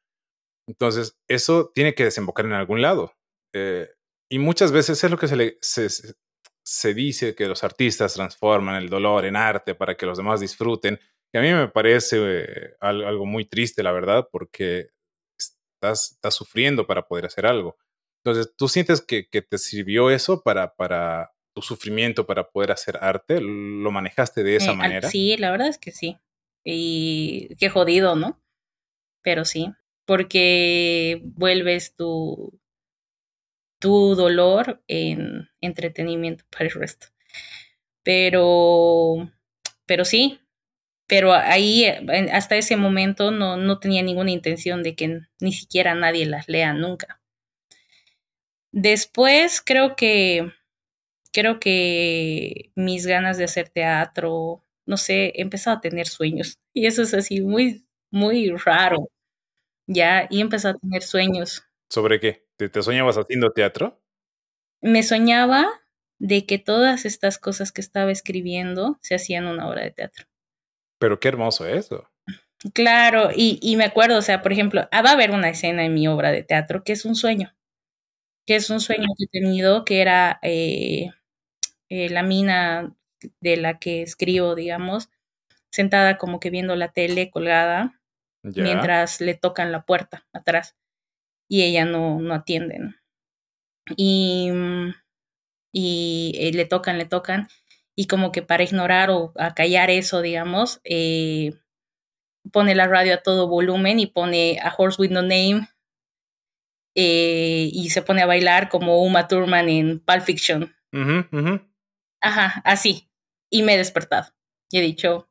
Entonces, 0.67 1.17
eso 1.27 1.71
tiene 1.73 1.93
que 1.95 2.03
desembocar 2.05 2.45
en 2.45 2.53
algún 2.53 2.81
lado. 2.81 3.13
Eh, 3.53 3.89
y 4.29 4.39
muchas 4.39 4.71
veces 4.71 5.03
es 5.03 5.11
lo 5.11 5.17
que 5.17 5.27
se, 5.27 5.35
le, 5.35 5.57
se, 5.61 5.89
se- 5.89 6.93
dice, 6.93 7.35
que 7.35 7.47
los 7.47 7.63
artistas 7.63 8.13
transforman 8.13 8.75
el 8.75 8.89
dolor 8.89 9.25
en 9.25 9.35
arte 9.35 9.75
para 9.75 9.95
que 9.95 10.05
los 10.05 10.17
demás 10.17 10.39
disfruten. 10.39 10.99
Y 11.33 11.37
a 11.37 11.41
mí 11.41 11.51
me 11.53 11.67
parece 11.67 12.17
eh, 12.21 12.73
al- 12.79 13.03
algo 13.03 13.25
muy 13.25 13.45
triste, 13.45 13.83
la 13.83 13.91
verdad, 13.91 14.27
porque 14.31 14.89
estás, 15.37 16.11
estás 16.13 16.35
sufriendo 16.35 16.85
para 16.87 17.07
poder 17.07 17.25
hacer 17.25 17.45
algo. 17.45 17.77
Entonces, 18.23 18.53
¿tú 18.55 18.67
sientes 18.67 19.01
que, 19.01 19.27
que 19.27 19.41
te 19.41 19.57
sirvió 19.57 20.11
eso 20.11 20.41
para, 20.43 20.75
para 20.75 21.31
tu 21.55 21.61
sufrimiento, 21.61 22.25
para 22.27 22.49
poder 22.49 22.71
hacer 22.71 22.97
arte? 23.01 23.41
¿Lo 23.41 23.91
manejaste 23.91 24.43
de 24.43 24.55
esa 24.57 24.73
Eh, 24.73 24.75
manera? 24.75 25.09
sí, 25.09 25.35
la 25.37 25.51
verdad 25.51 25.67
es 25.67 25.79
que 25.79 25.91
sí. 25.91 26.17
Y 26.63 27.55
qué 27.55 27.69
jodido, 27.69 28.15
¿no? 28.15 28.39
Pero 29.23 29.43
sí, 29.45 29.73
porque 30.11 31.21
vuelves 31.23 31.95
tu, 31.95 32.59
tu 33.79 34.13
dolor 34.15 34.83
en 34.89 35.47
entretenimiento 35.61 36.43
para 36.51 36.65
el 36.65 36.71
resto. 36.71 37.07
Pero, 38.03 39.31
pero 39.85 40.03
sí, 40.03 40.41
pero 41.07 41.31
ahí 41.33 41.85
hasta 42.33 42.57
ese 42.57 42.75
momento 42.75 43.31
no, 43.31 43.55
no 43.55 43.79
tenía 43.79 44.03
ninguna 44.03 44.31
intención 44.31 44.83
de 44.83 44.95
que 44.97 45.21
ni 45.39 45.53
siquiera 45.53 45.95
nadie 45.95 46.25
las 46.25 46.49
lea 46.49 46.73
nunca. 46.73 47.21
Después 48.73 49.61
creo 49.61 49.95
que 49.95 50.51
creo 51.31 51.61
que 51.61 52.73
mis 52.75 53.07
ganas 53.07 53.37
de 53.37 53.45
hacer 53.45 53.69
teatro, 53.69 54.65
no 54.85 54.97
sé, 54.97 55.27
he 55.37 55.41
empezado 55.41 55.77
a 55.77 55.81
tener 55.81 56.07
sueños. 56.07 56.59
Y 56.73 56.87
eso 56.87 57.01
es 57.01 57.13
así 57.13 57.39
muy, 57.41 57.85
muy 58.11 58.49
raro. 58.57 59.07
Ya, 59.93 60.27
y 60.29 60.37
he 60.37 60.41
empezado 60.41 60.75
a 60.75 60.79
tener 60.79 61.03
sueños. 61.03 61.63
¿Sobre 61.89 62.19
qué? 62.19 62.47
¿Te, 62.55 62.69
te 62.69 62.81
soñabas 62.81 63.17
haciendo 63.17 63.51
teatro? 63.51 64.01
Me 64.81 65.03
soñaba 65.03 65.67
de 66.17 66.45
que 66.45 66.59
todas 66.59 67.05
estas 67.05 67.37
cosas 67.37 67.71
que 67.71 67.81
estaba 67.81 68.11
escribiendo 68.11 68.97
se 69.01 69.15
hacían 69.15 69.47
una 69.47 69.67
obra 69.67 69.83
de 69.83 69.91
teatro. 69.91 70.25
Pero 70.97 71.19
qué 71.19 71.27
hermoso 71.27 71.67
eso. 71.67 72.09
Claro, 72.73 73.31
y, 73.35 73.59
y 73.61 73.75
me 73.75 73.85
acuerdo, 73.85 74.19
o 74.19 74.21
sea, 74.21 74.41
por 74.41 74.53
ejemplo, 74.53 74.87
ah, 74.91 75.01
va 75.01 75.09
a 75.09 75.13
haber 75.13 75.31
una 75.31 75.49
escena 75.49 75.83
en 75.83 75.93
mi 75.93 76.07
obra 76.07 76.31
de 76.31 76.43
teatro 76.43 76.83
que 76.83 76.93
es 76.93 77.05
un 77.05 77.15
sueño, 77.15 77.55
que 78.45 78.55
es 78.55 78.69
un 78.69 78.79
sueño 78.79 79.07
que 79.17 79.25
he 79.25 79.39
tenido, 79.41 79.83
que 79.83 80.01
era 80.01 80.39
eh, 80.43 81.09
eh, 81.89 82.09
la 82.09 82.23
mina 82.23 82.95
de 83.39 83.57
la 83.57 83.79
que 83.79 84.03
escribo, 84.03 84.53
digamos, 84.55 85.09
sentada 85.71 86.17
como 86.17 86.39
que 86.39 86.51
viendo 86.51 86.75
la 86.75 86.91
tele 86.91 87.31
colgada, 87.31 88.00
Mientras 88.43 89.21
le 89.21 89.35
tocan 89.35 89.71
la 89.71 89.85
puerta 89.85 90.25
atrás 90.33 90.75
y 91.47 91.63
ella 91.63 91.85
no, 91.85 92.19
no 92.19 92.33
atiende, 92.33 92.79
¿no? 92.79 92.93
Y, 93.97 94.49
mm, 94.51 94.93
y 95.73 96.33
eh, 96.37 96.51
le 96.53 96.65
tocan, 96.65 96.97
le 96.97 97.05
tocan, 97.05 97.47
y 97.95 98.07
como 98.07 98.31
que 98.31 98.41
para 98.41 98.63
ignorar 98.63 99.09
o 99.09 99.33
acallar 99.37 99.89
eso, 99.89 100.21
digamos, 100.21 100.81
eh, 100.83 101.53
pone 102.51 102.75
la 102.75 102.87
radio 102.87 103.15
a 103.15 103.21
todo 103.21 103.47
volumen 103.47 103.99
y 103.99 104.07
pone 104.07 104.59
a 104.61 104.73
Horse 104.75 105.01
with 105.01 105.11
No 105.11 105.21
Name 105.21 105.67
eh, 106.95 107.69
y 107.71 107.89
se 107.89 108.01
pone 108.01 108.21
a 108.21 108.25
bailar 108.25 108.69
como 108.69 109.03
Uma 109.03 109.27
Thurman 109.27 109.69
en 109.69 109.99
Pulp 109.99 110.21
Fiction. 110.21 110.75
Ajá, 112.21 112.61
así. 112.65 113.09
Y 113.49 113.63
me 113.63 113.75
he 113.75 113.77
despertado. 113.77 114.33
Y 114.69 114.79
he 114.79 114.81
dicho, 114.81 115.29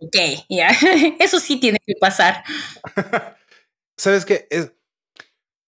ok, 0.00 0.16
ya, 0.48 0.68
eso 1.20 1.40
sí 1.40 1.58
tiene 1.58 1.78
que 1.84 1.94
pasar. 2.00 2.42
¿Sabes 3.96 4.24
qué? 4.24 4.46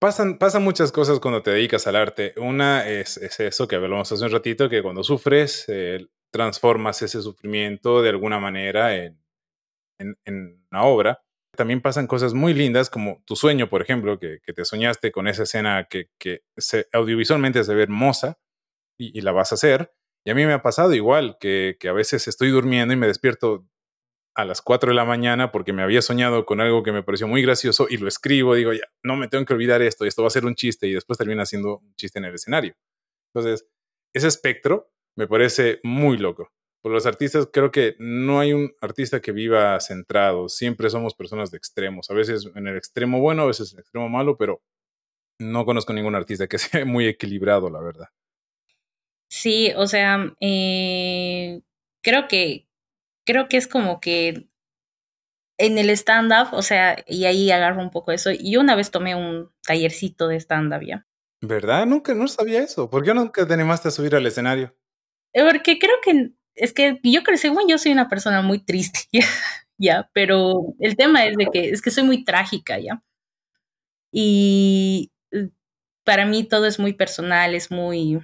Pasan, 0.01 0.39
pasan 0.39 0.63
muchas 0.63 0.93
cosas 0.93 1.19
cuando 1.19 1.43
te 1.43 1.51
dedicas 1.51 1.87
al 1.87 1.97
arte. 1.97 2.35
Una 2.37 2.89
es, 2.89 3.17
es 3.17 3.41
eso 3.41 3.67
que 3.67 3.77
hablamos 3.77 4.13
hace 4.13 4.25
un 4.25 4.31
ratito, 4.31 4.69
que 4.69 4.83
cuando 4.83 5.03
sufres, 5.03 5.65
eh, 5.69 6.07
transformas 6.31 7.03
ese 7.03 7.21
sufrimiento 7.23 8.03
de 8.03 8.11
alguna 8.11 8.39
manera 8.39 8.95
en, 8.95 9.19
en, 9.99 10.17
en 10.25 10.65
una 10.71 10.85
obra. 10.85 11.23
También 11.57 11.81
pasan 11.81 12.07
cosas 12.07 12.35
muy 12.35 12.55
lindas, 12.55 12.91
como 12.91 13.23
tu 13.25 13.35
sueño, 13.35 13.69
por 13.69 13.83
ejemplo, 13.83 14.19
que, 14.21 14.39
que 14.45 14.53
te 14.53 14.65
soñaste 14.65 15.11
con 15.11 15.27
esa 15.27 15.43
escena 15.43 15.89
que, 15.91 16.11
que 16.19 16.43
se, 16.57 16.87
audiovisualmente 16.93 17.65
se 17.65 17.75
ve 17.75 17.83
hermosa 17.83 18.39
y, 18.99 19.19
y 19.19 19.23
la 19.23 19.33
vas 19.33 19.51
a 19.53 19.57
hacer. 19.57 19.93
Y 20.25 20.31
a 20.31 20.35
mí 20.35 20.47
me 20.47 20.53
ha 20.53 20.63
pasado 20.63 20.95
igual, 20.95 21.39
que, 21.41 21.77
que 21.81 21.89
a 21.89 21.93
veces 21.93 22.29
estoy 22.29 22.51
durmiendo 22.51 22.95
y 22.95 22.97
me 22.97 23.09
despierto 23.09 23.67
a 24.39 24.45
las 24.45 24.63
4 24.63 24.91
de 24.91 24.95
la 24.95 25.05
mañana 25.05 25.51
porque 25.51 25.73
me 25.73 25.83
había 25.83 26.01
soñado 26.01 26.47
con 26.47 26.61
algo 26.61 26.85
que 26.85 26.93
me 26.93 27.03
pareció 27.03 27.27
muy 27.27 27.43
gracioso 27.43 27.89
y 27.91 27.97
lo 27.97 28.07
escribo, 28.07 28.55
digo, 28.55 28.73
ya, 28.73 28.85
no 29.03 29.17
me 29.17 29.27
tengo 29.27 29.45
que 29.45 29.53
olvidar 29.53 29.83
esto, 29.83 30.05
esto 30.05 30.23
va 30.23 30.29
a 30.29 30.31
ser 30.31 30.47
un 30.47 30.55
chiste 30.55 30.87
y 30.87 30.93
después 30.93 31.19
termina 31.19 31.45
siendo 31.45 31.79
un 31.79 31.95
chiste 31.97 32.21
en 32.21 32.27
el 32.27 32.35
escenario. 32.37 32.77
Entonces, 33.35 33.67
ese 34.15 34.29
espectro 34.29 34.93
me 35.17 35.27
parece 35.27 35.81
muy 35.83 36.19
loco. 36.19 36.53
Por 36.81 36.93
los 36.93 37.05
artistas, 37.05 37.49
creo 37.53 37.73
que 37.73 37.97
no 37.99 38.39
hay 38.39 38.53
un 38.53 38.73
artista 38.81 39.21
que 39.21 39.33
viva 39.33 39.81
centrado, 39.81 40.49
siempre 40.49 40.89
somos 40.89 41.15
personas 41.15 41.51
de 41.51 41.59
extremos, 41.59 42.09
a 42.09 42.15
veces 42.15 42.49
en 42.55 42.69
el 42.69 42.77
extremo 42.77 43.19
bueno, 43.19 43.43
a 43.43 43.47
veces 43.47 43.73
en 43.73 43.79
el 43.79 43.81
extremo 43.81 44.09
malo, 44.09 44.37
pero 44.37 44.63
no 45.41 45.65
conozco 45.65 45.93
ningún 45.93 46.15
artista 46.15 46.47
que 46.47 46.59
sea 46.59 46.85
muy 46.85 47.09
equilibrado, 47.09 47.71
la 47.71 47.81
verdad. 47.81 48.07
Sí, 49.29 49.73
o 49.77 49.89
sea, 49.89 50.33
eh, 50.41 51.61
creo 52.03 52.29
que 52.29 52.68
creo 53.29 53.47
que 53.47 53.59
es 53.59 53.69
como 53.69 54.01
que 54.01 54.49
en 55.59 55.77
el 55.77 55.91
stand-up, 55.91 56.49
o 56.53 56.63
sea, 56.63 56.97
y 57.07 57.27
ahí 57.27 57.51
agarro 57.51 57.83
un 57.83 57.91
poco 57.91 58.11
eso. 58.11 58.31
Yo 58.33 58.61
una 58.61 58.75
vez 58.75 58.91
tomé 58.91 59.15
un 59.15 59.51
tallercito 59.67 60.29
de 60.29 60.37
stand-up, 60.37 60.81
¿ya? 60.81 61.07
¿Verdad? 61.43 61.85
Nunca, 61.85 62.15
no 62.15 62.27
sabía 62.27 62.63
eso. 62.63 62.89
¿Por 62.89 63.05
qué 63.05 63.13
nunca 63.13 63.47
te 63.47 63.53
animaste 63.53 63.89
a 63.89 63.91
subir 63.91 64.15
al 64.15 64.27
escenario? 64.27 64.75
Porque 65.35 65.79
creo 65.79 65.97
que 66.03 66.33
es 66.55 66.73
que 66.73 66.99
yo 67.03 67.23
creo, 67.23 67.37
según 67.37 67.69
yo 67.69 67.77
soy 67.77 67.93
una 67.93 68.09
persona 68.09 68.41
muy 68.41 68.61
triste, 68.61 69.01
¿ya? 69.13 69.27
¿ya? 69.77 70.11
Pero 70.15 70.75
el 70.79 70.97
tema 70.97 71.27
es 71.27 71.37
de 71.37 71.49
que 71.53 71.69
es 71.69 71.83
que 71.83 71.91
soy 71.91 72.05
muy 72.05 72.25
trágica, 72.25 72.79
¿ya? 72.79 73.03
Y 74.11 75.13
eh, 75.33 75.51
para 76.03 76.25
mí 76.25 76.45
todo 76.45 76.65
es 76.65 76.79
muy 76.79 76.95
personal, 76.95 77.55
es 77.55 77.71
muy 77.71 78.21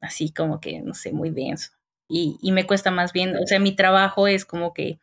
así 0.00 0.32
como 0.32 0.60
que, 0.60 0.80
no 0.80 0.92
sé, 0.92 1.12
muy 1.12 1.30
denso. 1.30 1.70
Y, 2.08 2.38
y 2.42 2.52
me 2.52 2.66
cuesta 2.66 2.90
más 2.90 3.12
bien, 3.12 3.36
o 3.36 3.46
sea, 3.46 3.58
mi 3.58 3.74
trabajo 3.74 4.28
es 4.28 4.44
como 4.44 4.74
que 4.74 5.00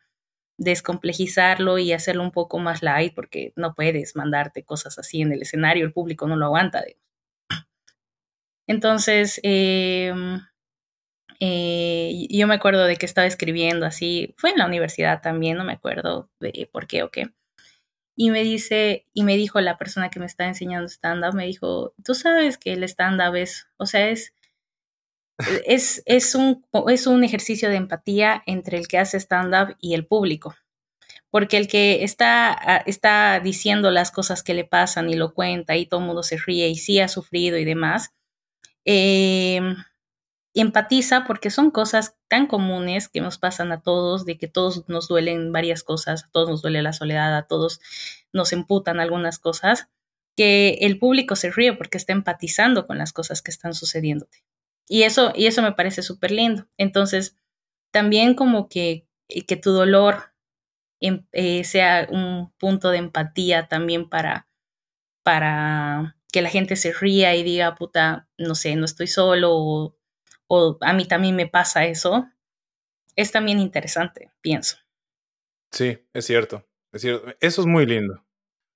descomplejizarlo 0.58 1.78
y 1.78 1.92
hacerlo 1.92 2.22
un 2.22 2.30
poco 2.30 2.58
más 2.58 2.82
light 2.82 3.14
porque 3.14 3.52
no 3.56 3.74
puedes 3.74 4.16
mandarte 4.16 4.64
cosas 4.64 4.98
así 4.98 5.20
en 5.20 5.32
el 5.32 5.42
escenario, 5.42 5.84
el 5.84 5.92
público 5.92 6.26
no 6.26 6.36
lo 6.36 6.46
aguanta. 6.46 6.84
Entonces, 8.66 9.40
eh, 9.42 10.12
eh, 11.40 12.28
yo 12.30 12.46
me 12.46 12.54
acuerdo 12.54 12.84
de 12.84 12.96
que 12.96 13.06
estaba 13.06 13.26
escribiendo 13.26 13.84
así, 13.84 14.34
fue 14.38 14.50
en 14.50 14.58
la 14.58 14.66
universidad 14.66 15.20
también, 15.22 15.56
no 15.56 15.64
me 15.64 15.72
acuerdo 15.72 16.30
de 16.38 16.68
por 16.72 16.86
qué 16.86 17.02
o 17.02 17.10
qué. 17.10 17.32
Y 18.14 18.30
me 18.30 18.44
dice, 18.44 19.06
y 19.12 19.24
me 19.24 19.36
dijo 19.36 19.60
la 19.60 19.78
persona 19.78 20.10
que 20.10 20.20
me 20.20 20.26
está 20.26 20.46
enseñando 20.46 20.88
stand-up, 20.88 21.34
me 21.34 21.46
dijo, 21.46 21.94
tú 22.04 22.14
sabes 22.14 22.58
que 22.58 22.74
el 22.74 22.84
stand-up 22.84 23.34
es, 23.34 23.66
o 23.78 23.86
sea, 23.86 24.08
es, 24.10 24.34
es, 25.66 26.02
es, 26.06 26.34
un, 26.34 26.64
es 26.88 27.06
un 27.06 27.24
ejercicio 27.24 27.68
de 27.68 27.76
empatía 27.76 28.42
entre 28.46 28.78
el 28.78 28.88
que 28.88 28.98
hace 28.98 29.18
stand-up 29.18 29.76
y 29.80 29.94
el 29.94 30.06
público. 30.06 30.54
Porque 31.30 31.56
el 31.56 31.66
que 31.66 32.04
está, 32.04 32.82
está 32.86 33.40
diciendo 33.40 33.90
las 33.90 34.10
cosas 34.10 34.42
que 34.42 34.54
le 34.54 34.64
pasan 34.64 35.08
y 35.08 35.14
lo 35.14 35.32
cuenta 35.32 35.76
y 35.76 35.86
todo 35.86 36.00
el 36.00 36.06
mundo 36.06 36.22
se 36.22 36.36
ríe 36.36 36.68
y 36.68 36.76
sí 36.76 37.00
ha 37.00 37.08
sufrido 37.08 37.56
y 37.56 37.64
demás, 37.64 38.12
eh, 38.84 39.60
empatiza 40.54 41.24
porque 41.24 41.50
son 41.50 41.70
cosas 41.70 42.16
tan 42.28 42.46
comunes 42.46 43.08
que 43.08 43.20
nos 43.20 43.38
pasan 43.38 43.72
a 43.72 43.80
todos, 43.80 44.26
de 44.26 44.36
que 44.36 44.48
todos 44.48 44.88
nos 44.88 45.08
duelen 45.08 45.52
varias 45.52 45.82
cosas, 45.82 46.24
a 46.24 46.30
todos 46.30 46.48
nos 46.50 46.62
duele 46.62 46.82
la 46.82 46.92
soledad, 46.92 47.36
a 47.36 47.46
todos 47.46 47.80
nos 48.32 48.52
emputan 48.52 49.00
algunas 49.00 49.38
cosas, 49.38 49.88
que 50.36 50.78
el 50.80 50.98
público 50.98 51.36
se 51.36 51.50
ríe 51.50 51.74
porque 51.74 51.98
está 51.98 52.12
empatizando 52.12 52.86
con 52.86 52.98
las 52.98 53.12
cosas 53.12 53.42
que 53.42 53.50
están 53.50 53.74
sucediéndote. 53.74 54.44
Y 54.92 55.04
eso, 55.04 55.32
y 55.34 55.46
eso 55.46 55.62
me 55.62 55.72
parece 55.72 56.02
súper 56.02 56.32
lindo. 56.32 56.68
Entonces, 56.76 57.34
también 57.92 58.34
como 58.34 58.68
que, 58.68 59.08
que 59.46 59.56
tu 59.56 59.70
dolor 59.70 60.34
em, 61.00 61.24
eh, 61.32 61.64
sea 61.64 62.06
un 62.10 62.52
punto 62.58 62.90
de 62.90 62.98
empatía 62.98 63.68
también 63.68 64.10
para, 64.10 64.50
para 65.22 66.18
que 66.30 66.42
la 66.42 66.50
gente 66.50 66.76
se 66.76 66.92
ría 66.92 67.34
y 67.34 67.42
diga, 67.42 67.74
puta, 67.74 68.28
no 68.36 68.54
sé, 68.54 68.76
no 68.76 68.84
estoy 68.84 69.06
solo 69.06 69.52
o, 69.54 69.96
o 70.46 70.76
a 70.82 70.92
mí 70.92 71.06
también 71.06 71.36
me 71.36 71.46
pasa 71.46 71.86
eso, 71.86 72.28
es 73.16 73.32
también 73.32 73.60
interesante, 73.60 74.30
pienso. 74.42 74.76
Sí, 75.70 76.06
es 76.12 76.26
cierto, 76.26 76.68
es 76.92 77.00
cierto. 77.00 77.34
Eso 77.40 77.62
es 77.62 77.66
muy 77.66 77.86
lindo. 77.86 78.22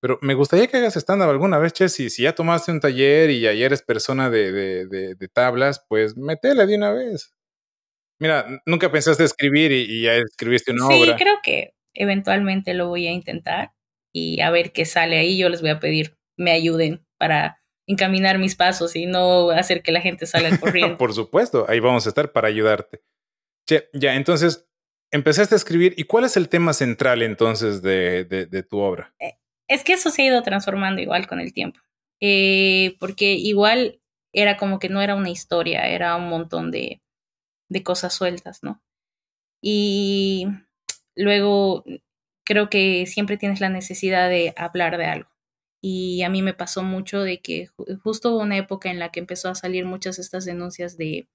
Pero 0.07 0.20
me 0.22 0.34
gustaría 0.34 0.68
que 0.68 0.76
hagas 0.76 0.94
stand-up 0.94 1.28
alguna 1.28 1.59
vez, 1.59 1.72
Che. 1.72 1.88
Si, 1.88 2.09
ya 2.09 2.32
tomaste 2.32 2.70
un 2.70 2.78
taller 2.78 3.28
y 3.28 3.40
ya 3.40 3.50
eres 3.50 3.82
persona 3.82 4.30
de, 4.30 4.52
de, 4.86 5.28
tablas, 5.32 5.84
pues 5.88 6.16
metele 6.16 6.64
de 6.64 6.76
una 6.76 6.92
vez. 6.92 7.34
Mira, 8.20 8.62
nunca 8.66 8.92
pensaste 8.92 9.24
escribir 9.24 9.72
y, 9.72 10.02
ya 10.02 10.14
escribiste 10.14 10.70
una 10.70 10.86
obra. 10.86 10.96
Sí, 10.96 11.24
creo 11.24 11.38
que 11.42 11.74
eventualmente 11.92 12.72
lo 12.72 12.86
voy 12.86 13.09
a 13.09 13.11
intentar 13.11 13.72
y 14.14 14.40
a 14.42 14.50
ver 14.52 14.70
qué 14.70 14.84
sale 14.84 15.18
ahí. 15.18 15.38
Yo 15.38 15.48
les 15.48 15.61
voy 15.61 15.70
a 15.70 15.80
pedir 15.80 16.16
me 16.38 16.52
ayuden 16.52 17.04
para 17.18 17.61
encaminar 17.88 18.38
mis 18.38 18.54
pasos 18.54 18.94
y 18.94 19.07
no 19.07 19.50
hacer 19.50 19.82
que 19.82 19.90
la 19.90 20.00
gente 20.00 20.26
salga 20.26 20.50
corriendo. 20.61 20.98
Por 20.98 21.14
supuesto, 21.14 21.66
ahí 21.68 21.80
vamos 21.80 22.07
a 22.07 22.11
estar 22.11 22.30
para 22.30 22.46
ayudarte. 22.46 23.02
Che, 23.68 23.88
ya, 23.92 24.14
entonces, 24.14 24.68
empezaste 25.11 25.57
a 25.57 25.59
escribir. 25.59 25.94
¿Y 25.96 26.04
cuál 26.04 26.22
es 26.22 26.36
el 26.36 26.48
tema 26.48 26.74
central 26.74 27.22
entonces 27.22 27.82
de, 27.82 28.24
de 28.24 28.62
tu 28.62 28.78
obra? 28.78 29.12
Es 29.69 29.85
que 29.85 29.95
eso 29.95 30.11
se 30.11 30.23
ha 30.23 30.27
ido 30.27 30.43
transformando 30.43 31.01
igual 31.03 31.27
con 31.27 31.41
el 31.41 31.53
tiempo, 31.53 31.81
eh, 32.21 32.97
porque 33.01 33.33
igual 33.35 34.01
era 34.33 34.57
como 34.57 34.79
que 34.79 34.89
no 34.89 35.01
era 35.03 35.14
una 35.14 35.31
historia, 35.31 35.87
era 35.89 36.17
un 36.17 36.29
montón 36.29 36.71
de, 36.71 37.03
de 37.69 37.83
cosas 37.83 38.14
sueltas, 38.14 38.62
¿no? 38.62 38.83
Y 39.62 40.49
luego 41.17 41.85
creo 42.45 42.71
que 42.71 43.07
siempre 43.07 43.39
tienes 43.39 43.61
la 43.61 43.71
necesidad 43.71 44.29
de 44.31 44.55
hablar 44.57 44.99
de 44.99 45.07
algo. 45.07 45.31
Y 45.83 46.23
a 46.23 46.31
mí 46.31 46.43
me 46.43 46.55
pasó 46.55 46.83
mucho 46.83 47.23
de 47.23 47.41
que 47.41 47.69
justo 48.03 48.31
hubo 48.33 48.43
una 48.43 48.57
época 48.57 48.91
en 48.91 48.99
la 48.99 49.11
que 49.12 49.21
empezó 49.21 49.49
a 49.51 49.55
salir 49.55 49.85
muchas 49.87 50.19
estas 50.19 50.45
denuncias 50.45 50.97
de, 50.97 51.29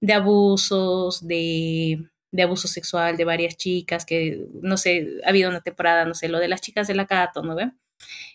de 0.00 0.12
abusos, 0.12 1.26
de 1.26 2.10
de 2.32 2.42
abuso 2.42 2.66
sexual 2.66 3.16
de 3.16 3.24
varias 3.24 3.56
chicas, 3.56 4.04
que 4.06 4.46
no 4.62 4.76
sé, 4.76 5.20
ha 5.24 5.28
habido 5.28 5.50
una 5.50 5.60
temporada, 5.60 6.04
no 6.06 6.14
sé, 6.14 6.28
lo 6.28 6.38
de 6.40 6.48
las 6.48 6.62
chicas 6.62 6.88
de 6.88 6.94
la 6.94 7.06
Cato, 7.06 7.42
¿no 7.42 7.54
ve? 7.54 7.70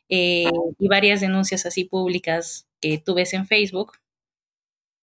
Eh, 0.09 0.49
y 0.79 0.87
varias 0.87 1.19
denuncias 1.21 1.65
así 1.65 1.83
públicas 1.85 2.67
que 2.79 2.99
tú 2.99 3.15
ves 3.15 3.33
en 3.33 3.47
Facebook. 3.47 3.93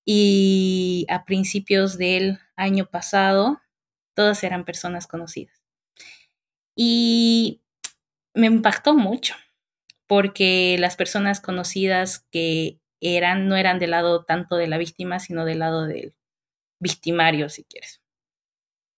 Y 0.06 1.06
a 1.08 1.24
principios 1.24 1.98
del 1.98 2.38
año 2.56 2.86
pasado, 2.86 3.60
todas 4.14 4.44
eran 4.44 4.64
personas 4.64 5.06
conocidas. 5.06 5.62
Y 6.76 7.62
me 8.34 8.46
impactó 8.46 8.94
mucho, 8.94 9.34
porque 10.06 10.76
las 10.78 10.96
personas 10.96 11.40
conocidas 11.40 12.20
que 12.30 12.78
eran, 13.00 13.48
no 13.48 13.56
eran 13.56 13.78
del 13.78 13.90
lado 13.90 14.24
tanto 14.24 14.56
de 14.56 14.68
la 14.68 14.78
víctima, 14.78 15.20
sino 15.20 15.44
del 15.44 15.60
lado 15.60 15.86
del 15.86 16.14
victimario, 16.80 17.48
si 17.48 17.64
quieres. 17.64 18.03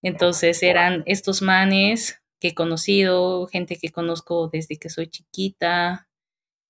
Entonces 0.02 0.62
eran 0.62 1.02
estos 1.06 1.42
manes 1.42 2.22
que 2.40 2.48
he 2.48 2.54
conocido, 2.54 3.46
gente 3.46 3.76
que 3.76 3.90
conozco 3.90 4.48
desde 4.48 4.78
que 4.78 4.88
soy 4.88 5.08
chiquita, 5.08 6.08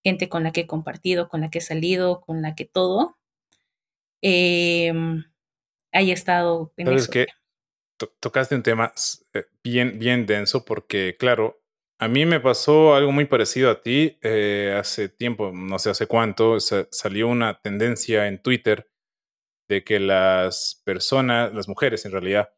gente 0.05 0.29
con 0.29 0.45
la 0.45 0.53
que 0.53 0.63
he 0.63 0.67
compartido, 0.67 1.29
con 1.29 1.41
la 1.41 1.51
que 1.51 1.59
he 1.59 1.63
salido, 1.63 2.21
con 2.21 2.43
la 2.43 2.55
que 2.55 2.65
todo. 2.65 3.19
Eh, 4.23 4.93
haya 5.93 6.15
estado 6.15 6.73
en 6.77 6.89
eso. 6.89 7.11
que 7.11 7.27
tocaste 8.21 8.55
un 8.55 8.63
tema 8.63 8.93
eh, 9.33 9.45
bien, 9.63 9.99
bien 9.99 10.27
denso 10.27 10.65
porque, 10.65 11.17
claro, 11.19 11.63
a 11.99 12.09
mí 12.09 12.27
me 12.27 12.41
pasó 12.41 12.95
algo 12.95 13.11
muy 13.13 13.25
parecido 13.25 13.71
a 13.71 13.81
ti. 13.81 14.19
Eh, 14.23 14.77
hace 14.79 15.09
tiempo, 15.09 15.51
no 15.53 15.79
sé 15.79 15.91
hace 15.91 16.07
cuánto, 16.07 16.59
salió 16.61 17.29
una 17.29 17.61
tendencia 17.61 18.29
en 18.29 18.43
Twitter 18.43 18.91
de 19.69 19.83
que 19.83 19.99
las 19.99 20.83
personas, 20.85 21.53
las 21.55 21.69
mujeres 21.69 22.05
en 22.05 22.13
realidad, 22.13 22.53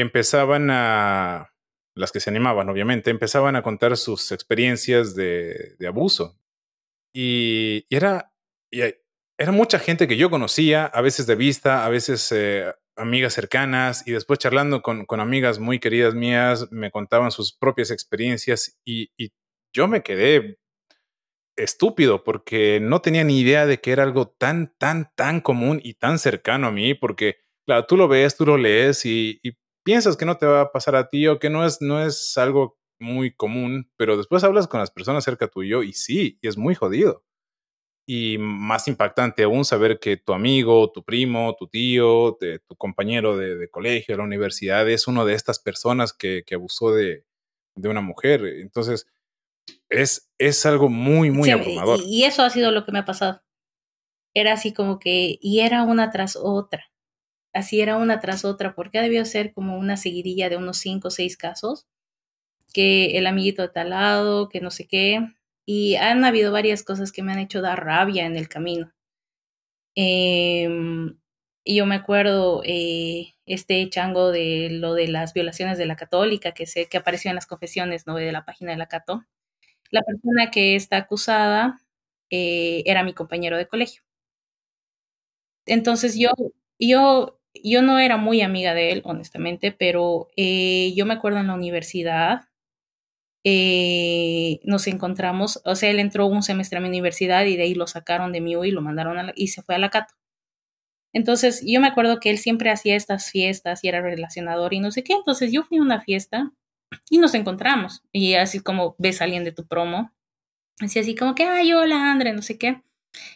empezaban 0.00 0.70
a, 0.70 1.52
las 1.96 2.12
que 2.12 2.20
se 2.20 2.30
animaban 2.30 2.68
obviamente, 2.68 3.10
empezaban 3.10 3.56
a 3.56 3.62
contar 3.62 3.96
sus 3.96 4.30
experiencias 4.30 5.14
de, 5.14 5.76
abuso. 5.88 6.38
Y, 7.14 7.86
era, 7.90 8.32
era 8.70 9.52
mucha 9.52 9.78
gente 9.78 10.06
que 10.06 10.16
yo 10.16 10.30
conocía, 10.30 10.84
a 10.86 11.00
veces 11.00 11.26
de 11.26 11.34
vista, 11.34 11.86
a 11.86 11.88
veces 11.88 12.30
eh, 12.32 12.72
amigas 12.96 13.32
cercanas, 13.32 14.06
y 14.06 14.12
después 14.12 14.38
charlando 14.38 14.82
con, 14.82 15.06
con, 15.06 15.20
amigas 15.20 15.58
muy 15.58 15.78
queridas 15.78 16.14
mías, 16.14 16.68
me 16.70 16.90
contaban 16.90 17.30
sus 17.30 17.56
propias 17.56 17.90
experiencias 17.90 18.78
y, 18.84 19.10
y 19.16 19.32
yo 19.74 19.88
me 19.88 20.02
quedé 20.02 20.58
estúpido 21.56 22.22
porque 22.22 22.80
no 22.80 23.00
tenía 23.00 23.24
ni 23.24 23.40
idea 23.40 23.64
de 23.64 23.80
que 23.80 23.92
era 23.92 24.02
algo 24.02 24.28
tan, 24.28 24.74
tan, 24.78 25.10
tan 25.14 25.40
común 25.40 25.80
y 25.82 25.94
tan 25.94 26.18
cercano 26.18 26.66
a 26.66 26.72
mí, 26.72 26.92
porque, 26.92 27.36
claro, 27.66 27.86
tú 27.86 27.96
lo 27.96 28.08
ves, 28.08 28.36
tú 28.36 28.44
lo 28.44 28.58
lees 28.58 29.06
y, 29.06 29.40
y 29.42 29.52
piensas 29.86 30.16
que 30.16 30.24
no 30.24 30.36
te 30.36 30.46
va 30.46 30.62
a 30.62 30.72
pasar 30.72 30.96
a 30.96 31.08
ti 31.08 31.28
o 31.28 31.38
que 31.38 31.48
no 31.48 31.64
es, 31.64 31.80
no 31.80 32.04
es 32.04 32.36
algo 32.36 32.76
muy 32.98 33.32
común, 33.32 33.88
pero 33.96 34.16
después 34.16 34.42
hablas 34.42 34.66
con 34.66 34.80
las 34.80 34.90
personas 34.90 35.22
cerca 35.22 35.46
tuyo 35.46 35.84
y 35.84 35.92
sí, 35.92 36.40
y 36.42 36.48
es 36.48 36.56
muy 36.56 36.74
jodido. 36.74 37.24
Y 38.04 38.36
más 38.38 38.88
impactante 38.88 39.44
aún 39.44 39.64
saber 39.64 40.00
que 40.00 40.16
tu 40.16 40.32
amigo, 40.32 40.90
tu 40.90 41.04
primo, 41.04 41.54
tu 41.56 41.68
tío, 41.68 42.36
tu 42.66 42.76
compañero 42.76 43.36
de, 43.36 43.68
colegio, 43.68 44.14
de 44.14 44.18
la 44.18 44.24
universidad, 44.24 44.88
es 44.88 45.06
uno 45.06 45.24
de 45.24 45.34
estas 45.34 45.60
personas 45.60 46.12
que, 46.12 46.44
abusó 46.52 46.92
de, 46.92 47.24
una 47.76 48.00
mujer. 48.00 48.44
Entonces, 48.44 49.06
es, 49.88 50.32
es 50.38 50.66
algo 50.66 50.88
muy, 50.88 51.30
muy 51.30 51.50
abrumador. 51.50 52.00
y 52.04 52.24
eso 52.24 52.42
ha 52.42 52.50
sido 52.50 52.72
lo 52.72 52.84
que 52.84 52.90
me 52.90 52.98
ha 52.98 53.04
pasado. 53.04 53.40
Era 54.34 54.54
así 54.54 54.72
como 54.72 54.98
que, 54.98 55.38
y 55.40 55.60
era 55.60 55.84
una 55.84 56.10
tras 56.10 56.36
otra 56.36 56.86
así 57.56 57.80
era 57.80 57.96
una 57.96 58.20
tras 58.20 58.44
otra, 58.44 58.74
porque 58.74 59.00
debió 59.00 59.24
ser 59.24 59.52
como 59.52 59.78
una 59.78 59.96
seguidilla 59.96 60.48
de 60.48 60.56
unos 60.56 60.78
cinco 60.78 61.08
o 61.08 61.10
seis 61.10 61.36
casos, 61.36 61.86
que 62.74 63.18
el 63.18 63.26
amiguito 63.26 63.62
de 63.62 63.68
tal 63.70 63.90
lado, 63.90 64.48
que 64.48 64.60
no 64.60 64.70
sé 64.70 64.86
qué, 64.88 65.20
y 65.66 65.96
han 65.96 66.24
habido 66.24 66.52
varias 66.52 66.84
cosas 66.84 67.12
que 67.12 67.22
me 67.22 67.32
han 67.32 67.40
hecho 67.40 67.62
dar 67.62 67.84
rabia 67.84 68.26
en 68.26 68.36
el 68.36 68.48
camino. 68.48 68.92
Em, 69.96 71.18
y 71.64 71.76
yo 71.76 71.86
me 71.86 71.94
acuerdo 71.96 72.62
eh, 72.64 73.34
este 73.46 73.88
chango 73.90 74.30
de 74.30 74.68
lo 74.70 74.94
de 74.94 75.08
las 75.08 75.32
violaciones 75.34 75.78
de 75.78 75.86
la 75.86 75.96
católica 75.96 76.52
que, 76.52 76.66
se, 76.66 76.86
que 76.86 76.98
apareció 76.98 77.30
en 77.30 77.36
las 77.36 77.46
confesiones 77.46 78.06
¿no? 78.06 78.16
de 78.16 78.30
la 78.32 78.44
página 78.44 78.72
de 78.72 78.78
la 78.78 78.86
Cato. 78.88 79.24
La 79.90 80.02
persona 80.02 80.50
que 80.50 80.76
está 80.76 80.98
acusada 80.98 81.80
eh, 82.30 82.82
era 82.86 83.04
mi 83.04 83.14
compañero 83.14 83.56
de 83.58 83.68
colegio. 83.68 84.02
Entonces 85.66 86.16
yo, 86.18 86.30
yo 86.78 87.35
yo 87.64 87.82
no 87.82 87.98
era 87.98 88.16
muy 88.16 88.42
amiga 88.42 88.74
de 88.74 88.92
él, 88.92 89.02
honestamente, 89.04 89.72
pero 89.72 90.28
eh, 90.36 90.92
yo 90.96 91.06
me 91.06 91.14
acuerdo 91.14 91.38
en 91.38 91.48
la 91.48 91.54
universidad, 91.54 92.48
eh, 93.44 94.60
nos 94.64 94.86
encontramos, 94.88 95.60
o 95.64 95.76
sea, 95.76 95.90
él 95.90 96.00
entró 96.00 96.26
un 96.26 96.42
semestre 96.42 96.78
a 96.78 96.80
mi 96.80 96.88
universidad 96.88 97.44
y 97.44 97.56
de 97.56 97.64
ahí 97.64 97.74
lo 97.74 97.86
sacaron 97.86 98.32
de 98.32 98.40
mi 98.40 98.52
y 98.52 98.70
lo 98.72 98.82
mandaron 98.82 99.18
a 99.18 99.32
y 99.36 99.48
se 99.48 99.62
fue 99.62 99.76
a 99.76 99.78
la 99.78 99.90
Cato. 99.90 100.14
Entonces, 101.12 101.62
yo 101.66 101.80
me 101.80 101.86
acuerdo 101.86 102.20
que 102.20 102.30
él 102.30 102.38
siempre 102.38 102.70
hacía 102.70 102.96
estas 102.96 103.30
fiestas 103.30 103.82
y 103.82 103.88
era 103.88 104.02
relacionador 104.02 104.74
y 104.74 104.80
no 104.80 104.90
sé 104.90 105.02
qué. 105.02 105.14
Entonces, 105.14 105.50
yo 105.50 105.62
fui 105.62 105.78
a 105.78 105.82
una 105.82 106.00
fiesta 106.00 106.52
y 107.08 107.18
nos 107.18 107.34
encontramos. 107.34 108.02
Y 108.12 108.34
así 108.34 108.60
como 108.60 108.96
ves 108.98 109.20
a 109.20 109.24
alguien 109.24 109.44
de 109.44 109.52
tu 109.52 109.66
promo, 109.66 110.12
así 110.80 110.98
así 110.98 111.14
como 111.14 111.34
que, 111.34 111.44
ay, 111.44 111.72
hola, 111.72 112.10
André, 112.10 112.32
no 112.32 112.42
sé 112.42 112.58
qué. 112.58 112.82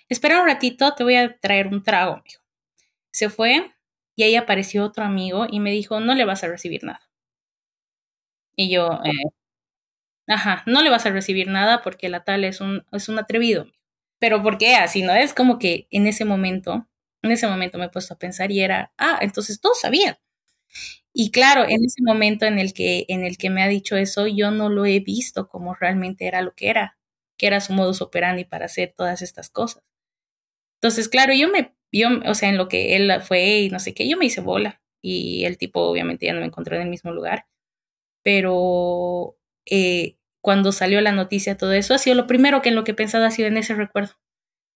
Espera 0.09 0.41
un 0.43 0.47
ratito, 0.49 0.95
te 0.95 1.05
voy 1.05 1.17
a 1.17 1.39
traer 1.39 1.69
un 1.69 1.83
trago, 1.83 2.15
amigo. 2.15 2.41
Se 3.13 3.31
fue, 3.31 3.73
y 4.21 4.23
ahí 4.23 4.37
apareció 4.37 4.85
otro 4.85 5.03
amigo 5.03 5.47
y 5.51 5.61
me 5.61 5.71
dijo, 5.71 5.99
no 5.99 6.15
le 6.15 6.27
vas 6.27 6.45
a 6.45 6.49
recibir 6.49 6.85
nada. 6.85 7.01
Y 8.57 8.71
yo, 8.71 9.01
eh, 9.05 9.31
ajá, 10.27 10.63
no 10.67 10.83
le 10.83 10.91
vas 10.91 11.07
a 11.07 11.11
recibir 11.11 11.49
nada 11.49 11.83
porque 11.83 12.09
la 12.09 12.25
tal 12.25 12.45
es 12.45 12.61
un, 12.61 12.85
es 12.93 13.09
un 13.09 13.19
atrevido. 13.19 13.67
Pero 14.19 14.43
¿por 14.43 14.59
qué 14.59 14.77
así? 14.77 15.03
¿No? 15.03 15.15
Es 15.15 15.35
como 15.35 15.59
que 15.59 15.87
en 15.91 16.07
ese 16.07 16.25
momento, 16.25 16.89
en 17.23 17.33
ese 17.33 17.47
momento 17.49 17.79
me 17.79 17.87
he 17.87 17.89
puesto 17.91 18.15
a 18.15 18.19
pensar 18.19 18.51
y 18.53 18.61
era, 18.61 18.93
ah, 18.99 19.19
entonces 19.23 19.61
todos 19.61 19.81
sabían. 19.81 20.17
Y 21.13 21.31
claro, 21.33 21.65
en 21.65 21.85
ese 21.85 22.03
momento 22.03 22.47
en 22.47 22.59
el 22.59 22.73
que, 22.73 23.05
en 23.09 23.25
el 23.25 23.37
que 23.39 23.51
me 23.51 23.63
ha 23.63 23.69
dicho 23.69 23.97
eso, 23.97 24.27
yo 24.27 24.51
no 24.51 24.69
lo 24.69 24.87
he 24.87 25.01
visto 25.01 25.49
como 25.49 25.75
realmente 25.75 26.27
era 26.27 26.43
lo 26.43 26.55
que 26.55 26.71
era, 26.71 26.99
que 27.37 27.47
era 27.49 27.61
su 27.61 27.73
modus 27.73 28.01
operandi 28.03 28.45
para 28.45 28.67
hacer 28.67 28.95
todas 28.97 29.23
estas 29.23 29.51
cosas. 29.51 29.83
Entonces, 30.77 31.09
claro, 31.09 31.35
yo 31.35 31.49
me 31.51 31.75
yo, 31.93 32.09
o 32.27 32.35
sea, 32.35 32.49
en 32.51 32.57
lo 32.59 32.69
que 32.69 32.97
él 32.97 33.13
fue 33.23 33.61
y 33.61 33.71
no 33.71 33.79
sé 33.81 33.95
qué, 33.95 34.09
yo 34.09 34.17
me 34.19 34.27
hice 34.27 34.41
bola 34.41 34.81
y 35.03 35.45
el 35.45 35.59
tipo 35.59 35.81
obviamente 35.83 36.27
ya 36.27 36.35
no 36.35 36.41
me 36.41 36.47
encontró 36.47 36.77
en 36.77 36.83
el 36.83 36.89
mismo 36.91 37.13
lugar, 37.13 37.47
pero 38.23 39.37
eh, 39.67 40.17
cuando 40.43 40.73
salió 40.73 41.01
la 41.01 41.13
noticia, 41.13 41.57
todo 41.59 41.73
eso, 41.73 41.95
ha 41.95 41.99
sido 41.99 42.17
lo 42.17 42.27
primero 42.27 42.63
que 42.63 42.71
en 42.71 42.77
lo 42.77 42.85
que 42.85 42.93
he 42.93 42.95
pensado 42.95 43.25
ha 43.27 43.31
sido 43.31 43.49
en 43.49 43.57
ese 43.59 43.75
recuerdo. 43.75 44.15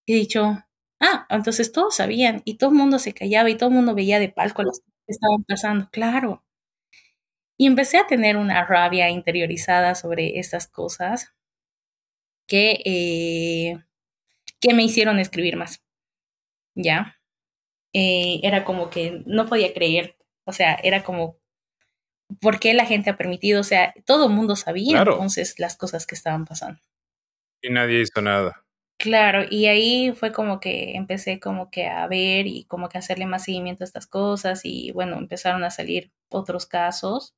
He 0.07 0.15
dicho, 0.15 0.65
ah, 1.01 1.27
entonces 1.31 1.73
todos 1.73 1.97
sabían 1.97 2.43
y 2.45 2.57
todo 2.59 2.71
el 2.71 2.77
mundo 2.77 2.99
se 3.01 3.15
callaba 3.15 3.51
y 3.51 3.57
todo 3.57 3.71
el 3.71 3.77
mundo 3.77 3.95
veía 3.95 4.21
de 4.21 4.31
palco 4.31 4.63
las 4.65 4.81
cosas 4.81 4.95
que 5.07 5.13
estaban 5.13 5.45
pasando, 5.45 5.89
claro. 5.93 6.45
Y 7.59 7.67
empecé 7.67 7.99
a 7.99 8.07
tener 8.07 8.37
una 8.37 8.65
rabia 8.65 9.11
interiorizada 9.11 9.97
sobre 9.97 10.39
estas 10.39 10.69
cosas 10.69 11.35
que, 12.49 12.81
eh, 12.85 13.83
que 14.61 14.75
me 14.75 14.85
hicieron 14.85 15.21
escribir 15.21 15.57
más. 15.57 15.84
¿Ya? 16.75 17.17
Eh, 17.93 18.41
era 18.43 18.65
como 18.65 18.91
que 18.91 19.23
no 19.27 19.47
podía 19.47 19.73
creer, 19.73 20.17
o 20.45 20.53
sea, 20.53 20.75
era 20.75 21.05
como, 21.05 21.39
¿por 22.41 22.59
qué 22.59 22.75
la 22.75 22.87
gente 22.87 23.11
ha 23.11 23.17
permitido? 23.17 23.61
O 23.61 23.65
sea, 23.65 23.95
todo 24.05 24.27
el 24.27 24.33
mundo 24.33 24.57
sabía 24.57 24.99
entonces 24.99 25.59
las 25.59 25.77
cosas 25.77 26.07
que 26.07 26.15
estaban 26.15 26.45
pasando. 26.45 26.81
Y 27.63 27.71
nadie 27.71 28.01
hizo 28.01 28.21
nada. 28.21 28.65
Claro, 28.99 29.43
y 29.51 29.67
ahí 29.67 30.13
fue 30.13 30.33
como 30.33 30.61
que 30.61 30.97
empecé 30.97 31.41
como 31.41 31.71
que 31.71 31.87
a 31.87 32.07
ver 32.07 32.47
y 32.47 32.65
como 32.65 32.89
que 32.89 32.99
hacerle 32.99 33.27
más 33.27 33.45
seguimiento 33.45 33.85
a 33.85 33.87
estas 33.87 34.07
cosas 34.07 34.63
y 34.65 34.93
bueno, 34.93 35.19
empezaron 35.19 35.65
a 35.65 35.71
salir 35.71 36.13
otros 36.31 36.67
casos 36.67 37.35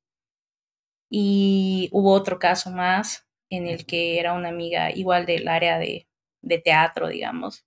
y 1.09 1.89
hubo 1.91 2.13
otro 2.13 2.39
caso 2.39 2.71
más 2.71 3.27
en 3.49 3.67
el 3.67 3.85
que 3.85 4.19
era 4.19 4.33
una 4.33 4.49
amiga 4.49 4.91
igual 4.91 5.25
del 5.25 5.47
área 5.47 5.77
de, 5.79 6.07
de 6.41 6.59
teatro, 6.59 7.07
digamos. 7.07 7.65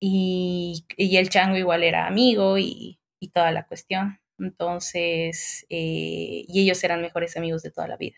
Y, 0.00 0.86
y, 0.96 1.16
el 1.18 1.28
chango 1.28 1.56
igual 1.58 1.84
era 1.84 2.06
amigo 2.06 2.58
y, 2.58 2.98
y 3.20 3.28
toda 3.28 3.52
la 3.52 3.66
cuestión. 3.66 4.18
Entonces, 4.38 5.66
eh, 5.68 6.44
y 6.48 6.62
ellos 6.62 6.82
eran 6.84 7.02
mejores 7.02 7.36
amigos 7.36 7.62
de 7.62 7.70
toda 7.70 7.88
la 7.88 7.96
vida. 7.96 8.16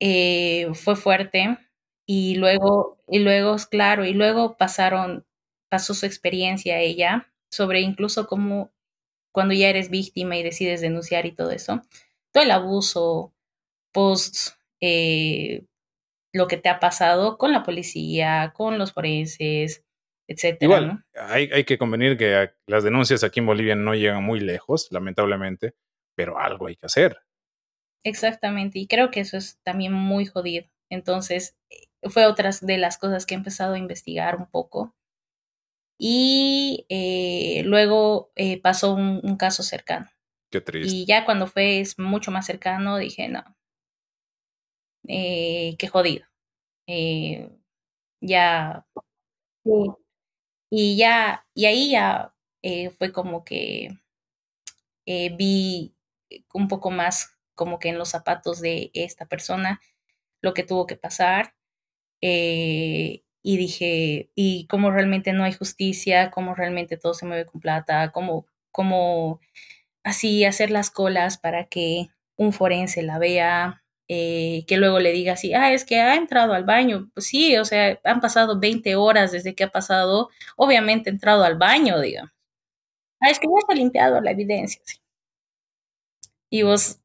Eh, 0.00 0.68
fue 0.74 0.96
fuerte 0.96 1.58
y 2.06 2.34
luego, 2.36 2.98
y 3.08 3.20
luego, 3.20 3.56
claro, 3.70 4.04
y 4.04 4.12
luego 4.14 4.56
pasaron, 4.56 5.24
pasó 5.70 5.94
su 5.94 6.06
experiencia 6.06 6.80
ella 6.80 7.32
sobre 7.50 7.80
incluso 7.80 8.26
cómo 8.26 8.72
cuando 9.32 9.54
ya 9.54 9.68
eres 9.68 9.90
víctima 9.90 10.36
y 10.36 10.42
decides 10.42 10.80
denunciar 10.80 11.26
y 11.26 11.32
todo 11.32 11.50
eso, 11.52 11.82
todo 12.32 12.42
el 12.44 12.50
abuso 12.50 13.32
post 13.92 14.56
eh, 14.80 15.64
lo 16.32 16.48
que 16.48 16.56
te 16.56 16.68
ha 16.68 16.80
pasado 16.80 17.38
con 17.38 17.52
la 17.52 17.62
policía, 17.62 18.52
con 18.56 18.78
los 18.78 18.92
forenses, 18.92 19.84
etcétera. 20.26 20.64
Igual, 20.64 21.04
hay, 21.14 21.50
hay, 21.52 21.64
que 21.64 21.78
convenir 21.78 22.16
que 22.16 22.50
las 22.66 22.84
denuncias 22.84 23.24
aquí 23.24 23.40
en 23.40 23.46
Bolivia 23.46 23.74
no 23.74 23.94
llegan 23.94 24.22
muy 24.22 24.40
lejos, 24.40 24.88
lamentablemente, 24.90 25.74
pero 26.14 26.38
algo 26.38 26.66
hay 26.66 26.76
que 26.76 26.86
hacer. 26.86 27.18
Exactamente, 28.04 28.78
y 28.78 28.86
creo 28.86 29.10
que 29.10 29.20
eso 29.20 29.36
es 29.36 29.58
también 29.62 29.92
muy 29.92 30.26
jodido. 30.26 30.66
Entonces, 30.90 31.56
fue 32.02 32.26
otra 32.26 32.50
de 32.60 32.78
las 32.78 32.98
cosas 32.98 33.26
que 33.26 33.34
he 33.34 33.38
empezado 33.38 33.74
a 33.74 33.78
investigar 33.78 34.36
un 34.36 34.46
poco. 34.46 34.94
Y 35.98 36.84
eh, 36.88 37.62
luego 37.64 38.32
eh, 38.34 38.60
pasó 38.60 38.94
un, 38.94 39.36
caso 39.36 39.62
cercano. 39.62 40.10
Qué 40.50 40.60
triste. 40.60 40.94
Y 40.94 41.06
ya 41.06 41.24
cuando 41.24 41.46
fue 41.46 41.84
mucho 41.96 42.30
más 42.30 42.46
cercano, 42.46 42.98
dije, 42.98 43.28
no, 43.28 43.44
eh, 45.08 45.76
qué 45.78 45.88
jodido. 45.88 46.26
ya. 48.20 48.84
Y 50.74 50.96
ya, 50.96 51.44
y 51.54 51.66
ahí 51.66 51.90
ya 51.90 52.32
fue 52.96 53.12
como 53.12 53.44
que 53.44 53.90
vi 55.04 55.94
un 56.54 56.66
poco 56.68 56.90
más 56.90 57.36
como 57.54 57.78
que 57.78 57.90
en 57.90 57.98
los 57.98 58.08
zapatos 58.08 58.60
de 58.62 58.90
esta 58.94 59.26
persona 59.26 59.82
lo 60.40 60.54
que 60.54 60.62
tuvo 60.64 60.86
que 60.86 60.96
pasar 60.96 61.54
eh, 62.22 63.22
y 63.42 63.56
dije, 63.56 64.30
y 64.34 64.66
cómo 64.68 64.90
realmente 64.90 65.32
no 65.32 65.44
hay 65.44 65.52
justicia, 65.52 66.30
cómo 66.30 66.54
realmente 66.54 66.96
todo 66.96 67.12
se 67.14 67.26
mueve 67.26 67.44
con 67.44 67.60
plata, 67.60 68.12
cómo, 68.12 68.46
cómo 68.70 69.40
así 70.04 70.44
hacer 70.44 70.70
las 70.70 70.90
colas 70.90 71.38
para 71.38 71.66
que 71.66 72.08
un 72.36 72.52
forense 72.52 73.02
la 73.02 73.18
vea, 73.18 73.81
eh, 74.08 74.64
que 74.66 74.76
luego 74.76 75.00
le 75.00 75.12
diga 75.12 75.34
así, 75.34 75.54
ah, 75.54 75.72
es 75.72 75.84
que 75.84 76.00
ha 76.00 76.16
entrado 76.16 76.54
al 76.54 76.64
baño. 76.64 77.10
Pues 77.14 77.26
sí, 77.26 77.56
o 77.56 77.64
sea, 77.64 77.98
han 78.04 78.20
pasado 78.20 78.58
20 78.60 78.96
horas 78.96 79.32
desde 79.32 79.54
que 79.54 79.64
ha 79.64 79.70
pasado, 79.70 80.30
obviamente 80.56 81.10
entrado 81.10 81.44
al 81.44 81.56
baño, 81.58 82.00
digamos. 82.00 82.32
Ah, 83.20 83.30
es 83.30 83.38
que 83.40 83.46
ya 83.48 83.58
está 83.60 83.74
limpiado 83.74 84.20
la 84.20 84.32
evidencia. 84.32 84.82
Y 86.50 86.62
vos, 86.62 87.00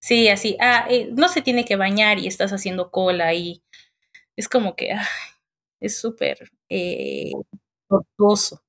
Sí, 0.00 0.28
así, 0.28 0.56
ah, 0.60 0.86
eh, 0.90 1.08
no 1.12 1.28
se 1.28 1.40
tiene 1.40 1.64
que 1.64 1.76
bañar 1.76 2.18
y 2.18 2.26
estás 2.26 2.52
haciendo 2.52 2.90
cola 2.90 3.32
y 3.32 3.62
es 4.36 4.48
como 4.48 4.76
que 4.76 4.94
es 5.80 5.98
súper 5.98 6.50
eh, 6.68 7.32
tortuoso. 7.88 8.62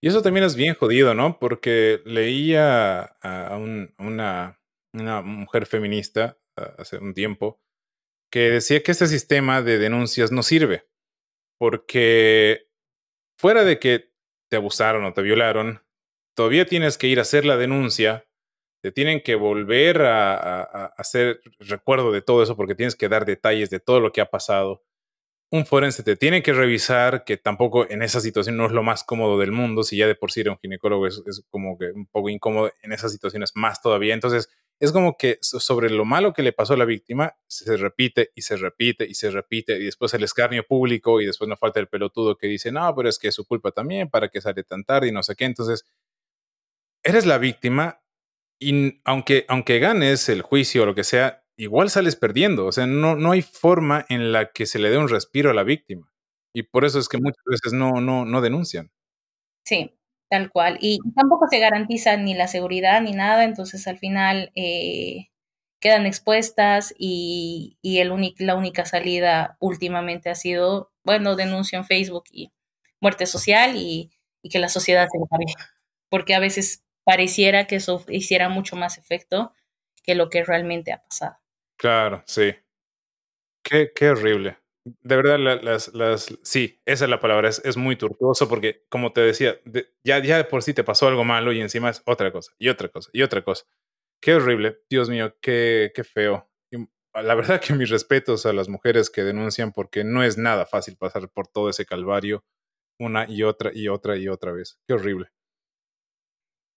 Y 0.00 0.08
eso 0.08 0.22
también 0.22 0.44
es 0.46 0.54
bien 0.54 0.74
jodido, 0.74 1.14
¿no? 1.14 1.38
Porque 1.40 2.00
leía 2.04 3.02
a 3.22 3.56
una, 3.98 4.60
una 5.00 5.22
mujer 5.22 5.66
feminista 5.66 6.38
hace 6.78 6.98
un 6.98 7.14
tiempo 7.14 7.60
que 8.30 8.50
decía 8.50 8.82
que 8.82 8.92
este 8.92 9.06
sistema 9.06 9.62
de 9.62 9.78
denuncias 9.78 10.32
no 10.32 10.42
sirve 10.42 10.88
porque 11.58 12.68
fuera 13.38 13.64
de 13.64 13.78
que 13.78 14.12
te 14.48 14.56
abusaron 14.56 15.04
o 15.04 15.12
te 15.12 15.22
violaron, 15.22 15.82
todavía 16.34 16.66
tienes 16.66 16.98
que 16.98 17.08
ir 17.08 17.18
a 17.18 17.22
hacer 17.22 17.44
la 17.44 17.56
denuncia 17.56 18.26
te 18.86 18.92
tienen 18.92 19.20
que 19.20 19.34
volver 19.34 20.02
a, 20.02 20.62
hacer 20.96 21.40
recuerdo 21.58 22.12
de 22.12 22.22
todo 22.22 22.44
eso 22.44 22.54
porque 22.54 22.76
tienes 22.76 22.94
que 22.94 23.08
dar 23.08 23.24
detalles 23.24 23.68
de 23.68 23.80
todo 23.80 23.98
lo 23.98 24.12
que 24.12 24.20
ha 24.20 24.30
pasado. 24.30 24.84
Un 25.50 25.66
forense 25.66 26.04
te 26.04 26.14
tiene 26.14 26.40
que 26.40 26.52
revisar, 26.52 27.24
que 27.24 27.36
tampoco 27.36 27.90
en 27.90 28.02
esa 28.02 28.20
situación 28.20 28.56
no 28.56 28.66
es 28.66 28.70
lo 28.70 28.84
más 28.84 29.02
cómodo 29.02 29.40
del 29.40 29.50
mundo, 29.50 29.82
si 29.82 29.96
ya 29.96 30.06
de 30.06 30.14
por 30.14 30.30
sí 30.30 30.42
era 30.42 30.52
un 30.52 30.58
ginecólogo 30.58 31.08
es, 31.08 31.20
como 31.50 31.76
que 31.76 31.86
un 31.86 32.06
poco 32.06 32.28
incómodo, 32.28 32.72
en 32.82 32.92
esas 32.92 33.10
situaciones 33.10 33.50
más 33.56 33.82
todavía. 33.82 34.14
Entonces, 34.14 34.48
es 34.80 34.92
como 34.92 35.16
que 35.16 35.38
sobre 35.40 35.90
lo 35.90 36.04
malo 36.04 36.32
que 36.32 36.42
le 36.42 36.52
pasó 36.52 36.74
a 36.74 36.76
la 36.76 36.84
víctima 36.84 37.34
se 37.46 37.76
repite 37.76 38.30
y 38.34 38.42
se 38.42 38.56
repite 38.56 39.06
y 39.06 39.14
se 39.14 39.30
repite 39.30 39.76
y 39.78 39.84
después 39.84 40.12
el 40.14 40.24
escarnio 40.24 40.64
público 40.66 41.20
y 41.20 41.26
después 41.26 41.48
no 41.48 41.56
falta 41.56 41.80
el 41.80 41.88
pelotudo 41.88 42.36
que 42.36 42.46
dice, 42.46 42.72
no, 42.72 42.94
pero 42.94 43.08
es 43.08 43.18
que 43.18 43.28
es 43.28 43.34
su 43.34 43.46
culpa 43.46 43.70
también, 43.72 44.10
para 44.10 44.28
que 44.28 44.40
sale 44.40 44.64
tan 44.64 44.84
tarde 44.84 45.08
y 45.08 45.12
no 45.12 45.22
sé 45.22 45.34
qué. 45.34 45.44
Entonces, 45.46 45.84
eres 47.02 47.26
la 47.26 47.38
víctima, 47.38 48.02
y 48.60 49.00
aunque, 49.04 49.44
aunque 49.48 49.78
ganes 49.78 50.28
el 50.28 50.42
juicio 50.42 50.82
o 50.82 50.86
lo 50.86 50.94
que 50.94 51.04
sea, 51.04 51.44
igual 51.56 51.90
sales 51.90 52.16
perdiendo. 52.16 52.66
O 52.66 52.72
sea, 52.72 52.86
no, 52.86 53.16
no 53.16 53.32
hay 53.32 53.42
forma 53.42 54.06
en 54.08 54.32
la 54.32 54.52
que 54.52 54.66
se 54.66 54.78
le 54.78 54.90
dé 54.90 54.98
un 54.98 55.08
respiro 55.08 55.50
a 55.50 55.54
la 55.54 55.62
víctima. 55.62 56.10
Y 56.54 56.64
por 56.64 56.84
eso 56.84 56.98
es 56.98 57.08
que 57.08 57.18
muchas 57.18 57.44
veces 57.46 57.72
no, 57.74 58.00
no, 58.00 58.24
no 58.24 58.40
denuncian. 58.40 58.90
Sí, 59.64 59.92
tal 60.28 60.50
cual. 60.50 60.78
Y 60.80 60.98
tampoco 61.14 61.46
se 61.50 61.58
garantiza 61.58 62.16
ni 62.16 62.34
la 62.34 62.48
seguridad 62.48 63.00
ni 63.00 63.12
nada, 63.12 63.44
entonces 63.44 63.86
al 63.86 63.98
final 63.98 64.52
eh, 64.54 65.28
quedan 65.80 66.06
expuestas 66.06 66.94
y, 66.98 67.78
y 67.82 67.98
el 67.98 68.12
la 68.38 68.54
única 68.56 68.84
salida 68.86 69.56
últimamente 69.60 70.30
ha 70.30 70.34
sido, 70.34 70.92
bueno, 71.04 71.36
denuncio 71.36 71.78
en 71.78 71.84
Facebook 71.84 72.24
y 72.30 72.52
muerte 73.00 73.26
social 73.26 73.76
y, 73.76 74.10
y 74.42 74.48
que 74.48 74.58
la 74.58 74.68
sociedad 74.68 75.06
se 75.10 75.18
lo 75.18 75.26
pague. 75.26 75.46
Porque 76.08 76.34
a 76.34 76.40
veces 76.40 76.84
pareciera 77.04 77.66
que 77.66 77.76
eso 77.76 78.04
hiciera 78.08 78.48
mucho 78.48 78.76
más 78.76 78.98
efecto 78.98 79.52
que 80.02 80.14
lo 80.14 80.30
que 80.30 80.44
realmente 80.44 80.92
ha 80.92 81.02
pasado. 81.02 81.36
Claro, 81.76 82.22
sí. 82.26 82.54
Qué, 83.62 83.92
qué 83.94 84.08
horrible. 84.08 84.56
De 85.02 85.16
verdad, 85.16 85.38
las, 85.62 85.92
las, 85.94 86.38
sí, 86.42 86.80
esa 86.84 87.04
es 87.06 87.10
la 87.10 87.18
palabra, 87.18 87.48
es, 87.48 87.60
es 87.64 87.76
muy 87.76 87.96
tortuoso 87.96 88.48
porque, 88.48 88.84
como 88.88 89.12
te 89.12 89.20
decía, 89.20 89.58
ya, 90.04 90.22
ya 90.22 90.36
de 90.36 90.44
por 90.44 90.62
sí 90.62 90.74
te 90.74 90.84
pasó 90.84 91.08
algo 91.08 91.24
malo 91.24 91.52
y 91.52 91.60
encima 91.60 91.90
es 91.90 92.02
otra 92.06 92.30
cosa, 92.30 92.52
y 92.56 92.68
otra 92.68 92.88
cosa, 92.88 93.10
y 93.12 93.22
otra 93.22 93.42
cosa. 93.42 93.64
Qué 94.22 94.34
horrible, 94.34 94.78
Dios 94.88 95.08
mío, 95.08 95.34
qué, 95.40 95.90
qué 95.92 96.04
feo. 96.04 96.48
la 97.14 97.34
verdad 97.34 97.60
que 97.60 97.74
mis 97.74 97.90
respetos 97.90 98.46
a 98.46 98.52
las 98.52 98.68
mujeres 98.68 99.10
que 99.10 99.24
denuncian 99.24 99.72
porque 99.72 100.04
no 100.04 100.22
es 100.22 100.38
nada 100.38 100.66
fácil 100.66 100.96
pasar 100.96 101.28
por 101.30 101.48
todo 101.48 101.68
ese 101.68 101.84
calvario 101.84 102.44
una 102.98 103.28
y 103.28 103.42
otra 103.42 103.72
y 103.74 103.88
otra 103.88 104.16
y 104.16 104.28
otra 104.28 104.52
vez. 104.52 104.78
Qué 104.86 104.94
horrible. 104.94 105.30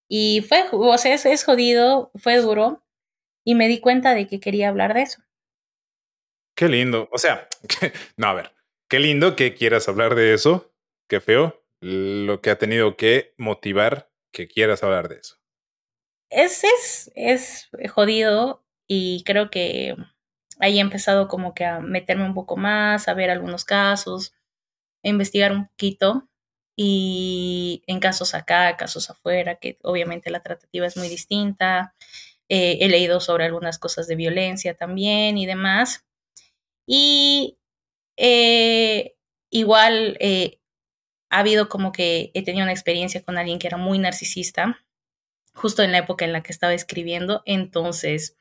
Y 0.09 0.41
fue, 0.41 0.65
o 0.71 0.97
sea, 0.97 1.13
es, 1.13 1.43
jodido, 1.43 2.11
fue 2.15 2.37
duro, 2.37 2.83
y 3.45 3.53
me 3.53 3.67
di 3.67 3.79
cuenta 3.79 4.15
de 4.15 4.27
que 4.27 4.39
quería 4.39 4.69
hablar 4.69 4.95
de 4.95 5.03
eso. 5.03 5.21
Qué 6.59 6.67
lindo. 6.67 7.07
O 7.13 7.17
sea, 7.17 7.47
no, 8.17 8.27
a 8.27 8.33
ver, 8.33 8.51
qué 8.89 8.99
lindo 8.99 9.37
que 9.37 9.53
quieras 9.53 9.87
hablar 9.87 10.13
de 10.15 10.33
eso. 10.33 10.73
Qué 11.07 11.21
feo 11.21 11.63
lo 11.79 12.41
que 12.41 12.49
ha 12.49 12.57
tenido 12.57 12.97
que 12.97 13.33
motivar 13.37 14.11
que 14.33 14.49
quieras 14.49 14.83
hablar 14.83 15.07
de 15.07 15.19
eso. 15.19 15.37
Es, 16.29 16.65
es, 16.65 17.09
es 17.15 17.69
jodido 17.89 18.65
y 18.89 19.23
creo 19.23 19.49
que 19.49 19.95
ahí 20.59 20.79
he 20.79 20.81
empezado 20.81 21.29
como 21.29 21.53
que 21.53 21.63
a 21.63 21.79
meterme 21.79 22.25
un 22.25 22.33
poco 22.33 22.57
más, 22.57 23.07
a 23.07 23.13
ver 23.13 23.29
algunos 23.29 23.63
casos 23.63 24.33
investigar 25.01 25.53
un 25.53 25.69
poquito 25.69 26.27
y 26.75 27.83
en 27.87 28.01
casos 28.01 28.35
acá, 28.35 28.75
casos 28.75 29.09
afuera, 29.09 29.55
que 29.55 29.77
obviamente 29.81 30.29
la 30.29 30.43
tratativa 30.43 30.85
es 30.87 30.97
muy 30.97 31.07
distinta. 31.07 31.95
Eh, 32.49 32.79
he 32.81 32.89
leído 32.89 33.21
sobre 33.21 33.45
algunas 33.45 33.79
cosas 33.79 34.07
de 34.07 34.17
violencia 34.17 34.75
también 34.75 35.37
y 35.37 35.45
demás. 35.45 36.05
Y 36.91 37.59
eh, 38.17 39.15
igual 39.51 40.17
eh, 40.19 40.59
ha 41.29 41.39
habido 41.39 41.69
como 41.69 41.91
que 41.91 42.31
he 42.33 42.43
tenido 42.43 42.63
una 42.63 42.73
experiencia 42.73 43.23
con 43.23 43.37
alguien 43.37 43.59
que 43.59 43.67
era 43.67 43.77
muy 43.77 43.99
narcisista, 43.99 44.83
justo 45.53 45.83
en 45.83 45.91
la 45.91 45.99
época 45.99 46.25
en 46.25 46.33
la 46.33 46.41
que 46.41 46.51
estaba 46.51 46.73
escribiendo, 46.73 47.43
entonces, 47.45 48.37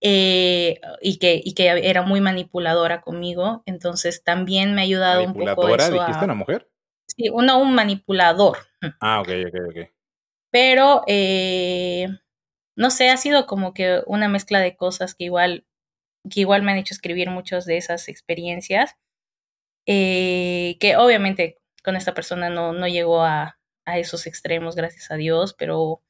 y, 0.00 1.18
que, 1.20 1.40
y 1.44 1.54
que 1.54 1.68
era 1.68 2.02
muy 2.02 2.20
manipuladora 2.20 3.00
conmigo, 3.00 3.62
entonces 3.64 4.24
también 4.24 4.74
me 4.74 4.80
ha 4.80 4.84
ayudado 4.84 5.22
un 5.22 5.34
poco 5.34 5.68
eso. 5.68 5.92
¿Dijiste 5.92 6.24
una 6.24 6.34
mujer? 6.34 6.68
Sí, 7.06 7.28
uno, 7.28 7.60
un 7.60 7.74
manipulador. 7.74 8.58
Ah, 9.00 9.20
ok, 9.20 9.28
ok, 9.46 9.54
ok. 9.68 9.90
Pero, 10.50 11.02
eh, 11.06 12.08
no 12.74 12.90
sé, 12.90 13.10
ha 13.10 13.16
sido 13.16 13.46
como 13.46 13.72
que 13.72 14.02
una 14.06 14.28
mezcla 14.28 14.58
de 14.58 14.76
cosas 14.76 15.14
que 15.14 15.24
igual, 15.24 15.64
que 16.30 16.40
igual 16.40 16.62
me 16.62 16.72
han 16.72 16.78
hecho 16.78 16.94
escribir 16.94 17.30
muchas 17.30 17.64
de 17.66 17.76
esas 17.78 18.08
experiencias, 18.08 18.96
eh, 19.86 20.76
que 20.80 20.96
obviamente 20.96 21.58
con 21.84 21.96
esta 21.96 22.14
persona 22.14 22.50
no, 22.50 22.72
no 22.72 22.88
llegó 22.88 23.22
a, 23.24 23.58
a 23.84 23.98
esos 23.98 24.26
extremos, 24.26 24.76
gracias 24.76 25.10
a 25.10 25.16
Dios, 25.16 25.54
pero, 25.58 26.02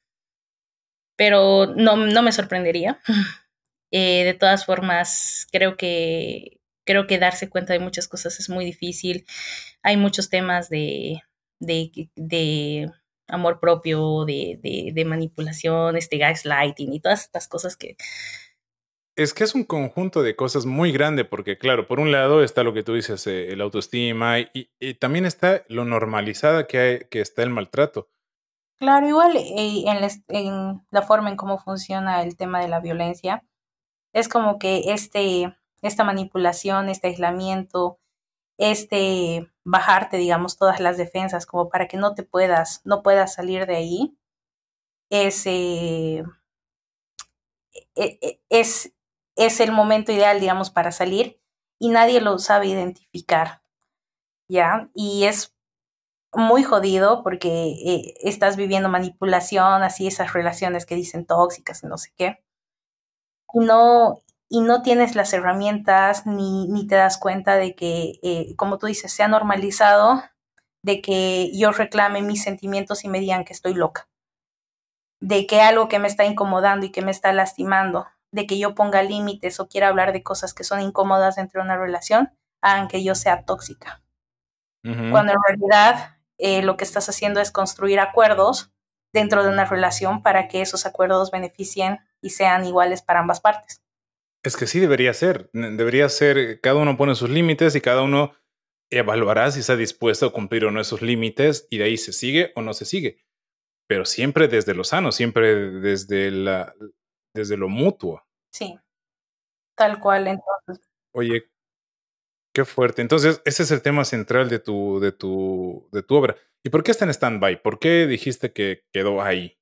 pero 1.17 1.67
no, 1.77 1.97
no 1.97 2.23
me 2.23 2.33
sorprendería. 2.33 3.01
Eh, 3.95 4.25
de 4.25 4.35
todas 4.35 4.67
formas, 4.67 5.47
creo 5.53 5.77
que 5.77 6.61
creo 6.85 7.07
que 7.07 7.19
darse 7.19 7.51
cuenta 7.51 7.75
de 7.75 7.79
muchas 7.79 8.09
cosas 8.09 8.41
es 8.41 8.49
muy 8.49 8.65
difícil. 8.65 9.27
Hay 9.83 9.97
muchos 9.99 10.31
temas 10.31 10.71
de, 10.71 11.23
de, 11.61 12.11
de 12.17 12.91
amor 13.29 13.61
propio, 13.61 14.25
de, 14.27 14.59
de, 14.63 14.93
de 14.95 15.05
manipulación, 15.05 15.97
este 15.97 16.19
gaslighting 16.19 16.93
y 16.95 17.01
todas 17.01 17.23
estas 17.25 17.49
cosas 17.49 17.77
que... 17.77 17.97
Es 19.15 19.35
que 19.35 19.45
es 19.45 19.55
un 19.55 19.65
conjunto 19.65 20.23
de 20.23 20.37
cosas 20.37 20.65
muy 20.65 20.91
grande 20.91 21.25
porque, 21.25 21.59
claro, 21.59 21.87
por 21.87 22.01
un 22.01 22.13
lado 22.13 22.43
está 22.43 22.63
lo 22.63 22.73
que 22.73 22.83
tú 22.83 22.95
dices, 22.95 23.27
eh, 23.27 23.53
el 23.53 23.61
autoestima 23.61 24.39
y, 24.39 24.69
también 24.95 25.27
está 25.27 25.65
lo 25.69 25.85
normalizada 25.85 26.67
que, 26.67 26.79
hay, 26.79 26.99
que 27.11 27.21
está 27.21 27.43
el 27.43 27.51
maltrato. 27.51 28.09
Claro, 28.79 29.07
igual 29.07 29.37
eh, 29.37 29.85
en, 30.29 30.83
la, 30.91 31.03
forma 31.03 31.31
en 31.31 31.37
cómo 31.37 31.59
funciona 31.59 32.23
el 32.23 32.37
tema 32.37 32.61
de 32.61 32.69
la 32.69 32.81
violencia, 32.81 33.45
es 34.13 34.29
como 34.29 34.59
que 34.59 34.93
este 34.93 35.55
esta 35.83 36.05
manipulación, 36.05 36.89
este 36.89 37.09
aislamiento, 37.09 37.99
este 38.59 39.51
bajarte, 39.65 40.17
digamos, 40.17 40.57
todas 40.57 40.81
las 40.81 40.97
defensas 40.97 41.47
como 41.47 41.69
para 41.69 41.89
que 41.89 41.97
no 41.97 42.15
te 42.15 42.23
puedas, 42.23 42.81
no 42.85 43.03
puedas 43.03 43.35
salir 43.35 43.67
de 43.67 43.77
ahí, 43.77 44.17
es, 45.11 45.45
eh, 45.47 46.25
e, 47.97 48.19
e, 48.21 48.41
es, 48.49 48.95
es 49.47 49.61
el 49.61 49.73
momento 49.73 50.13
ideal, 50.13 50.41
digamos, 50.41 50.71
para 50.71 50.93
salir 50.93 51.41
y 51.79 51.89
nadie 51.89 52.21
lo 52.21 52.39
sabe 52.39 52.69
identificar, 52.69 53.63
¿ya? 54.49 54.91
Y 54.95 55.25
es 55.25 55.55
muy 56.35 56.63
jodido 56.63 57.23
porque 57.23 57.49
eh, 57.49 58.15
estás 58.23 58.57
viviendo 58.57 58.89
manipulación, 58.89 59.83
así 59.83 60.07
esas 60.07 60.33
relaciones 60.33 60.87
que 60.87 60.95
dicen 60.95 61.27
tóxicas 61.27 61.83
y 61.83 61.87
no 61.87 61.99
sé 61.99 62.13
qué. 62.17 62.43
Y 63.55 63.61
no, 63.61 64.23
y 64.49 64.61
no 64.61 64.83
tienes 64.83 65.15
las 65.15 65.33
herramientas 65.33 66.27
ni, 66.27 66.69
ni 66.69 66.87
te 66.87 66.95
das 66.97 67.19
cuenta 67.19 67.57
de 67.57 67.75
que, 67.75 68.15
eh, 68.23 68.55
como 68.57 68.79
tú 68.79 68.87
dices, 68.87 69.13
se 69.13 69.23
ha 69.23 69.29
normalizado 69.29 70.23
de 70.83 71.01
que 71.01 71.51
yo 71.55 71.73
reclame 71.73 72.23
mis 72.23 72.43
sentimientos 72.43 73.05
y 73.05 73.09
me 73.09 73.21
digan 73.21 73.45
que 73.45 73.53
estoy 73.53 73.75
loca, 73.75 74.09
de 75.21 75.47
que 75.47 75.61
algo 75.61 75.89
que 75.89 75.99
me 75.99 76.09
está 76.09 76.25
incomodando 76.25 76.87
y 76.87 76.91
que 76.91 77.03
me 77.03 77.11
está 77.11 77.33
lastimando, 77.33 78.07
de 78.33 78.47
que 78.47 78.59
yo 78.59 78.75
ponga 78.75 79.03
límites 79.03 79.61
o 79.61 79.69
quiera 79.69 79.89
hablar 79.89 80.13
de 80.13 80.23
cosas 80.23 80.55
que 80.55 80.65
son 80.65 80.81
incómodas 80.81 81.37
dentro 81.37 81.61
de 81.61 81.67
una 81.67 81.77
relación, 81.77 82.33
hagan 82.63 82.89
que 82.89 83.05
yo 83.05 83.15
sea 83.15 83.45
tóxica. 83.45 84.03
Cuando 84.85 85.33
en 85.33 85.39
realidad 85.47 86.17
eh, 86.39 86.63
lo 86.63 86.77
que 86.77 86.83
estás 86.83 87.09
haciendo 87.09 87.41
es 87.41 87.53
construir 87.53 88.01
acuerdos 88.01 88.73
dentro 89.13 89.45
de 89.45 89.49
una 89.49 89.65
relación 89.65 90.25
para 90.25 90.49
que 90.49 90.61
esos 90.61 90.87
acuerdos 90.87 91.31
beneficien 91.31 92.01
y 92.21 92.31
sean 92.31 92.65
iguales 92.65 93.01
para 93.01 93.21
ambas 93.21 93.41
partes. 93.41 93.81
Es 94.43 94.57
que 94.57 94.67
sí 94.67 94.81
debería 94.81 95.15
ser. 95.15 95.51
Debería 95.53 96.09
ser, 96.09 96.61
cada 96.61 96.81
uno 96.81 96.97
pone 96.97 97.15
sus 97.15 97.31
límites 97.31 97.77
y 97.77 97.81
cada 97.81 98.03
uno 98.03 98.35
evaluará 98.91 99.53
si 99.53 99.61
está 99.61 99.77
dispuesto 99.77 100.27
a 100.27 100.33
cumplir 100.33 100.65
o 100.65 100.73
no 100.73 100.81
esos 100.81 101.01
límites 101.01 101.69
y 101.71 101.79
de 101.79 101.85
ahí 101.85 101.97
se 101.97 102.13
sigue 102.13 102.53
o 102.57 102.63
no 102.63 102.73
se 102.75 102.85
sigue. 102.85 103.19
Pero 103.87 104.05
siempre 104.05 104.49
desde 104.49 104.75
lo 104.75 104.83
sano, 104.83 105.13
siempre 105.13 105.71
desde, 105.71 106.31
la, 106.33 106.75
desde 107.35 107.57
lo 107.57 107.69
mutuo. 107.69 108.25
Sí, 108.53 108.79
tal 109.75 110.01
cual 110.01 110.29
entonces. 110.29 110.89
Oye, 111.13 111.51
qué 112.53 112.65
fuerte. 112.65 113.03
Entonces, 113.03 113.43
ese 113.45 113.63
es 113.63 113.71
el 113.71 113.83
tema 113.83 114.05
central 114.05 114.49
de 114.49 114.59
tu, 114.59 115.01
de 115.01 115.13
tu, 115.13 115.89
de 115.93 116.03
tu 116.03 116.17
obra. 116.17 116.37
¿Y 116.65 116.71
por 116.71 116.83
qué 116.83 116.91
está 116.91 117.05
en 117.05 117.11
stand-by? 117.11 117.63
¿Por 117.63 117.79
qué 117.79 118.07
dijiste 118.07 118.53
que 118.53 118.85
quedó 118.93 119.23
ahí? 119.23 119.59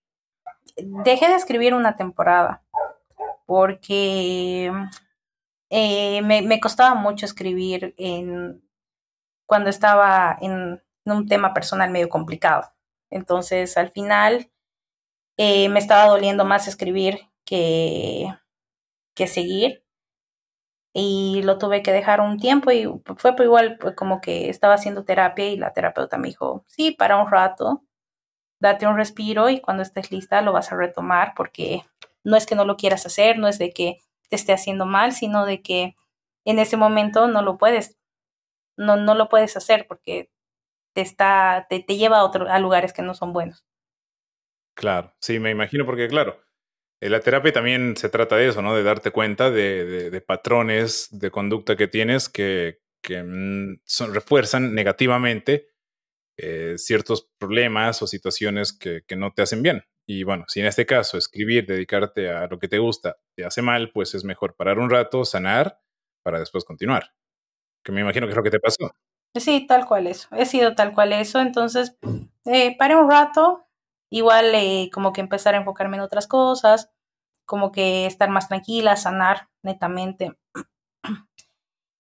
Dejé 0.77 1.29
de 1.29 1.35
escribir 1.35 1.75
una 1.75 1.97
temporada 1.97 2.63
porque 3.47 4.71
eh, 5.71 6.23
me, 6.23 6.43
me, 6.43 6.61
costaba 6.61 6.95
mucho 6.95 7.27
escribir 7.27 7.95
en, 7.97 8.63
cuando 9.47 9.71
estaba 9.71 10.37
en, 10.41 10.83
en, 11.05 11.13
un 11.13 11.27
tema 11.27 11.53
personal 11.53 11.91
medio 11.91 12.09
complicado. 12.09 12.73
Entonces, 13.11 13.77
al 13.77 13.91
final, 13.91 14.51
eh, 15.37 15.69
me 15.69 15.81
estaba 15.81 16.07
doliendo 16.07 16.45
más 16.45 16.69
escribir 16.69 17.30
que, 17.51 18.29
que 19.15 19.27
seguir. 19.27 19.85
Y 20.95 21.43
lo 21.45 21.59
tuve 21.59 21.83
que 21.83 21.93
dejar 21.93 22.21
un 22.21 22.39
tiempo 22.39 22.71
y 22.71 22.89
fue 23.17 23.35
igual 23.41 23.77
pues, 23.79 23.95
como 23.97 24.21
que 24.21 24.49
estaba 24.49 24.75
haciendo 24.75 25.05
terapia 25.05 25.49
y 25.49 25.57
la 25.57 25.73
terapeuta 25.73 26.19
me 26.19 26.29
dijo, 26.29 26.65
sí, 26.69 26.93
para 26.93 27.17
un 27.17 27.31
rato, 27.31 27.85
date 28.61 28.87
un 28.87 28.97
respiro 28.97 29.51
y 29.51 29.61
cuando 29.61 29.83
estés 29.83 30.11
lista 30.11 30.43
lo 30.43 30.53
vas 30.53 30.73
a 30.73 30.77
retomar 30.77 31.33
porque 31.37 31.83
no 32.25 32.37
es 32.37 32.47
que 32.47 32.55
no 32.57 32.65
lo 32.65 32.77
quieras 32.77 33.07
hacer, 33.07 33.39
no 33.39 33.49
es 33.49 33.59
de 33.59 33.73
que 33.73 33.99
te 34.29 34.37
esté 34.37 34.53
haciendo 34.53 34.87
mal, 34.87 35.13
sino 35.13 35.45
de 35.47 35.63
que 35.63 35.97
en 36.45 36.59
ese 36.59 36.77
momento 36.77 37.29
no 37.29 37.43
lo 37.43 37.59
puedes, 37.59 37.99
no, 38.77 38.97
no 38.97 39.15
lo 39.15 39.29
puedes 39.29 39.57
hacer 39.57 39.87
porque 39.89 40.31
te 40.93 41.03
está, 41.03 41.67
te, 41.69 41.81
te 41.81 41.97
lleva 41.97 42.19
a, 42.19 42.25
otro, 42.25 42.49
a 42.51 42.59
lugares 42.59 42.93
que 42.93 43.03
no 43.03 43.15
son 43.15 43.33
buenos. 43.33 43.65
Claro, 44.75 45.15
sí, 45.21 45.39
me 45.39 45.51
imagino 45.51 45.87
porque 45.87 46.09
claro, 46.09 46.41
la 47.09 47.21
terapia 47.21 47.53
también 47.53 47.97
se 47.97 48.11
trata 48.11 48.37
de 48.37 48.49
eso, 48.49 48.61
¿no? 48.61 48.75
De 48.75 48.83
darte 48.83 49.11
cuenta 49.11 49.51
de, 49.51 50.23
patrones 50.27 51.09
de 51.11 51.31
conducta 51.31 51.77
que 51.77 51.89
tienes 51.89 52.29
que, 52.29 52.81
mm, 53.09 53.75
refuerzan 54.13 54.75
negativamente 54.75 55.71
eh, 56.37 56.75
ciertos 56.77 57.31
problemas 57.39 58.03
o 58.03 58.07
situaciones 58.07 58.73
que, 58.73 59.03
no 59.17 59.33
te 59.33 59.43
hacen 59.43 59.63
bien. 59.63 59.85
Y 60.07 60.25
bueno, 60.25 60.45
si 60.49 60.61
en 60.61 60.67
este 60.67 60.87
caso 60.87 61.17
escribir, 61.17 61.67
dedicarte 61.67 62.31
a 62.31 62.47
lo 62.47 62.59
que 62.59 62.69
te 62.69 62.79
gusta, 62.79 63.19
te 63.37 63.45
hace 63.45 63.63
mal, 63.63 63.91
pues 63.93 64.15
es 64.15 64.25
mejor 64.25 64.57
parar 64.57 64.79
un 64.79 64.91
rato, 64.91 65.25
sanar, 65.25 65.81
para 66.23 66.39
después 66.39 66.65
continuar. 66.65 67.13
Que 67.85 67.93
me 67.93 68.01
imagino 68.01 68.27
que 68.27 68.33
es 68.33 68.37
lo 68.37 68.43
que 68.43 68.51
te 68.51 68.61
pasó. 68.61 68.91
Sí, 69.35 69.67
tal 69.67 69.87
cual 69.87 70.07
eso. 70.07 70.29
He 70.37 70.45
sido 70.47 70.75
tal 70.75 70.93
cual 70.93 71.13
eso. 71.13 71.41
Entonces, 71.41 71.97
eh, 72.45 72.77
un 72.81 73.11
rato, 73.11 73.67
igual 74.11 74.55
eh, 74.55 74.91
como 74.93 75.13
que 75.13 75.21
empezar 75.21 75.55
a 75.55 75.59
enfocarme 75.59 75.97
en 75.97 76.03
otras 76.03 76.27
cosas, 76.27 76.91
como 77.47 77.73
que 77.73 78.07
estar 78.07 78.29
más 78.29 78.49
tranquila, 78.49 78.97
sanar 78.97 79.49
netamente. 79.63 80.37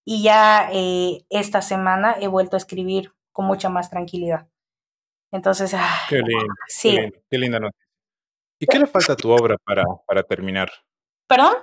Y 0.02 0.24
ya 0.24 0.70
eh, 0.72 1.24
esta 1.28 1.62
semana 1.62 2.16
he 2.18 2.26
vuelto 2.26 2.56
a 2.56 2.58
escribir 2.58 3.12
con 3.32 3.44
mucha 3.44 3.68
más 3.68 3.90
tranquilidad. 3.90 4.48
Entonces, 5.30 5.72
ah, 5.74 6.06
qué 6.08 6.16
lindo, 6.16 6.54
sí. 6.66 6.90
Qué, 6.90 7.00
lindo, 7.00 7.18
qué 7.30 7.38
linda 7.38 7.60
noticia. 7.60 7.86
¿Y 8.58 8.66
qué 8.66 8.78
le 8.78 8.86
falta 8.86 9.12
a 9.12 9.16
tu 9.16 9.30
obra 9.30 9.56
para, 9.62 9.84
para 10.06 10.22
terminar? 10.22 10.70
¿Perdón? 11.28 11.54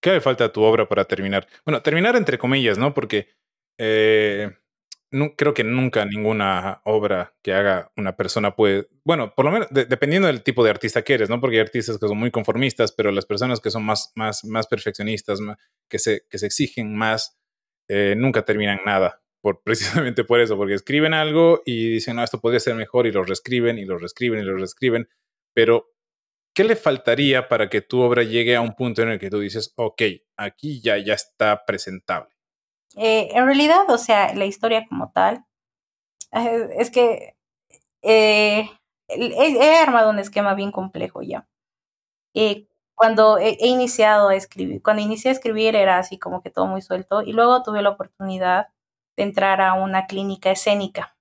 ¿Qué 0.00 0.12
le 0.12 0.20
falta 0.20 0.44
a 0.44 0.52
tu 0.52 0.62
obra 0.62 0.88
para 0.88 1.04
terminar? 1.04 1.46
Bueno, 1.64 1.82
terminar 1.82 2.16
entre 2.16 2.38
comillas, 2.38 2.78
¿no? 2.78 2.94
Porque 2.94 3.28
eh, 3.78 4.56
no, 5.14 5.36
creo 5.36 5.54
que 5.54 5.64
nunca 5.64 6.04
ninguna 6.04 6.80
obra 6.84 7.34
que 7.42 7.54
haga 7.54 7.92
una 7.96 8.16
persona 8.16 8.56
puede, 8.56 8.88
bueno, 9.04 9.34
por 9.34 9.44
lo 9.44 9.52
menos 9.52 9.68
de, 9.70 9.84
dependiendo 9.84 10.28
del 10.28 10.42
tipo 10.42 10.64
de 10.64 10.70
artista 10.70 11.02
que 11.02 11.14
eres, 11.14 11.30
¿no? 11.30 11.40
Porque 11.40 11.56
hay 11.56 11.62
artistas 11.62 11.98
que 11.98 12.08
son 12.08 12.18
muy 12.18 12.30
conformistas, 12.30 12.92
pero 12.92 13.10
las 13.12 13.26
personas 13.26 13.60
que 13.60 13.70
son 13.70 13.84
más, 13.84 14.12
más, 14.14 14.44
más 14.44 14.66
perfeccionistas, 14.66 15.38
que, 15.88 15.98
se, 15.98 16.26
que 16.28 16.38
se 16.38 16.46
exigen 16.46 16.96
más, 16.96 17.38
eh, 17.88 18.14
nunca 18.16 18.44
terminan 18.44 18.80
nada. 18.84 19.22
Por, 19.40 19.62
precisamente 19.64 20.24
por 20.24 20.40
eso, 20.40 20.56
porque 20.56 20.74
escriben 20.74 21.14
algo 21.14 21.62
y 21.64 21.90
dicen, 21.92 22.16
no, 22.16 22.24
esto 22.24 22.40
podría 22.40 22.60
ser 22.60 22.74
mejor 22.74 23.06
y 23.06 23.12
lo 23.12 23.24
reescriben 23.24 23.78
y 23.78 23.84
lo 23.84 23.98
reescriben 23.98 24.40
y 24.40 24.42
lo 24.42 24.56
reescriben 24.56 25.08
pero, 25.54 25.94
¿qué 26.54 26.64
le 26.64 26.76
faltaría 26.76 27.48
para 27.48 27.70
que 27.70 27.80
tu 27.80 28.00
obra 28.00 28.24
llegue 28.24 28.56
a 28.56 28.60
un 28.60 28.74
punto 28.74 29.02
en 29.02 29.10
el 29.10 29.18
que 29.18 29.30
tú 29.30 29.38
dices, 29.38 29.72
ok, 29.76 30.02
aquí 30.36 30.82
ya, 30.82 30.98
ya 30.98 31.14
está 31.14 31.64
presentable? 31.64 32.33
Eh, 32.96 33.30
en 33.32 33.46
realidad, 33.46 33.88
o 33.90 33.98
sea, 33.98 34.34
la 34.34 34.44
historia 34.44 34.86
como 34.88 35.10
tal, 35.12 35.44
eh, 36.32 36.68
es 36.78 36.90
que 36.90 37.36
eh, 38.02 38.70
he, 39.08 39.28
he, 39.36 39.78
armado 39.78 40.10
un 40.10 40.18
esquema 40.18 40.54
bien 40.54 40.72
complejo 40.72 41.22
ya. 41.22 41.48
Cuando 42.94 43.38
he, 43.38 43.56
he, 43.60 43.66
iniciado 43.66 44.28
a 44.28 44.34
escribir, 44.34 44.82
cuando 44.82 45.02
inicié 45.02 45.30
a 45.30 45.34
escribir 45.34 45.74
era 45.76 45.98
así 45.98 46.18
como 46.18 46.42
que 46.42 46.50
todo 46.50 46.66
muy 46.66 46.82
suelto 46.82 47.22
y 47.22 47.32
luego 47.32 47.62
tuve 47.62 47.82
la 47.82 47.90
oportunidad 47.90 48.68
de 49.16 49.24
entrar 49.24 49.60
a 49.60 49.74
una 49.74 50.06
clínica 50.06 50.50
escénica 50.50 51.16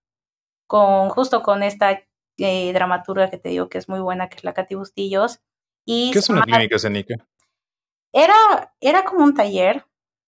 con 0.68 1.10
justo 1.10 1.44
con 1.44 1.64
esta 1.64 2.04
eh, 2.38 2.74
dramaturga 2.74 3.30
que 3.30 3.38
te 3.38 3.50
digo 3.50 3.70
que 3.70 3.78
es 3.78 3.90
muy 3.90 4.00
buena, 4.00 4.30
que 4.30 4.38
es 4.38 4.44
la 4.44 4.54
Katy 4.54 4.76
Bustillos. 4.76 5.42
Y 5.86 6.12
¿Qué 6.12 6.20
es 6.20 6.30
una 6.30 6.44
clínica 6.44 6.76
escénica? 6.76 7.16
Era, 8.12 8.74
era 8.80 9.04
como 9.04 9.24
un 9.24 9.34
taller 9.34 9.86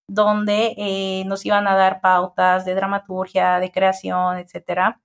donde 0.08 0.74
eh, 0.78 1.24
nos 1.26 1.44
iban 1.46 1.66
a 1.68 1.74
dar 1.76 2.00
pautas 2.00 2.64
de 2.64 2.74
dramaturgia, 2.74 3.58
de 3.60 3.72
creación, 3.72 4.38
etcétera, 4.38 5.00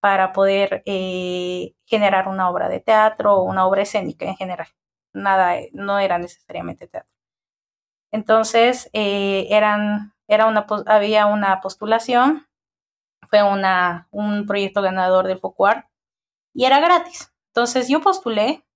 para 0.00 0.32
poder 0.32 0.82
eh, 0.86 1.74
generar 1.86 2.28
una 2.28 2.50
obra 2.50 2.68
de 2.68 2.80
teatro 2.80 3.34
o 3.36 3.44
una 3.44 3.66
obra 3.66 3.82
escénica 3.82 4.26
en 4.26 4.36
general. 4.36 4.68
Nada, 5.14 5.56
no 5.72 5.98
era 5.98 6.18
necesariamente 6.18 6.88
teatro. 6.88 7.10
Entonces, 8.12 8.90
eh, 8.92 9.46
eran, 9.50 10.14
era 10.28 10.46
una, 10.46 10.66
había 10.86 11.26
una 11.26 11.60
postulación, 11.60 12.46
fue 13.28 13.42
una, 13.42 14.08
un 14.10 14.46
proyecto 14.46 14.82
ganador 14.82 15.26
del 15.26 15.38
FOCUAR 15.38 15.88
y 16.54 16.66
era 16.66 16.80
gratis. 16.80 17.32
Entonces, 17.54 17.88
yo 17.88 18.00
postulé 18.00 18.66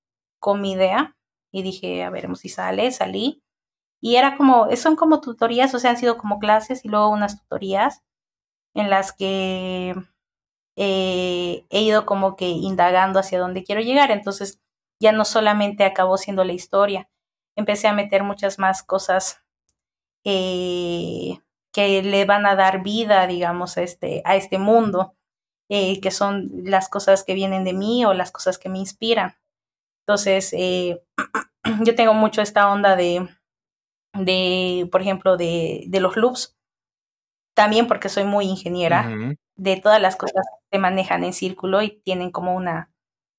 con 0.40 0.60
mi 0.60 0.72
idea 0.72 1.16
y 1.52 1.62
dije, 1.62 2.04
a 2.04 2.10
veremos 2.10 2.40
si 2.40 2.48
sale, 2.48 2.92
salí 2.92 3.42
y 4.00 4.16
era 4.16 4.36
como, 4.36 4.74
son 4.76 4.96
como 4.96 5.20
tutorías, 5.20 5.74
o 5.74 5.78
sea, 5.78 5.90
han 5.90 5.96
sido 5.96 6.18
como 6.18 6.38
clases 6.38 6.84
y 6.84 6.88
luego 6.88 7.08
unas 7.08 7.40
tutorías 7.40 8.02
en 8.74 8.90
las 8.90 9.12
que 9.12 9.94
eh, 10.76 11.66
he 11.70 11.82
ido 11.82 12.06
como 12.06 12.36
que 12.36 12.46
indagando 12.48 13.20
hacia 13.20 13.40
dónde 13.40 13.64
quiero 13.64 13.80
llegar. 13.80 14.10
Entonces, 14.10 14.60
ya 15.00 15.12
no 15.12 15.24
solamente 15.24 15.84
acabó 15.84 16.18
siendo 16.18 16.44
la 16.44 16.52
historia, 16.52 17.08
empecé 17.56 17.88
a 17.88 17.94
meter 17.94 18.22
muchas 18.24 18.58
más 18.58 18.82
cosas 18.82 19.42
eh, 20.24 21.40
que 21.72 22.02
le 22.02 22.24
van 22.26 22.46
a 22.46 22.56
dar 22.56 22.82
vida, 22.82 23.26
digamos, 23.26 23.78
a 23.78 23.82
este, 23.82 24.22
a 24.24 24.36
este 24.36 24.58
mundo, 24.58 25.14
eh, 25.70 26.00
que 26.00 26.10
son 26.10 26.50
las 26.64 26.88
cosas 26.88 27.24
que 27.24 27.34
vienen 27.34 27.64
de 27.64 27.74
mí 27.74 28.04
o 28.04 28.14
las 28.14 28.32
cosas 28.32 28.58
que 28.58 28.68
me 28.68 28.78
inspiran. 28.78 29.36
Entonces, 30.06 30.52
yo 31.84 31.94
tengo 31.94 32.14
mucho 32.14 32.42
esta 32.42 32.70
onda 32.70 32.96
de, 32.96 33.28
de, 34.18 34.88
por 34.90 35.02
ejemplo, 35.02 35.36
de, 35.36 35.84
de 35.88 36.00
los 36.00 36.16
loops, 36.16 36.56
también 37.54 37.86
porque 37.86 38.08
soy 38.08 38.24
muy 38.24 38.46
ingeniera, 38.46 39.06
uh 39.08 39.10
-huh. 39.10 39.38
de 39.56 39.76
todas 39.80 40.00
las 40.00 40.16
cosas 40.16 40.44
que 40.50 40.76
se 40.76 40.78
manejan 40.78 41.24
en 41.24 41.32
círculo 41.32 41.82
y 41.82 42.00
tienen 42.02 42.30
como 42.30 42.54
una, 42.54 42.92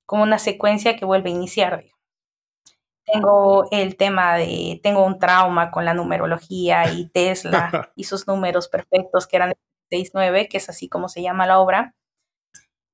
como 0.06 0.24
una 0.24 0.40
secuencia 0.40 0.96
que 0.96 1.06
vuelve 1.06 1.30
a 1.30 1.34
iniciar. 1.34 1.86
Tengo 3.06 3.68
el 3.72 3.96
tema 3.96 4.36
de, 4.36 4.80
tengo 4.84 5.06
un 5.06 5.20
trauma 5.20 5.72
con 5.72 5.86
la 5.86 5.94
numerología 5.94 6.92
y 6.92 7.08
Tesla 7.10 7.92
y 7.96 8.04
sus 8.06 8.28
números 8.28 8.68
perfectos 8.68 9.28
que 9.28 9.38
eran 9.38 9.54
6-9, 9.92 10.50
que 10.50 10.58
es 10.58 10.68
así 10.70 10.90
como 10.90 11.08
se 11.08 11.22
llama 11.22 11.46
la 11.46 11.60
obra. 11.60 11.94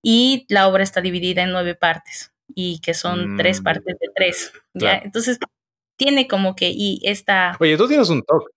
Y 0.04 0.46
la 0.50 0.68
obra 0.68 0.84
está 0.84 1.00
dividida 1.00 1.44
en 1.44 1.52
nueve 1.52 1.76
partes 1.76 2.34
y 2.54 2.80
que 2.82 2.94
son 2.94 3.36
mm. 3.36 3.38
tres 3.38 3.62
partes 3.62 3.98
de 4.00 4.10
tres. 4.14 4.52
¿ya? 4.74 4.90
Claro. 4.90 5.06
Entonces, 5.06 5.40
tiene 5.98 6.28
como 6.28 6.56
que, 6.56 6.72
y 6.74 7.00
esta... 7.04 7.58
Oye, 7.60 7.78
tú 7.78 7.88
tienes 7.88 8.10
un 8.10 8.24
TOC. 8.24 8.50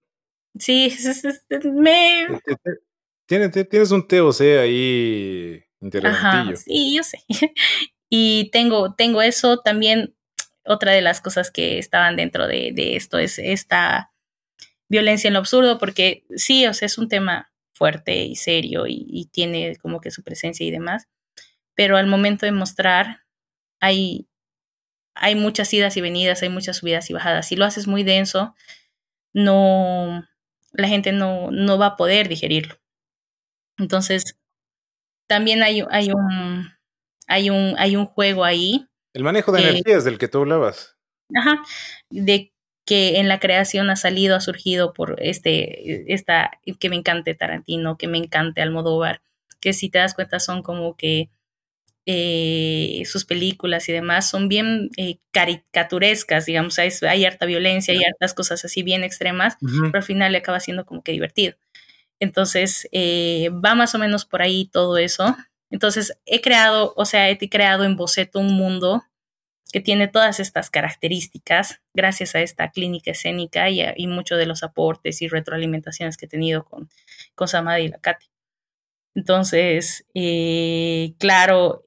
Sí, 0.59 0.97
me... 1.73 2.27
Tienes, 3.27 3.69
tienes 3.69 3.91
un 3.91 4.07
TOC 4.07 4.41
ahí 4.41 5.63
interesantillo. 5.81 6.55
Ajá, 6.55 6.57
sí, 6.57 6.97
yo 6.97 7.03
sé. 7.03 7.19
Y 8.09 8.51
tengo, 8.53 8.95
tengo 8.95 9.21
eso 9.21 9.59
también. 9.59 10.15
Otra 10.65 10.93
de 10.93 11.01
las 11.03 11.21
cosas 11.21 11.51
que 11.51 11.79
estaban 11.79 12.17
dentro 12.17 12.47
de, 12.47 12.73
de 12.73 12.97
esto 12.97 13.19
es 13.19 13.39
esta 13.39 14.13
violencia 14.89 15.29
en 15.29 15.35
lo 15.35 15.41
absurdo, 15.41 15.79
porque 15.79 16.25
sí, 16.37 16.67
o 16.67 16.75
sea, 16.75 16.87
es 16.87 16.99
un 16.99 17.09
tema 17.09 17.53
fuerte 17.73 18.25
y 18.25 18.37
serio 18.37 18.87
y, 18.87 19.07
y 19.09 19.27
tiene 19.27 19.77
como 19.77 20.01
que 20.01 20.11
su 20.11 20.23
presencia 20.23 20.67
y 20.67 20.71
demás, 20.71 21.09
pero 21.75 21.97
al 21.97 22.07
momento 22.07 22.47
de 22.47 22.53
mostrar 22.53 23.25
hay, 23.81 24.29
hay 25.17 25.35
muchas 25.35 25.73
idas 25.73 25.97
y 25.97 26.01
venidas, 26.01 26.43
hay 26.43 26.49
muchas 26.49 26.77
subidas 26.77 27.11
y 27.11 27.13
bajadas. 27.13 27.49
Si 27.49 27.57
lo 27.57 27.65
haces 27.65 27.87
muy 27.87 28.05
denso, 28.05 28.55
no, 29.33 30.27
la 30.73 30.89
gente 30.89 31.13
no, 31.13 31.51
no 31.51 31.79
va 31.79 31.87
a 31.87 31.97
poder 31.97 32.29
digerirlo. 32.29 32.77
Entonces, 33.79 34.39
también 35.27 35.63
hay, 35.63 35.85
hay 35.91 36.11
un 36.11 36.77
hay 37.27 37.51
un, 37.51 37.75
hay 37.79 37.97
un 37.97 38.07
juego 38.07 38.45
ahí. 38.45 38.87
El 39.13 39.25
manejo 39.25 39.53
de 39.53 39.63
que, 39.63 39.69
energías 39.69 40.05
del 40.05 40.19
que 40.19 40.29
tú 40.29 40.39
hablabas. 40.39 40.97
Ajá, 41.35 41.63
de 42.11 42.53
que 42.85 43.19
en 43.19 43.29
la 43.29 43.41
creación 43.41 43.91
ha 43.91 43.97
salido, 43.97 44.37
ha 44.37 44.41
surgido 44.41 44.93
por 44.93 45.17
este, 45.21 46.13
esta, 46.13 46.53
que 46.79 46.89
me 46.89 46.97
encante 46.97 47.35
Tarantino, 47.35 47.97
que 47.97 48.07
me 48.07 48.19
encante 48.19 48.63
Almodóvar, 48.63 49.23
que 49.61 49.73
si 49.73 49.91
te 49.91 49.99
das 49.99 50.15
cuenta 50.15 50.39
son 50.39 50.63
como 50.63 50.97
que 50.97 51.31
eh, 52.07 53.03
sus 53.05 53.25
películas 53.25 53.89
y 53.89 53.93
demás 53.93 54.31
son 54.31 54.49
bien 54.49 54.91
eh, 54.97 55.19
caricaturescas, 55.33 56.47
digamos, 56.47 56.79
hay, 56.79 56.91
hay, 57.09 57.25
harta 57.25 57.47
violencia, 57.47 57.93
hay 57.93 58.05
hartas 58.05 58.33
cosas 58.33 58.65
así 58.65 58.85
bien 58.85 59.03
extremas, 59.03 59.57
uh 59.61 59.67
-huh. 59.67 59.87
pero 59.87 59.99
al 59.99 60.05
final 60.05 60.33
le 60.33 60.39
acaba 60.39 60.61
siendo 60.61 60.87
como 60.87 61.03
que 61.03 61.13
divertido. 61.13 61.57
Entonces, 62.21 62.89
eh, 62.93 63.51
va 63.53 63.75
más 63.75 63.95
o 63.95 63.99
menos 63.99 64.25
por 64.25 64.41
ahí 64.41 64.69
todo 64.73 64.99
eso. 64.99 65.37
Entonces, 65.71 66.17
he 66.27 66.41
creado, 66.41 66.95
o 66.97 67.05
sea, 67.05 67.29
he 67.29 67.39
creado 67.51 67.85
en 67.85 67.97
boceto 67.97 68.39
un 68.39 68.55
mundo 68.55 69.05
que 69.73 69.81
tiene 69.81 70.09
todas 70.09 70.39
estas 70.41 70.71
características 70.71 71.81
gracias 71.93 72.35
a 72.35 72.41
esta 72.41 72.71
clínica 72.71 73.11
escénica 73.11 73.69
y, 73.69 73.83
y 73.97 74.07
muchos 74.07 74.39
de 74.39 74.47
los 74.47 74.63
aportes 74.63 75.23
y 75.23 75.29
retroalimentaciones 75.29 76.17
que 76.17 76.27
he 76.27 76.29
tenido 76.29 76.65
con, 76.65 76.89
con 77.35 77.49
Samadi 77.49 77.85
y 77.85 77.89
la 77.89 77.99
Katy. 77.99 78.27
Entonces, 79.17 80.07
eh, 80.15 81.15
claro, 81.19 81.86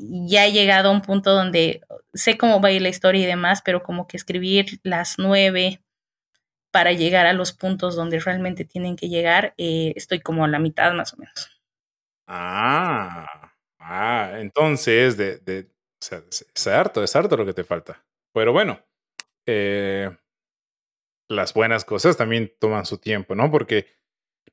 ya 0.00 0.46
he 0.46 0.52
llegado 0.52 0.88
a 0.88 0.92
un 0.92 1.02
punto 1.02 1.32
donde 1.32 1.82
sé 2.14 2.38
cómo 2.38 2.60
va 2.60 2.68
a 2.68 2.72
ir 2.72 2.82
la 2.82 2.88
historia 2.88 3.22
y 3.22 3.26
demás, 3.26 3.62
pero 3.64 3.82
como 3.82 4.06
que 4.06 4.16
escribir 4.16 4.80
las 4.82 5.18
nueve 5.18 5.82
para 6.70 6.92
llegar 6.92 7.26
a 7.26 7.32
los 7.32 7.52
puntos 7.52 7.96
donde 7.96 8.20
realmente 8.20 8.64
tienen 8.64 8.96
que 8.96 9.08
llegar, 9.08 9.54
eh, 9.56 9.92
estoy 9.96 10.20
como 10.20 10.44
a 10.44 10.48
la 10.48 10.58
mitad 10.58 10.92
más 10.92 11.12
o 11.14 11.16
menos. 11.16 11.60
Ah, 12.26 13.52
ah, 13.80 14.32
entonces, 14.36 15.16
de, 15.16 15.38
de, 15.38 15.62
o 15.62 16.04
sea, 16.04 16.22
es 16.30 16.66
harto, 16.66 17.02
es 17.02 17.14
harto 17.16 17.36
lo 17.36 17.44
que 17.44 17.54
te 17.54 17.64
falta. 17.64 18.04
Pero 18.32 18.52
bueno, 18.52 18.80
eh, 19.46 20.16
las 21.28 21.54
buenas 21.54 21.84
cosas 21.84 22.16
también 22.16 22.52
toman 22.60 22.86
su 22.86 22.98
tiempo, 22.98 23.34
¿no? 23.34 23.50
Porque 23.50 23.86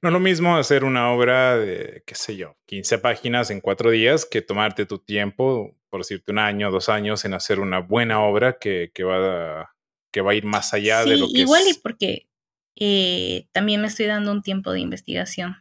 no 0.01 0.09
es 0.09 0.13
lo 0.13 0.19
mismo 0.19 0.57
hacer 0.57 0.83
una 0.83 1.11
obra 1.11 1.57
de, 1.57 2.03
qué 2.05 2.15
sé 2.15 2.37
yo, 2.37 2.55
15 2.67 2.99
páginas 2.99 3.49
en 3.49 3.61
cuatro 3.61 3.89
días 3.89 4.25
que 4.25 4.41
tomarte 4.41 4.85
tu 4.85 4.99
tiempo, 4.99 5.75
por 5.89 6.01
decirte 6.01 6.31
un 6.31 6.39
año, 6.39 6.71
dos 6.71 6.89
años, 6.89 7.25
en 7.25 7.33
hacer 7.33 7.59
una 7.59 7.79
buena 7.79 8.21
obra 8.21 8.57
que, 8.59 8.91
que, 8.93 9.03
va, 9.03 9.61
a, 9.61 9.75
que 10.11 10.21
va 10.21 10.31
a 10.31 10.35
ir 10.35 10.45
más 10.45 10.73
allá 10.73 11.03
sí, 11.03 11.09
de 11.09 11.17
lo 11.17 11.27
que 11.27 11.39
igual 11.39 11.63
es. 11.63 11.77
y 11.77 11.79
porque 11.79 12.27
eh, 12.75 13.47
también 13.53 13.81
me 13.81 13.87
estoy 13.87 14.05
dando 14.05 14.31
un 14.31 14.43
tiempo 14.43 14.71
de 14.71 14.81
investigación. 14.81 15.55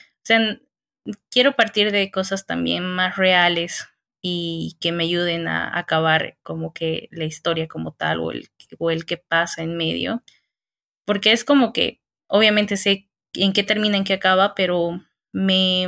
O 0.00 0.24
sea, 0.24 0.60
quiero 1.30 1.56
partir 1.56 1.92
de 1.92 2.10
cosas 2.10 2.46
también 2.46 2.84
más 2.84 3.16
reales 3.16 3.88
y 4.20 4.76
que 4.80 4.92
me 4.92 5.04
ayuden 5.04 5.48
a 5.48 5.78
acabar 5.78 6.36
como 6.42 6.74
que 6.74 7.08
la 7.10 7.24
historia 7.24 7.68
como 7.68 7.94
tal 7.94 8.20
o 8.20 8.32
el, 8.32 8.50
o 8.78 8.90
el 8.90 9.06
que 9.06 9.16
pasa 9.16 9.62
en 9.62 9.76
medio. 9.76 10.22
Porque 11.06 11.32
es 11.32 11.44
como 11.44 11.72
que, 11.72 12.02
obviamente 12.26 12.76
sé 12.76 13.05
en 13.42 13.52
qué 13.52 13.62
termina, 13.62 13.96
en 13.96 14.04
qué 14.04 14.14
acaba, 14.14 14.54
pero 14.54 15.02
me... 15.32 15.86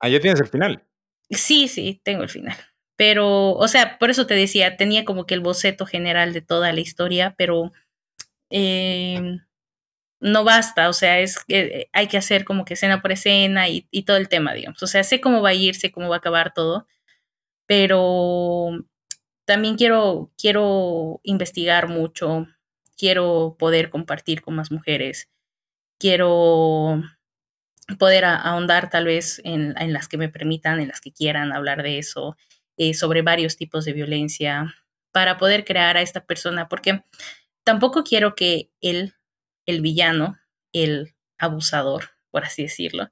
Ah, 0.00 0.08
ya 0.08 0.20
tienes 0.20 0.40
el 0.40 0.48
final. 0.48 0.82
Sí, 1.30 1.68
sí, 1.68 2.00
tengo 2.04 2.22
el 2.22 2.28
final. 2.28 2.56
Pero, 2.96 3.52
o 3.52 3.68
sea, 3.68 3.98
por 3.98 4.10
eso 4.10 4.26
te 4.26 4.34
decía, 4.34 4.76
tenía 4.76 5.04
como 5.04 5.26
que 5.26 5.34
el 5.34 5.40
boceto 5.40 5.86
general 5.86 6.32
de 6.32 6.42
toda 6.42 6.72
la 6.72 6.80
historia, 6.80 7.34
pero 7.36 7.72
eh, 8.50 9.38
no 10.20 10.44
basta, 10.44 10.88
o 10.88 10.92
sea, 10.92 11.20
es 11.20 11.44
que 11.44 11.88
hay 11.92 12.06
que 12.08 12.18
hacer 12.18 12.44
como 12.44 12.64
que 12.64 12.74
escena 12.74 13.02
por 13.02 13.12
escena 13.12 13.68
y, 13.68 13.88
y, 13.90 14.04
todo 14.04 14.16
el 14.16 14.28
tema, 14.28 14.54
digamos. 14.54 14.82
O 14.82 14.86
sea, 14.86 15.02
sé 15.04 15.20
cómo 15.20 15.42
va 15.42 15.50
a 15.50 15.54
ir, 15.54 15.74
sé 15.74 15.90
cómo 15.90 16.08
va 16.08 16.16
a 16.16 16.18
acabar 16.18 16.54
todo, 16.54 16.86
pero 17.66 18.70
también 19.44 19.76
quiero, 19.76 20.32
quiero 20.38 21.20
investigar 21.24 21.88
mucho, 21.88 22.46
quiero 22.96 23.56
poder 23.58 23.90
compartir 23.90 24.42
con 24.42 24.54
más 24.54 24.70
mujeres, 24.70 25.30
quiero 25.98 27.02
poder 27.98 28.24
ahondar 28.24 28.90
tal 28.90 29.04
vez 29.04 29.40
en, 29.44 29.74
en 29.78 29.92
las 29.92 30.08
que 30.08 30.16
me 30.16 30.28
permitan, 30.28 30.80
en 30.80 30.88
las 30.88 31.00
que 31.00 31.12
quieran 31.12 31.52
hablar 31.52 31.82
de 31.82 31.98
eso, 31.98 32.36
eh, 32.76 32.94
sobre 32.94 33.22
varios 33.22 33.56
tipos 33.56 33.84
de 33.84 33.92
violencia, 33.92 34.74
para 35.12 35.38
poder 35.38 35.64
crear 35.64 35.96
a 35.96 36.02
esta 36.02 36.24
persona, 36.24 36.68
porque 36.68 37.04
tampoco 37.62 38.02
quiero 38.02 38.34
que 38.34 38.70
él 38.80 39.14
el 39.66 39.80
villano, 39.80 40.38
el 40.72 41.14
abusador, 41.38 42.10
por 42.30 42.44
así 42.44 42.62
decirlo, 42.62 43.10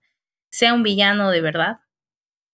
sea 0.50 0.74
un 0.74 0.82
villano 0.82 1.30
de 1.30 1.40
verdad. 1.40 1.80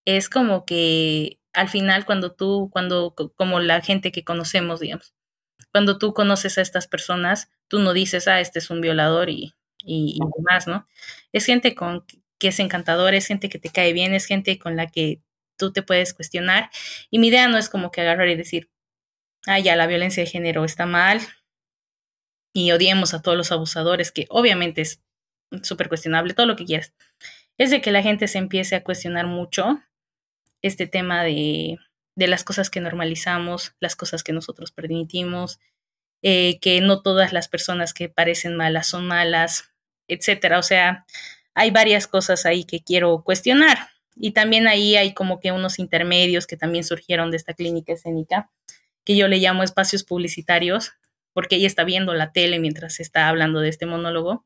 Es 0.05 0.29
como 0.29 0.65
que 0.65 1.41
al 1.53 1.69
final 1.69 2.05
cuando 2.07 2.33
tú, 2.33 2.71
cuando, 2.73 3.15
como 3.37 3.61
la 3.61 3.81
gente 3.81 4.13
que 4.13 4.25
conocemos, 4.25 4.81
digamos, 4.81 5.15
cuando 5.73 5.99
tú 5.99 6.15
conoces 6.15 6.59
a 6.59 6.63
estas 6.63 6.87
personas, 6.87 7.51
tú 7.69 7.81
no 7.81 7.93
dices, 7.93 8.29
ah, 8.29 8.41
este 8.41 8.59
es 8.59 8.71
un 8.71 8.81
violador 8.81 9.29
y, 9.31 9.55
y, 9.85 10.19
demás, 10.37 10.67
¿no? 10.67 10.87
Es 11.33 11.47
gente 11.47 11.75
con 11.75 12.05
que 12.39 12.49
es 12.49 12.61
encantadora, 12.61 13.17
es 13.17 13.27
gente 13.27 13.49
que 13.49 13.59
te 13.59 13.71
cae 13.71 13.93
bien, 13.93 14.15
es 14.15 14.27
gente 14.27 14.59
con 14.59 14.77
la 14.77 14.87
que 14.87 15.21
tú 15.57 15.73
te 15.73 15.83
puedes 15.83 16.15
cuestionar. 16.15 16.71
Y 17.11 17.19
mi 17.19 17.29
idea 17.29 17.49
no 17.49 17.59
es 17.59 17.69
como 17.69 17.91
que 17.91 18.01
agarrar 18.01 18.29
y 18.29 18.37
decir, 18.37 18.71
ah, 19.47 19.59
ya, 19.59 19.77
la 19.77 19.87
violencia 19.87 20.23
de 20.23 20.31
género 20.31 20.65
está 20.65 20.87
mal 20.87 21.21
y 22.53 22.73
odiemos 22.73 23.15
a 23.15 23.23
todos 23.23 23.37
los 23.37 23.53
abusadores, 23.53 24.13
que 24.13 24.27
obviamente 24.31 24.83
es 24.83 25.03
súper 25.63 25.89
cuestionable, 25.89 26.35
todo 26.35 26.47
lo 26.47 26.57
que 26.57 26.65
quieras. 26.65 26.93
Es 27.59 27.71
de 27.71 27.81
que 27.81 27.91
la 27.91 28.03
gente 28.03 28.29
se 28.29 28.39
empiece 28.39 28.77
a 28.77 28.85
cuestionar 28.85 29.27
mucho 29.27 29.83
este 30.63 30.87
tema 30.87 31.25
de, 31.25 31.79
de 32.17 32.27
las 32.29 32.45
cosas 32.45 32.71
que 32.71 32.81
normalizamos, 32.81 33.75
las 33.81 33.97
cosas 33.97 34.23
que 34.23 34.33
nosotros 34.33 34.71
permitimos, 34.73 35.61
eh, 36.23 36.59
que 36.61 36.81
no 36.81 37.03
todas 37.03 37.33
las 37.33 37.49
personas 37.49 37.95
que 37.95 38.09
parecen 38.09 38.57
malas 38.57 38.89
son 38.89 39.07
malas, 39.07 39.71
etcétera. 40.09 40.59
O 40.59 40.63
sea, 40.63 41.07
hay 41.55 41.71
varias 41.71 42.07
cosas 42.07 42.47
ahí 42.47 42.65
que 42.65 42.81
quiero 42.83 43.23
cuestionar. 43.25 43.89
Y 44.15 44.33
también 44.33 44.67
ahí 44.67 44.97
hay 44.97 45.15
como 45.15 45.39
que 45.41 45.53
unos 45.53 45.79
intermedios 45.79 46.47
que 46.47 46.57
también 46.57 46.85
surgieron 46.85 47.31
de 47.31 47.37
esta 47.37 47.55
clínica 47.55 47.93
escénica, 47.93 48.51
que 49.05 49.17
yo 49.17 49.29
le 49.29 49.39
llamo 49.39 49.63
espacios 49.63 50.05
publicitarios, 50.05 50.93
porque 51.33 51.57
ella 51.57 51.69
está 51.69 51.85
viendo 51.85 52.15
la 52.15 52.33
tele 52.33 52.59
mientras 52.59 52.99
está 53.01 53.29
hablando 53.29 53.61
de 53.61 53.69
este 53.69 53.87
monólogo. 53.87 54.45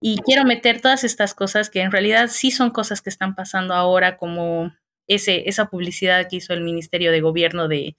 Y 0.00 0.18
quiero 0.22 0.44
meter 0.44 0.80
todas 0.80 1.04
estas 1.04 1.34
cosas 1.34 1.70
que 1.70 1.80
en 1.80 1.90
realidad 1.90 2.28
sí 2.30 2.50
son 2.50 2.70
cosas 2.70 3.02
que 3.02 3.10
están 3.10 3.34
pasando 3.34 3.74
ahora, 3.74 4.16
como 4.16 4.74
ese, 5.06 5.48
esa 5.48 5.66
publicidad 5.68 6.28
que 6.28 6.36
hizo 6.36 6.52
el 6.52 6.62
Ministerio 6.62 7.12
de 7.12 7.20
Gobierno 7.20 7.68
de 7.68 7.96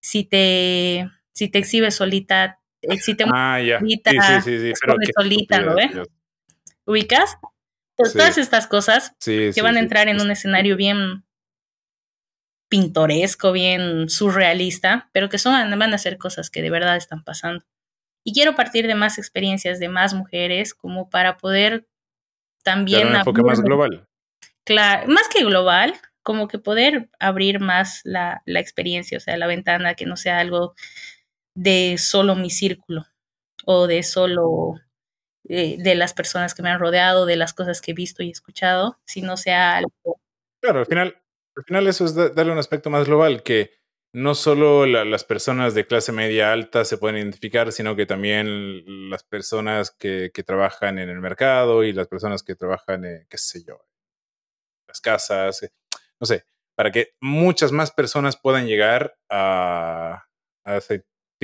si 0.00 0.24
te, 0.24 1.10
si 1.34 1.48
te 1.48 1.58
exhibes 1.58 1.96
solita, 1.96 2.60
eh, 2.82 2.98
si 2.98 3.14
te 3.14 3.24
ah, 3.32 3.60
ya. 3.60 3.78
solita, 3.78 4.40
sí, 4.42 4.58
sí, 4.58 4.72
solita, 5.14 5.60
¿no 5.60 5.74
ves? 5.74 5.90
¿Ubicas? 6.84 7.36
Pues 7.96 8.14
todas 8.14 8.38
estas 8.38 8.66
cosas 8.66 9.14
que 9.20 9.62
van 9.62 9.76
a 9.76 9.80
entrar 9.80 10.08
en 10.08 10.20
un 10.20 10.30
escenario 10.30 10.76
bien 10.76 11.24
pintoresco, 12.68 13.52
bien 13.52 14.08
surrealista, 14.08 15.10
pero 15.12 15.28
que 15.28 15.38
son, 15.38 15.78
van 15.78 15.94
a 15.94 15.98
ser 15.98 16.16
cosas 16.16 16.48
que 16.48 16.62
de 16.62 16.70
verdad 16.70 16.96
están 16.96 17.22
pasando. 17.22 17.64
Y 18.24 18.32
quiero 18.32 18.54
partir 18.54 18.86
de 18.86 18.94
más 18.94 19.18
experiencias 19.18 19.78
de 19.78 19.88
más 19.88 20.14
mujeres 20.14 20.74
como 20.74 21.10
para 21.10 21.36
poder 21.36 21.86
también... 22.62 23.08
un 23.08 23.16
enfoque 23.16 23.42
más 23.42 23.60
global. 23.60 24.08
Claro, 24.64 25.08
más 25.08 25.28
que 25.28 25.44
global, 25.44 25.94
como 26.22 26.48
que 26.48 26.58
poder 26.58 27.10
abrir 27.18 27.60
más 27.60 28.00
la, 28.04 28.42
la 28.46 28.60
experiencia, 28.60 29.18
o 29.18 29.20
sea, 29.20 29.36
la 29.36 29.48
ventana, 29.48 29.94
que 29.94 30.06
no 30.06 30.16
sea 30.16 30.38
algo 30.38 30.74
de 31.54 31.96
solo 31.98 32.34
mi 32.34 32.50
círculo 32.50 33.04
o 33.64 33.86
de 33.86 34.02
solo 34.02 34.74
eh, 35.48 35.76
de 35.78 35.94
las 35.94 36.14
personas 36.14 36.54
que 36.54 36.62
me 36.62 36.70
han 36.70 36.80
rodeado, 36.80 37.26
de 37.26 37.36
las 37.36 37.52
cosas 37.52 37.80
que 37.80 37.90
he 37.90 37.94
visto 37.94 38.22
y 38.22 38.30
escuchado, 38.30 38.98
sino 39.04 39.36
sea 39.36 39.76
algo. 39.76 40.20
Claro, 40.60 40.80
al 40.80 40.86
final, 40.86 41.22
al 41.56 41.64
final 41.64 41.86
eso 41.88 42.04
es 42.04 42.14
darle 42.14 42.52
un 42.52 42.58
aspecto 42.58 42.90
más 42.90 43.06
global, 43.06 43.42
que 43.42 43.72
no 44.14 44.34
solo 44.34 44.84
las 44.86 45.24
personas 45.24 45.74
de 45.74 45.86
clase 45.86 46.12
media 46.12 46.52
alta 46.52 46.84
se 46.84 46.98
pueden 46.98 47.16
identificar, 47.16 47.72
sino 47.72 47.96
que 47.96 48.06
también 48.06 49.10
las 49.10 49.24
personas 49.24 49.90
que, 49.90 50.30
que 50.34 50.42
trabajan 50.42 50.98
en 50.98 51.08
el 51.08 51.20
mercado 51.20 51.82
y 51.82 51.92
las 51.92 52.08
personas 52.08 52.42
que 52.42 52.54
trabajan, 52.54 53.04
en, 53.04 53.26
qué 53.28 53.38
sé 53.38 53.64
yo, 53.64 53.80
las 54.86 55.00
casas, 55.00 55.62
eh, 55.62 55.72
no 56.20 56.26
sé, 56.26 56.44
para 56.76 56.92
que 56.92 57.14
muchas 57.20 57.72
más 57.72 57.90
personas 57.90 58.36
puedan 58.36 58.66
llegar 58.66 59.16
a, 59.30 60.26
a 60.64 60.72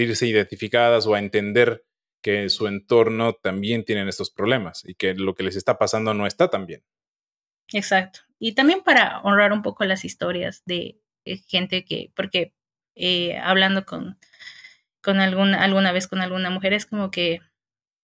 identificadas 0.02 1.06
o 1.06 1.14
a 1.14 1.18
entender 1.18 1.84
que 2.22 2.48
su 2.48 2.66
entorno 2.66 3.34
también 3.34 3.84
tienen 3.84 4.08
estos 4.08 4.30
problemas 4.30 4.84
y 4.84 4.94
que 4.94 5.14
lo 5.14 5.34
que 5.34 5.42
les 5.42 5.56
está 5.56 5.78
pasando 5.78 6.14
no 6.14 6.26
está 6.26 6.50
tan 6.50 6.66
bien. 6.66 6.84
Exacto. 7.72 8.20
Y 8.38 8.52
también 8.52 8.82
para 8.82 9.20
honrar 9.20 9.52
un 9.52 9.62
poco 9.62 9.84
las 9.84 10.04
historias 10.04 10.62
de 10.64 11.00
gente 11.46 11.84
que, 11.84 12.12
porque 12.14 12.54
eh, 12.94 13.38
hablando 13.38 13.84
con, 13.84 14.18
con 15.02 15.20
alguna, 15.20 15.62
alguna 15.62 15.92
vez 15.92 16.08
con 16.08 16.20
alguna 16.20 16.50
mujer 16.50 16.72
es 16.72 16.86
como 16.86 17.10
que 17.10 17.40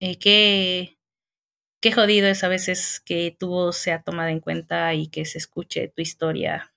eh, 0.00 0.18
qué 0.18 1.92
jodido 1.92 2.28
es 2.28 2.44
a 2.44 2.48
veces 2.48 3.00
que 3.00 3.36
tu 3.38 3.48
voz 3.48 3.76
sea 3.76 4.02
tomada 4.02 4.30
en 4.30 4.40
cuenta 4.40 4.94
y 4.94 5.08
que 5.08 5.24
se 5.24 5.38
escuche 5.38 5.88
tu 5.88 6.02
historia 6.02 6.74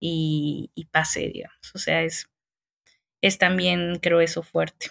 y, 0.00 0.70
y 0.74 0.86
pase, 0.86 1.28
digamos. 1.28 1.74
O 1.74 1.78
sea, 1.78 2.02
es, 2.02 2.30
es 3.26 3.38
también, 3.38 3.98
creo, 4.00 4.20
eso 4.20 4.42
fuerte. 4.42 4.90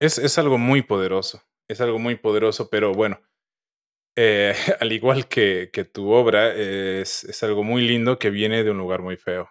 Es, 0.00 0.16
es 0.16 0.38
algo 0.38 0.56
muy 0.56 0.80
poderoso, 0.80 1.42
es 1.68 1.82
algo 1.82 1.98
muy 1.98 2.16
poderoso, 2.16 2.70
pero 2.70 2.92
bueno, 2.92 3.20
eh, 4.16 4.54
al 4.80 4.92
igual 4.92 5.28
que, 5.28 5.70
que 5.70 5.84
tu 5.84 6.10
obra, 6.10 6.54
es, 6.54 7.24
es, 7.24 7.42
algo 7.42 7.62
muy 7.62 7.86
lindo 7.86 8.18
que 8.18 8.30
viene 8.30 8.64
de 8.64 8.70
un 8.70 8.78
lugar 8.78 9.02
muy 9.02 9.18
feo, 9.18 9.50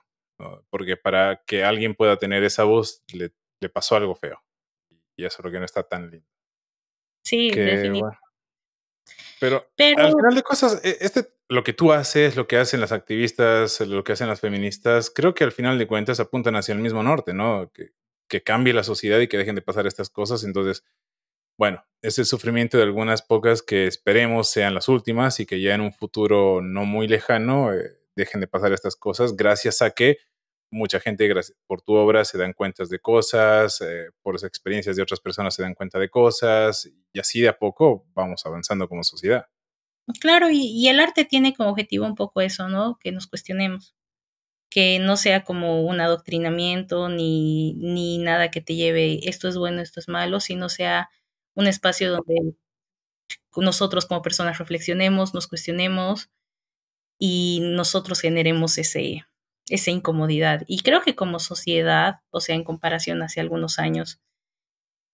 porque 0.72 0.98
para 0.98 1.44
que 1.46 1.64
alguien 1.64 1.94
pueda 1.94 2.18
tener 2.18 2.44
esa 2.44 2.64
voz 2.64 3.04
le, 3.14 3.32
le, 3.62 3.70
pasó 3.70 3.96
algo 3.96 4.16
feo, 4.16 4.44
y 5.16 5.26
eso 5.26 5.38
es 5.40 5.46
lo 5.46 5.52
que 5.52 5.60
no 5.60 5.66
está 5.66 5.84
tan 5.84 6.10
lindo. 6.10 6.28
Sí, 7.24 7.52
definitivamente. 7.52 8.18
pero, 9.40 9.72
pero, 9.78 10.02
al 10.02 10.12
final 10.12 10.34
de 10.34 10.42
cosas, 10.42 10.84
e, 10.84 10.98
este, 11.02 11.36
lo 11.50 11.64
que 11.64 11.74
tú 11.74 11.94
haces, 11.94 12.36
lo 12.36 12.48
que 12.48 12.58
hacen 12.58 12.82
las 12.82 12.92
activistas, 12.92 13.80
lo 13.82 14.04
que 14.04 14.14
hacen 14.14 14.28
las 14.28 14.42
feministas, 14.42 15.12
creo 15.12 15.36
que 15.36 15.44
al 15.44 15.52
final 15.52 15.78
de 15.78 15.86
cuentas 15.86 16.20
apuntan 16.20 16.56
hacia 16.56 16.74
el 16.74 16.82
mismo 16.82 17.04
norte, 17.04 17.36
¿no? 17.36 17.72
Que, 17.72 17.92
que 18.28 18.44
cambie 18.44 18.74
la 18.74 18.84
sociedad 18.84 19.20
y 19.20 19.28
que 19.28 19.38
dejen 19.38 19.56
de 19.56 19.62
pasar 19.62 19.88
estas 19.88 20.10
cosas. 20.10 20.44
Entonces, 20.44 20.84
bueno, 21.58 21.86
es 22.02 22.18
el 22.20 22.26
sufrimiento 22.26 22.78
de 22.78 22.84
algunas 22.84 23.22
pocas 23.22 23.62
que 23.62 23.88
esperemos 23.88 24.50
sean 24.50 24.74
las 24.74 24.90
últimas 24.90 25.40
y 25.40 25.46
que 25.46 25.62
ya 25.62 25.76
en 25.76 25.82
un 25.82 25.94
futuro 25.94 26.62
no 26.62 26.86
muy 26.86 27.08
lejano 27.08 27.74
eh, 27.74 27.98
dejen 28.16 28.42
de 28.42 28.48
pasar 28.48 28.74
estas 28.74 28.96
cosas 28.96 29.36
gracias 29.36 29.82
a 29.82 29.92
que 29.92 30.18
mucha 30.72 31.00
gente 31.00 31.32
por 31.68 31.82
tu 31.82 31.94
obra 31.94 32.26
se 32.26 32.38
dan 32.38 32.54
cuenta 32.54 32.84
de 32.86 33.00
cosas, 33.00 33.80
eh, 33.82 34.10
por 34.24 34.34
las 34.34 34.44
experiencias 34.44 34.96
de 34.96 35.04
otras 35.04 35.20
personas 35.20 35.54
se 35.54 35.62
dan 35.62 35.76
cuenta 35.76 36.00
de 36.00 36.10
cosas 36.10 36.90
y 37.14 37.20
así 37.20 37.42
de 37.42 37.50
a 37.50 37.58
poco 37.58 38.08
vamos 38.16 38.46
avanzando 38.46 38.90
como 38.90 39.04
sociedad. 39.04 39.46
Claro, 40.20 40.48
y 40.52 40.88
el 40.90 41.00
arte 41.00 41.24
tiene 41.24 41.54
como 41.54 41.70
objetivo 41.70 42.06
un 42.06 42.16
poco 42.16 42.42
eso, 42.42 42.68
¿no? 42.68 42.98
Que 43.00 43.12
nos 43.12 43.28
cuestionemos 43.28 43.96
que 44.74 44.98
no 45.00 45.18
sea 45.18 45.44
como 45.44 45.84
un 45.84 46.02
adoctrinamiento 46.02 47.08
ni, 47.08 47.74
ni 47.76 48.18
nada 48.18 48.50
que 48.50 48.60
te 48.62 48.74
lleve 48.76 49.20
esto 49.30 49.48
es 49.48 49.56
bueno, 49.56 49.82
esto 49.82 50.00
es 50.00 50.08
malo, 50.08 50.40
sino 50.40 50.68
sea 50.68 51.12
un 51.54 51.68
espacio 51.68 52.12
donde 52.12 52.56
nosotros 53.56 54.06
como 54.06 54.22
personas 54.22 54.58
reflexionemos, 54.58 55.34
nos 55.34 55.48
cuestionemos 55.48 56.30
y 57.20 57.60
nosotros 57.64 58.22
generemos 58.22 58.78
ese, 58.78 59.26
esa 59.70 59.92
incomodidad. 59.92 60.64
Y 60.68 60.82
creo 60.82 61.02
que 61.02 61.16
como 61.16 61.40
sociedad, 61.40 62.22
o 62.32 62.42
sea, 62.42 62.56
en 62.56 62.64
comparación 62.64 63.22
hace 63.24 63.42
algunos 63.42 63.80
años, 63.80 64.20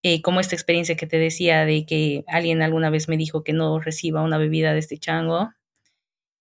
eh, 0.04 0.22
como 0.22 0.40
esta 0.40 0.56
experiencia 0.56 0.96
que 0.96 1.08
te 1.08 1.18
decía 1.18 1.66
de 1.66 1.86
que 1.86 2.24
alguien 2.28 2.62
alguna 2.62 2.90
vez 2.90 3.10
me 3.10 3.18
dijo 3.18 3.44
que 3.44 3.54
no 3.54 3.80
reciba 3.80 4.22
una 4.24 4.38
bebida 4.38 4.74
de 4.74 4.80
este 4.80 4.98
chango, 4.98 5.52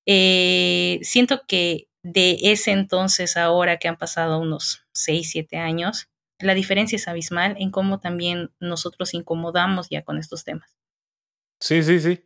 eh, 0.07 0.99
siento 1.03 1.43
que 1.47 1.88
de 2.03 2.39
ese 2.43 2.73
entonces 2.73 3.37
ahora 3.37 3.79
que 3.79 3.89
han 3.89 3.97
pasado 3.97 4.39
unos 4.39 4.87
6, 4.93 5.31
7 5.31 5.57
años, 5.57 6.09
la 6.41 6.55
diferencia 6.55 6.97
es 6.97 7.09
abismal 7.09 7.57
en 7.59 7.71
cómo 7.71 8.01
también 8.01 8.51
nosotros 8.61 9.15
incomodamos 9.15 9.89
ya 9.91 10.03
con 10.03 10.19
estos 10.19 10.45
temas. 10.45 10.77
Sí, 11.61 11.83
sí, 11.83 12.01
sí. 12.01 12.25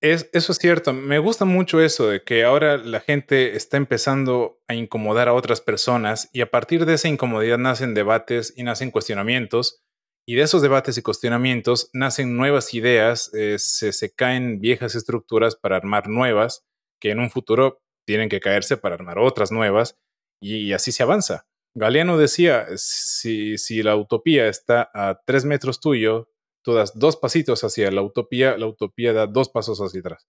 Es, 0.00 0.30
eso 0.32 0.52
es 0.52 0.58
cierto. 0.58 0.92
Me 0.92 1.18
gusta 1.18 1.44
mucho 1.44 1.80
eso 1.80 2.08
de 2.08 2.22
que 2.22 2.44
ahora 2.44 2.76
la 2.76 3.00
gente 3.00 3.56
está 3.56 3.76
empezando 3.78 4.60
a 4.68 4.74
incomodar 4.74 5.28
a 5.28 5.34
otras 5.34 5.60
personas 5.60 6.28
y 6.32 6.40
a 6.42 6.50
partir 6.50 6.86
de 6.86 6.94
esa 6.94 7.08
incomodidad 7.08 7.58
nacen 7.58 7.94
debates 7.94 8.52
y 8.56 8.62
nacen 8.62 8.90
cuestionamientos 8.90 9.82
y 10.24 10.34
de 10.34 10.42
esos 10.42 10.62
debates 10.62 10.98
y 10.98 11.02
cuestionamientos 11.02 11.90
nacen 11.94 12.36
nuevas 12.36 12.74
ideas, 12.74 13.32
eh, 13.34 13.58
se, 13.58 13.92
se 13.92 14.12
caen 14.12 14.60
viejas 14.60 14.94
estructuras 14.94 15.56
para 15.56 15.76
armar 15.76 16.08
nuevas 16.08 16.66
que 17.00 17.10
en 17.10 17.18
un 17.18 17.30
futuro 17.30 17.80
tienen 18.08 18.30
que 18.30 18.40
caerse 18.40 18.78
para 18.78 18.94
armar 18.94 19.18
otras 19.18 19.52
nuevas 19.52 19.98
y, 20.40 20.72
así 20.72 20.92
se 20.92 21.02
avanza. 21.02 21.46
Galeano 21.74 22.16
decía, 22.16 22.66
si, 22.76 23.58
si 23.58 23.82
la 23.82 23.96
utopía 23.96 24.48
está 24.48 24.90
a 24.94 25.20
tres 25.26 25.44
metros 25.44 25.78
tuyo, 25.78 26.30
tú 26.64 26.72
das 26.72 26.98
dos 26.98 27.18
pasitos 27.18 27.64
hacia 27.64 27.90
la 27.90 28.00
utopía, 28.00 28.56
la 28.56 28.66
utopía 28.66 29.12
da 29.12 29.26
dos 29.26 29.50
pasos 29.50 29.78
hacia 29.80 30.00
atrás. 30.00 30.26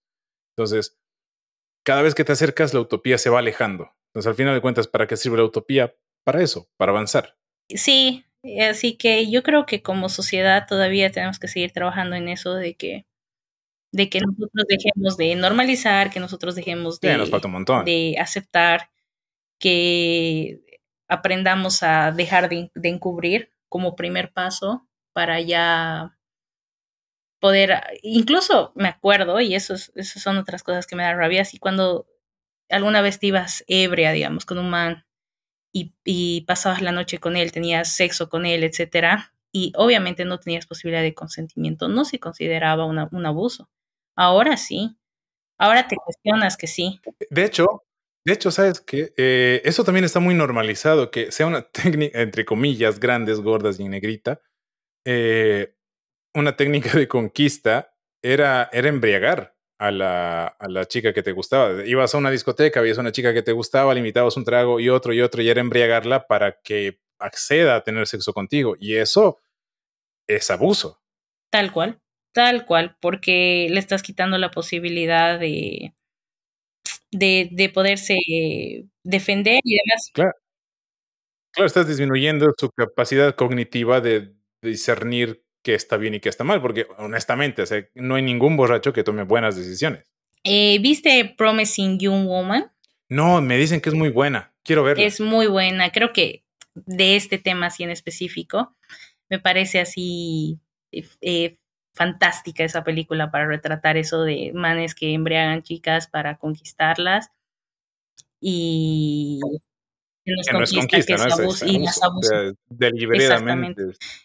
Entonces, 0.54 0.98
cada 1.82 2.02
vez 2.02 2.14
que 2.14 2.22
te 2.22 2.32
acercas, 2.32 2.74
la 2.74 2.80
utopía 2.80 3.16
se 3.16 3.30
va 3.30 3.38
alejando. 3.38 3.90
Entonces, 4.10 4.28
al 4.28 4.34
final 4.34 4.54
de 4.54 4.60
cuentas, 4.60 4.86
¿para 4.86 5.06
qué 5.06 5.16
sirve 5.16 5.38
la 5.38 5.44
utopía? 5.44 5.96
Para 6.22 6.42
eso, 6.42 6.68
para 6.76 6.92
avanzar. 6.92 7.38
Sí, 7.74 8.26
así 8.68 8.98
que 8.98 9.30
yo 9.30 9.42
creo 9.42 9.64
que 9.64 9.80
como 9.80 10.10
sociedad 10.10 10.66
todavía 10.68 11.10
tenemos 11.10 11.38
que 11.38 11.48
seguir 11.48 11.72
trabajando 11.72 12.14
en 12.14 12.28
eso 12.28 12.52
de 12.52 12.74
que 12.74 13.06
de 13.92 14.08
que 14.08 14.20
nosotros 14.20 14.64
dejemos 14.68 15.16
de 15.16 15.34
normalizar, 15.36 16.10
que 16.10 16.20
nosotros 16.20 16.54
dejemos 16.54 17.00
de, 17.00 17.08
aceptar, 18.20 18.90
que 19.58 20.60
aprendamos 21.08 21.82
a 21.82 22.12
dejar 22.12 22.48
de, 22.48 22.70
de 22.74 22.88
encubrir 22.88 23.52
como 23.68 23.96
primer 23.96 24.32
paso 24.32 24.88
para 25.12 25.40
ya 25.40 26.16
poder, 27.40 27.80
incluso 28.02 28.72
me 28.74 28.88
acuerdo, 28.88 29.40
y 29.40 29.54
eso 29.54 29.74
es- 29.74 29.92
esas 29.94 30.22
son 30.22 30.36
otras 30.38 30.62
cosas 30.62 30.86
que 30.86 30.96
me 30.96 31.02
dan 31.04 31.16
rabia, 31.18 31.42
así 31.42 31.58
cuando 31.58 32.06
alguna 32.68 33.00
vez 33.02 33.18
te 33.18 33.28
ibas 33.28 33.64
ebria, 33.66 34.12
digamos, 34.12 34.44
con 34.44 34.58
un 34.58 34.70
man 34.70 35.04
y, 35.72 35.94
y 36.04 36.42
pasabas 36.42 36.82
la 36.82 36.92
noche 36.92 37.18
con 37.18 37.36
él, 37.36 37.52
tenías 37.52 37.94
sexo 37.94 38.28
con 38.28 38.46
él, 38.46 38.62
etcétera, 38.64 39.34
y 39.52 39.72
obviamente 39.76 40.24
no 40.24 40.38
tenías 40.38 40.66
posibilidad 40.66 41.02
de 41.02 41.14
consentimiento, 41.14 41.88
no 41.88 42.04
se 42.04 42.20
consideraba 42.20 42.84
una- 42.84 43.08
un 43.12 43.26
abuso. 43.26 43.68
Ahora 44.20 44.58
sí. 44.58 44.98
Ahora 45.58 45.88
te 45.88 45.96
cuestionas 45.96 46.58
que 46.58 46.66
sí. 46.66 47.00
De 47.30 47.42
hecho, 47.42 47.84
de 48.22 48.34
hecho, 48.34 48.50
¿sabes 48.50 48.82
qué? 48.82 49.14
Eh, 49.16 49.62
eso 49.64 49.82
también 49.82 50.04
está 50.04 50.20
muy 50.20 50.34
normalizado, 50.34 51.10
que 51.10 51.32
sea 51.32 51.46
una 51.46 51.62
técnica, 51.72 52.20
entre 52.20 52.44
comillas, 52.44 53.00
grandes, 53.00 53.40
gordas 53.40 53.80
y 53.80 53.84
en 53.84 53.92
negrita, 53.92 54.42
eh, 55.06 55.74
una 56.34 56.54
técnica 56.54 56.98
de 56.98 57.08
conquista 57.08 57.96
era, 58.22 58.68
era 58.74 58.90
embriagar 58.90 59.56
a 59.78 59.90
la, 59.90 60.48
a 60.48 60.68
la 60.68 60.84
chica 60.84 61.14
que 61.14 61.22
te 61.22 61.32
gustaba. 61.32 61.82
Ibas 61.86 62.14
a 62.14 62.18
una 62.18 62.30
discoteca, 62.30 62.82
veías 62.82 62.98
a 62.98 63.00
una 63.00 63.12
chica 63.12 63.32
que 63.32 63.42
te 63.42 63.52
gustaba, 63.52 63.94
le 63.94 64.00
invitabas 64.00 64.36
un 64.36 64.44
trago 64.44 64.80
y 64.80 64.90
otro 64.90 65.14
y 65.14 65.22
otro, 65.22 65.40
y 65.40 65.48
era 65.48 65.62
embriagarla 65.62 66.26
para 66.26 66.60
que 66.60 67.00
acceda 67.18 67.76
a 67.76 67.84
tener 67.84 68.06
sexo 68.06 68.34
contigo. 68.34 68.76
Y 68.78 68.96
eso 68.96 69.38
es 70.28 70.50
abuso. 70.50 71.00
Tal 71.50 71.72
cual, 71.72 72.02
tal 72.32 72.66
cual, 72.66 72.96
porque 73.00 73.68
le 73.70 73.80
estás 73.80 74.02
quitando 74.02 74.38
la 74.38 74.50
posibilidad 74.50 75.38
de, 75.38 75.94
de, 77.10 77.48
de 77.52 77.68
poderse 77.68 78.16
defender 79.02 79.60
y 79.64 79.76
demás. 79.76 80.10
Claro. 80.12 80.32
Claro, 81.52 81.66
estás 81.66 81.88
disminuyendo 81.88 82.52
su 82.56 82.70
capacidad 82.70 83.34
cognitiva 83.34 84.00
de 84.00 84.34
discernir 84.62 85.42
qué 85.64 85.74
está 85.74 85.96
bien 85.96 86.14
y 86.14 86.20
qué 86.20 86.28
está 86.28 86.44
mal, 86.44 86.62
porque 86.62 86.86
honestamente, 86.98 87.62
o 87.62 87.66
sea, 87.66 87.86
no 87.94 88.14
hay 88.14 88.22
ningún 88.22 88.56
borracho 88.56 88.92
que 88.92 89.02
tome 89.02 89.24
buenas 89.24 89.56
decisiones. 89.56 90.04
Eh, 90.44 90.78
¿Viste 90.80 91.34
Promising 91.36 91.98
Young 91.98 92.26
Woman? 92.26 92.72
No, 93.08 93.42
me 93.42 93.56
dicen 93.56 93.80
que 93.80 93.88
es 93.88 93.94
muy 93.94 94.10
buena. 94.10 94.54
Quiero 94.62 94.84
verla. 94.84 95.04
Es 95.04 95.20
muy 95.20 95.48
buena. 95.48 95.90
Creo 95.90 96.12
que 96.12 96.44
de 96.74 97.16
este 97.16 97.38
tema 97.38 97.66
así 97.66 97.82
en 97.82 97.90
específico, 97.90 98.76
me 99.28 99.38
parece 99.38 99.80
así 99.80 100.60
eh, 100.92 101.56
fantástica 101.94 102.64
esa 102.64 102.84
película 102.84 103.30
para 103.30 103.46
retratar 103.46 103.96
eso 103.96 104.22
de 104.22 104.52
manes 104.54 104.94
que 104.94 105.12
embriagan 105.12 105.62
chicas 105.62 106.08
para 106.08 106.36
conquistarlas 106.38 107.30
y 108.40 109.40
que 110.24 110.32
no 110.32 110.40
es 110.40 110.46
que 110.46 110.52
no 110.52 110.62
es 110.62 110.72
conquista, 110.72 111.14
conquista, 111.14 111.14
que 111.14 111.18
¿no? 111.18 111.26
es 111.26 111.32
Es, 111.32 111.40
abuso 111.40 111.64
es 111.64 111.70
y 111.72 111.78
las 111.78 112.00
de- 112.30 112.54
deliberadamente. 112.68 113.82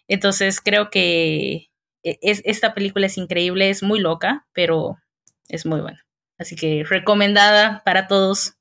Entonces 0.08 0.62
creo 0.62 0.90
que 0.90 1.70
e- 2.04 2.20
es, 2.22 2.42
esta 2.46 2.74
película 2.74 3.06
es 3.08 3.18
increíble, 3.18 3.70
es 3.70 3.84
muy 3.84 4.00
loca, 4.00 4.48
pero 4.54 4.98
es 5.50 5.66
muy 5.66 5.82
buena. 5.82 6.06
Así 6.38 6.56
que 6.56 6.84
recomendada 6.88 7.82
para 7.86 8.08
todos. 8.08 8.55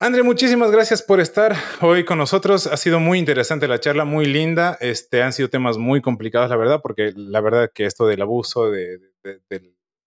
André, 0.00 0.22
muchísimas 0.22 0.70
gracias 0.70 1.02
por 1.02 1.18
estar 1.18 1.56
hoy 1.80 2.04
con 2.04 2.18
nosotros. 2.18 2.68
Ha 2.68 2.76
sido 2.76 3.00
muy 3.00 3.18
interesante 3.18 3.66
la 3.66 3.80
charla, 3.80 4.04
muy 4.04 4.26
linda. 4.26 4.78
Este, 4.80 5.24
han 5.24 5.32
sido 5.32 5.50
temas 5.50 5.76
muy 5.76 6.00
complicados, 6.00 6.48
la 6.50 6.56
verdad, 6.56 6.80
porque 6.80 7.12
la 7.16 7.40
verdad 7.40 7.72
que 7.74 7.84
esto 7.84 8.06
del 8.06 8.22
abuso, 8.22 8.70
de, 8.70 9.00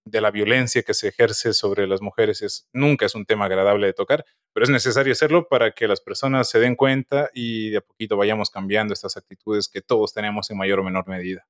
la 0.05 0.31
violencia 0.31 0.83
que 0.83 0.93
se 0.93 1.09
ejerce 1.09 1.51
sobre 1.51 1.87
las 1.87 2.01
mujeres 2.01 2.41
es, 2.41 2.69
nunca 2.71 3.05
es 3.05 3.15
un 3.15 3.25
tema 3.25 3.45
agradable 3.45 3.87
de 3.87 3.91
tocar, 3.91 4.23
pero 4.53 4.63
es 4.63 4.69
necesario 4.69 5.11
hacerlo 5.11 5.49
para 5.49 5.71
que 5.71 5.89
las 5.89 5.99
personas 5.99 6.49
se 6.49 6.59
den 6.61 6.77
cuenta 6.77 7.29
y 7.33 7.71
de 7.71 7.77
a 7.79 7.81
poquito 7.81 8.15
vayamos 8.15 8.49
cambiando 8.49 8.93
estas 8.93 9.17
actitudes 9.17 9.67
que 9.67 9.81
todos 9.81 10.13
tenemos 10.13 10.49
en 10.51 10.57
mayor 10.57 10.79
o 10.79 10.83
menor 10.85 11.05
medida. 11.09 11.45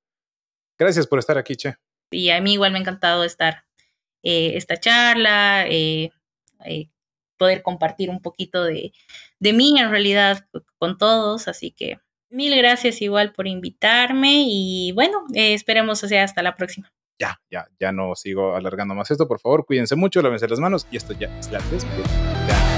Gracias 0.79 1.05
por 1.05 1.19
estar 1.19 1.37
aquí, 1.37 1.55
Che. 1.55 1.75
Y 2.09 2.31
a 2.31 2.41
mí 2.41 2.53
igual 2.53 2.71
me 2.71 2.79
ha 2.79 2.81
encantado 2.81 3.23
estar 3.23 3.65
eh, 4.23 4.53
esta 4.55 4.77
charla, 4.77 5.67
eh, 5.67 6.09
eh, 6.65 6.89
poder 7.41 7.63
compartir 7.63 8.11
un 8.11 8.21
poquito 8.21 8.63
de, 8.63 8.93
de 9.39 9.53
mí 9.53 9.73
en 9.79 9.89
realidad 9.89 10.45
con 10.77 10.99
todos. 10.99 11.47
Así 11.47 11.71
que 11.71 11.97
mil 12.29 12.55
gracias 12.55 13.01
igual 13.01 13.33
por 13.33 13.47
invitarme 13.47 14.43
y 14.45 14.91
bueno, 14.91 15.23
eh, 15.33 15.55
esperemos 15.55 16.03
o 16.03 16.07
sea 16.07 16.23
hasta 16.23 16.43
la 16.43 16.55
próxima. 16.55 16.93
Ya, 17.19 17.41
ya, 17.49 17.67
ya 17.79 17.91
no 17.91 18.13
sigo 18.13 18.55
alargando 18.55 18.93
más 18.93 19.09
esto. 19.09 19.27
Por 19.27 19.39
favor, 19.39 19.65
cuídense 19.65 19.95
mucho, 19.95 20.21
lávense 20.21 20.47
las 20.47 20.59
manos 20.59 20.85
y 20.91 20.97
esto 20.97 21.13
ya 21.13 21.35
es 21.39 21.51
la 21.51 21.57
despedida. 21.71 22.70